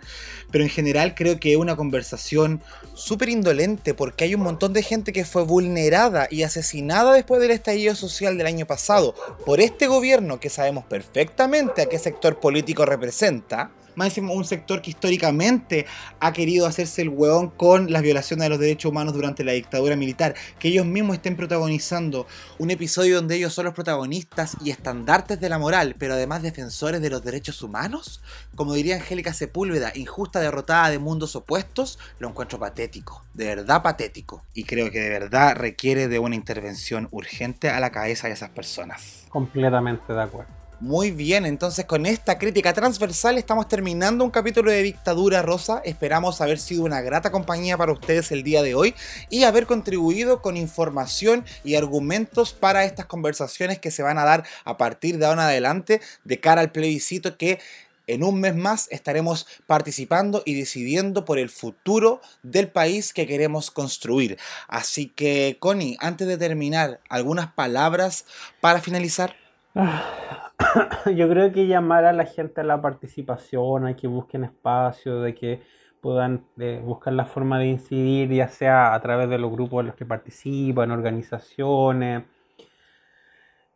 [0.50, 2.62] pero en general creo que es una conversación
[2.94, 7.52] súper indolente porque hay un montón de gente que fue vulnerada y asesinada después del
[7.52, 9.14] estallido social del año pasado
[9.46, 14.92] por este gobierno que sabemos perfectamente a qué sector político representa más un sector que
[14.92, 15.86] históricamente
[16.20, 19.96] ha querido hacerse el hueón con las violaciones de los derechos humanos durante la dictadura
[19.96, 22.28] militar, que ellos mismos estén protagonizando
[22.60, 27.02] un episodio donde ellos son los protagonistas y estandartes de la moral, pero además defensores
[27.02, 28.22] de los derechos humanos,
[28.56, 34.44] como diría Angélica Sepúlveda, injusta derrotada de mundos opuestos, lo encuentro patético, de verdad patético,
[34.54, 38.50] y creo que de verdad requiere de una intervención urgente a la cabeza de esas
[38.50, 39.26] personas.
[39.30, 40.61] Completamente de acuerdo.
[40.82, 45.80] Muy bien, entonces con esta crítica transversal estamos terminando un capítulo de Dictadura Rosa.
[45.86, 48.95] Esperamos haber sido una grata compañía para ustedes el día de hoy
[49.30, 54.44] y haber contribuido con información y argumentos para estas conversaciones que se van a dar
[54.66, 57.60] a partir de ahora en adelante de cara al plebiscito que
[58.08, 63.70] en un mes más estaremos participando y decidiendo por el futuro del país que queremos
[63.70, 64.40] construir.
[64.68, 68.26] Así que, Connie, antes de terminar, algunas palabras
[68.62, 69.41] para finalizar.
[71.15, 75.34] Yo creo que llamar a la gente a la participación, a que busquen espacio, de
[75.34, 75.61] que
[76.02, 79.88] puedan eh, buscar la forma de incidir, ya sea a través de los grupos en
[79.88, 82.23] los que participan, organizaciones,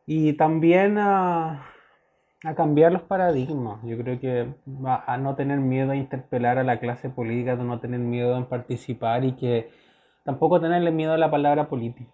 [0.05, 1.65] y también a,
[2.55, 3.79] cambiar los paradigmas.
[3.83, 4.53] Yo creo que
[5.07, 8.45] a no tener miedo a interpelar a la clase política, a no tener miedo en
[8.45, 9.71] participar y que
[10.23, 12.11] tampoco tenerle miedo a la palabra política.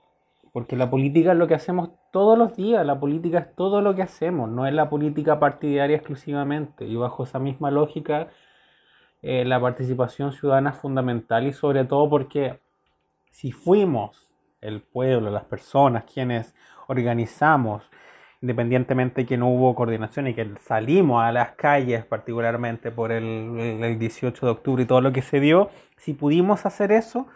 [0.52, 3.96] Porque la política es lo que hacemos todos los días, la política es todo lo
[3.96, 6.86] que hacemos, no es la política partidaria exclusivamente.
[6.86, 8.28] Y bajo esa misma lógica,
[9.22, 12.60] eh, la participación ciudadana es fundamental y sobre todo porque
[13.30, 16.54] si fuimos el pueblo, las personas, quienes
[16.88, 17.90] organizamos,
[18.42, 23.24] independientemente de que no hubo coordinación y que salimos a las calles, particularmente por el,
[23.84, 27.28] el 18 de octubre y todo lo que se dio, si pudimos hacer eso,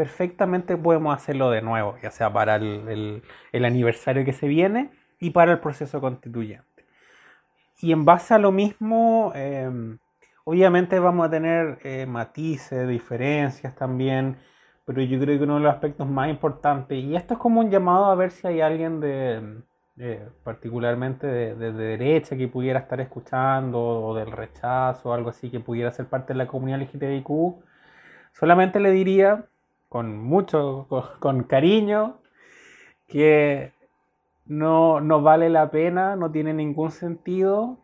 [0.00, 3.22] perfectamente podemos hacerlo de nuevo, ya sea para el,
[3.52, 6.86] aniversario que se viene y para el proceso constituyente.
[7.82, 9.98] Y en base a lo mismo, em,
[10.44, 14.38] obviamente vamos a tener eh, matices, diferencias también,
[14.86, 17.70] pero yo creo que uno de los aspectos más importantes, y esto es como un
[17.70, 19.60] llamado a ver si hay alguien de,
[20.44, 25.60] particularmente de, de, derecha que pudiera estar escuchando, o del rechazo, o algo así, que
[25.60, 27.28] pudiera ser parte de la comunidad LGTBIQ,
[28.32, 29.44] solamente le diría
[29.90, 30.86] con mucho,
[31.18, 32.20] con, cariño,
[33.08, 33.72] que
[34.46, 37.76] no, no, vale la pena, no tiene ningún sentido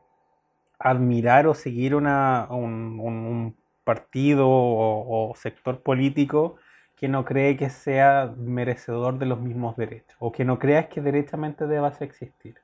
[0.78, 6.56] admirar o seguir una, un, partido o, sector político
[6.96, 11.00] que no cree que sea merecedor de los mismos derechos o que no crea que
[11.00, 12.56] derechamente deba existir.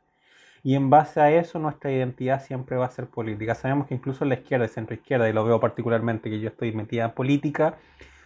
[0.62, 3.56] Y en base a eso nuestra identidad siempre va a ser política.
[3.56, 6.72] Sabemos que incluso la izquierda y centro izquierda, y lo veo particularmente que yo estoy
[6.72, 7.78] metida en política,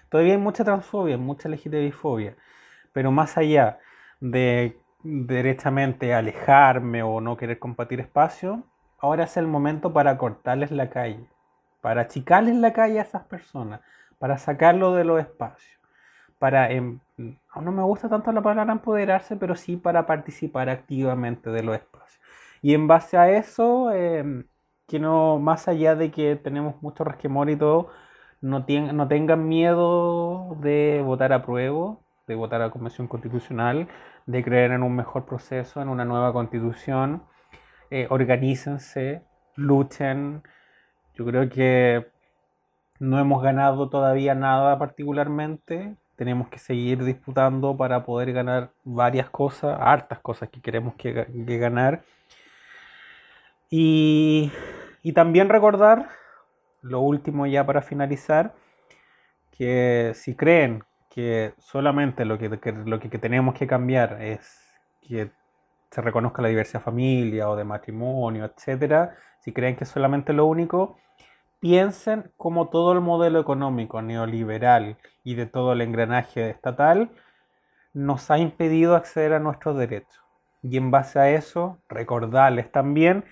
[0.09, 2.37] Todavía hay mucha transfobia, mucha LGTBI-fobia,
[2.93, 3.79] pero más allá
[4.21, 8.65] de derechamente alejarme o no querer compartir espacio,
[8.99, 11.29] ahora es el momento para cortarles la calle,
[11.81, 13.81] para achicarles la calle a esas personas,
[14.19, 15.79] para sacarlo de los espacios,
[16.39, 21.63] para, em, no me gusta tanto la palabra empoderarse, pero sí para participar activamente de
[21.63, 22.21] los espacios.
[22.63, 24.45] Y en base a eso, em,
[24.87, 27.91] que no, más allá de que tenemos mucho resquemor y todo,
[28.47, 31.99] no, no tengan miedo de votar a prueba,
[32.29, 33.89] de votar a Convención Constitucional,
[34.27, 37.25] de creer en un mejor proceso, en una nueva constitución.
[37.91, 39.23] Eh, organícense,
[39.57, 40.43] luchen.
[41.15, 42.07] Yo creo que
[43.01, 45.97] no hemos ganado todavía nada particularmente.
[46.15, 51.13] Tenemos que seguir disputando para poder ganar varias cosas, hartas cosas que queremos que,
[51.59, 52.03] ganar.
[53.69, 54.53] Y
[55.15, 56.09] también recordar,
[56.89, 58.55] lo último ya para finalizar,
[59.51, 62.49] que si creen que solamente lo que,
[62.85, 64.63] lo que tenemos que cambiar es
[65.01, 65.31] que
[65.91, 70.33] se reconozca la diversidad de familia o de matrimonio, etcétera, si creen que es solamente
[70.33, 70.99] lo único,
[71.61, 77.11] piensen como todo el modelo económico neoliberal y de todo el engranaje estatal
[77.95, 80.23] nos ha impedido acceder a nuestros derechos.
[80.63, 83.25] Y en base a eso, recordarles también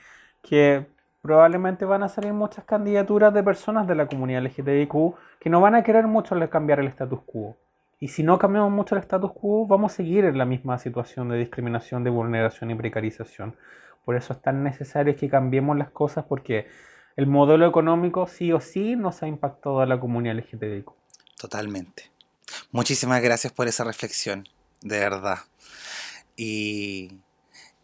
[0.42, 0.86] que
[1.24, 4.92] probablemente van a salir muchas candidaturas de personas de la comunidad LGTBIQ
[5.40, 7.56] que no van a querer mucho cambiar el status quo.
[7.98, 11.30] Y si no cambiamos mucho el status quo, vamos a seguir en la misma situación
[11.30, 13.56] de discriminación, de vulneración y precarización.
[14.04, 16.66] Por eso es tan necesario que cambiemos las cosas porque
[17.16, 20.90] el modelo económico sí o sí nos ha impactado a la comunidad LGTBIQ.
[21.40, 22.10] Totalmente.
[22.70, 24.46] Muchísimas gracias por esa reflexión,
[24.82, 25.38] de verdad.
[26.36, 27.12] Y,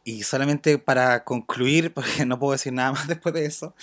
[0.05, 3.75] y solamente para concluir, porque no puedo decir nada más después de eso,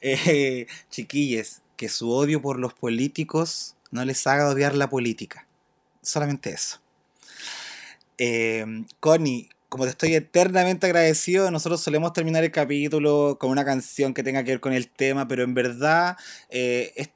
[0.00, 5.46] eh, chiquilles, que su odio por los políticos no les haga odiar la política.
[6.02, 6.80] Solamente eso.
[8.18, 8.64] Eh,
[9.00, 14.22] Connie, como te estoy eternamente agradecido, nosotros solemos terminar el capítulo con una canción que
[14.22, 16.16] tenga que ver con el tema, pero en verdad
[16.48, 17.08] eh,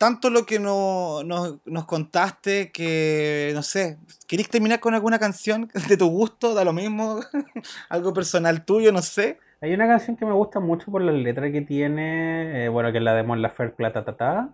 [0.00, 5.96] tanto lo que no, nos contaste que, no sé, ¿querés terminar con alguna canción de
[5.98, 6.54] tu gusto?
[6.54, 7.20] Da lo mismo,
[7.90, 9.38] algo personal tuyo, no sé.
[9.60, 12.96] Hay una canción que me gusta mucho por la letra que tiene, eh, bueno, que
[12.96, 14.48] es la de Mon Laferte Plata Tata.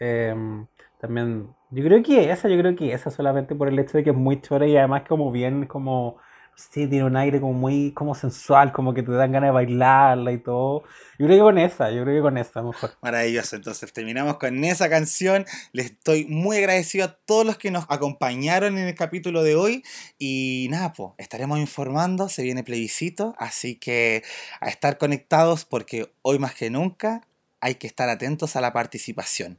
[0.00, 0.66] Em,
[0.98, 4.10] también, yo creo que esa, yo creo que esa solamente por el hecho de que
[4.10, 6.16] es muy chora y además como bien, como
[6.56, 10.32] Sí, tiene un aire como muy como sensual, como que te dan ganas de bailarla
[10.32, 10.84] y todo.
[11.18, 12.92] Yo creo que con esa, yo creo que con esa mejor.
[13.02, 15.46] Maravilloso, entonces terminamos con esa canción.
[15.72, 19.82] Les estoy muy agradecido a todos los que nos acompañaron en el capítulo de hoy.
[20.18, 24.22] Y nada, pues, estaremos informando, se viene plebiscito, así que
[24.60, 27.22] a estar conectados porque hoy más que nunca
[27.60, 29.58] hay que estar atentos a la participación.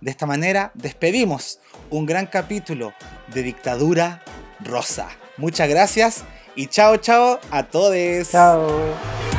[0.00, 2.92] De esta manera despedimos un gran capítulo
[3.32, 4.22] de Dictadura
[4.60, 5.08] Rosa.
[5.36, 6.24] Muchas gracias
[6.54, 8.30] y chao, chao a todos.
[8.30, 9.33] Chao.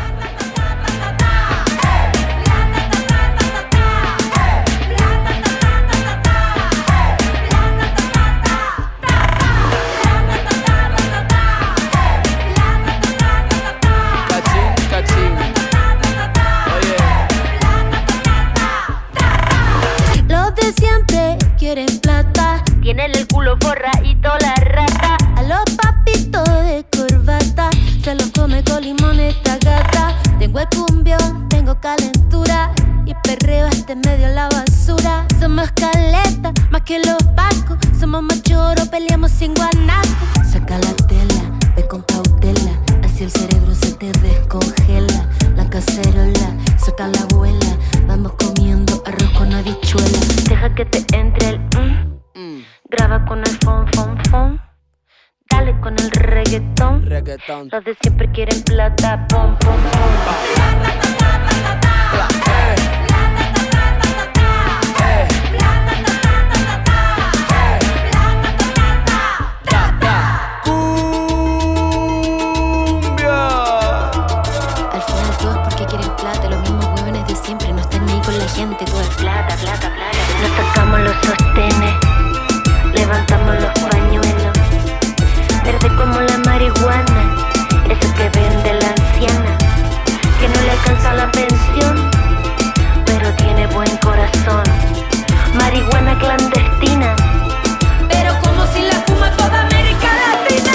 [30.59, 32.71] El cumbión, tengo calentura.
[33.05, 35.25] Y perreo este medio la basura.
[35.39, 37.77] Somos caleta, más que los pacos.
[37.99, 40.25] Somos machoros, peleamos sin guanaco.
[40.43, 42.71] Saca la tela, ve con cautela.
[43.03, 45.29] Así el cerebro se te descongela.
[45.55, 47.77] La cacerola, saca la abuela.
[48.07, 50.19] Vamos comiendo arroz con habichuela.
[50.49, 52.39] Deja que te entre el mm.
[52.39, 52.63] mm.
[52.89, 54.64] Graba con el fon, fon, fon.
[55.81, 57.05] Con el reggaetón.
[57.05, 57.69] reggaetón.
[57.71, 59.25] Los de siempre quieren plata.
[59.29, 60.25] Pom, pom, pom.
[91.13, 92.09] La pensión,
[93.05, 94.63] pero tiene buen corazón.
[95.53, 97.15] Marihuana clandestina,
[98.09, 100.71] pero como si la fuma toda América Latina.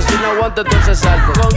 [0.00, 1.00] Si no aguanta, entonces.
[1.00, 1.50] Con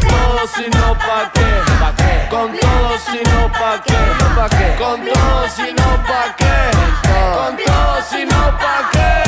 [0.56, 1.42] si no, ¿pa' qué?
[1.80, 2.28] ¿Pa qué?
[2.30, 3.94] Con todo, si no, ¿pa' qué?
[4.36, 4.76] ¿Pa qué?
[4.78, 6.48] Con todo, si no, ¿pa' qué?
[7.36, 9.27] Con todo, si no, ¿pa' qué?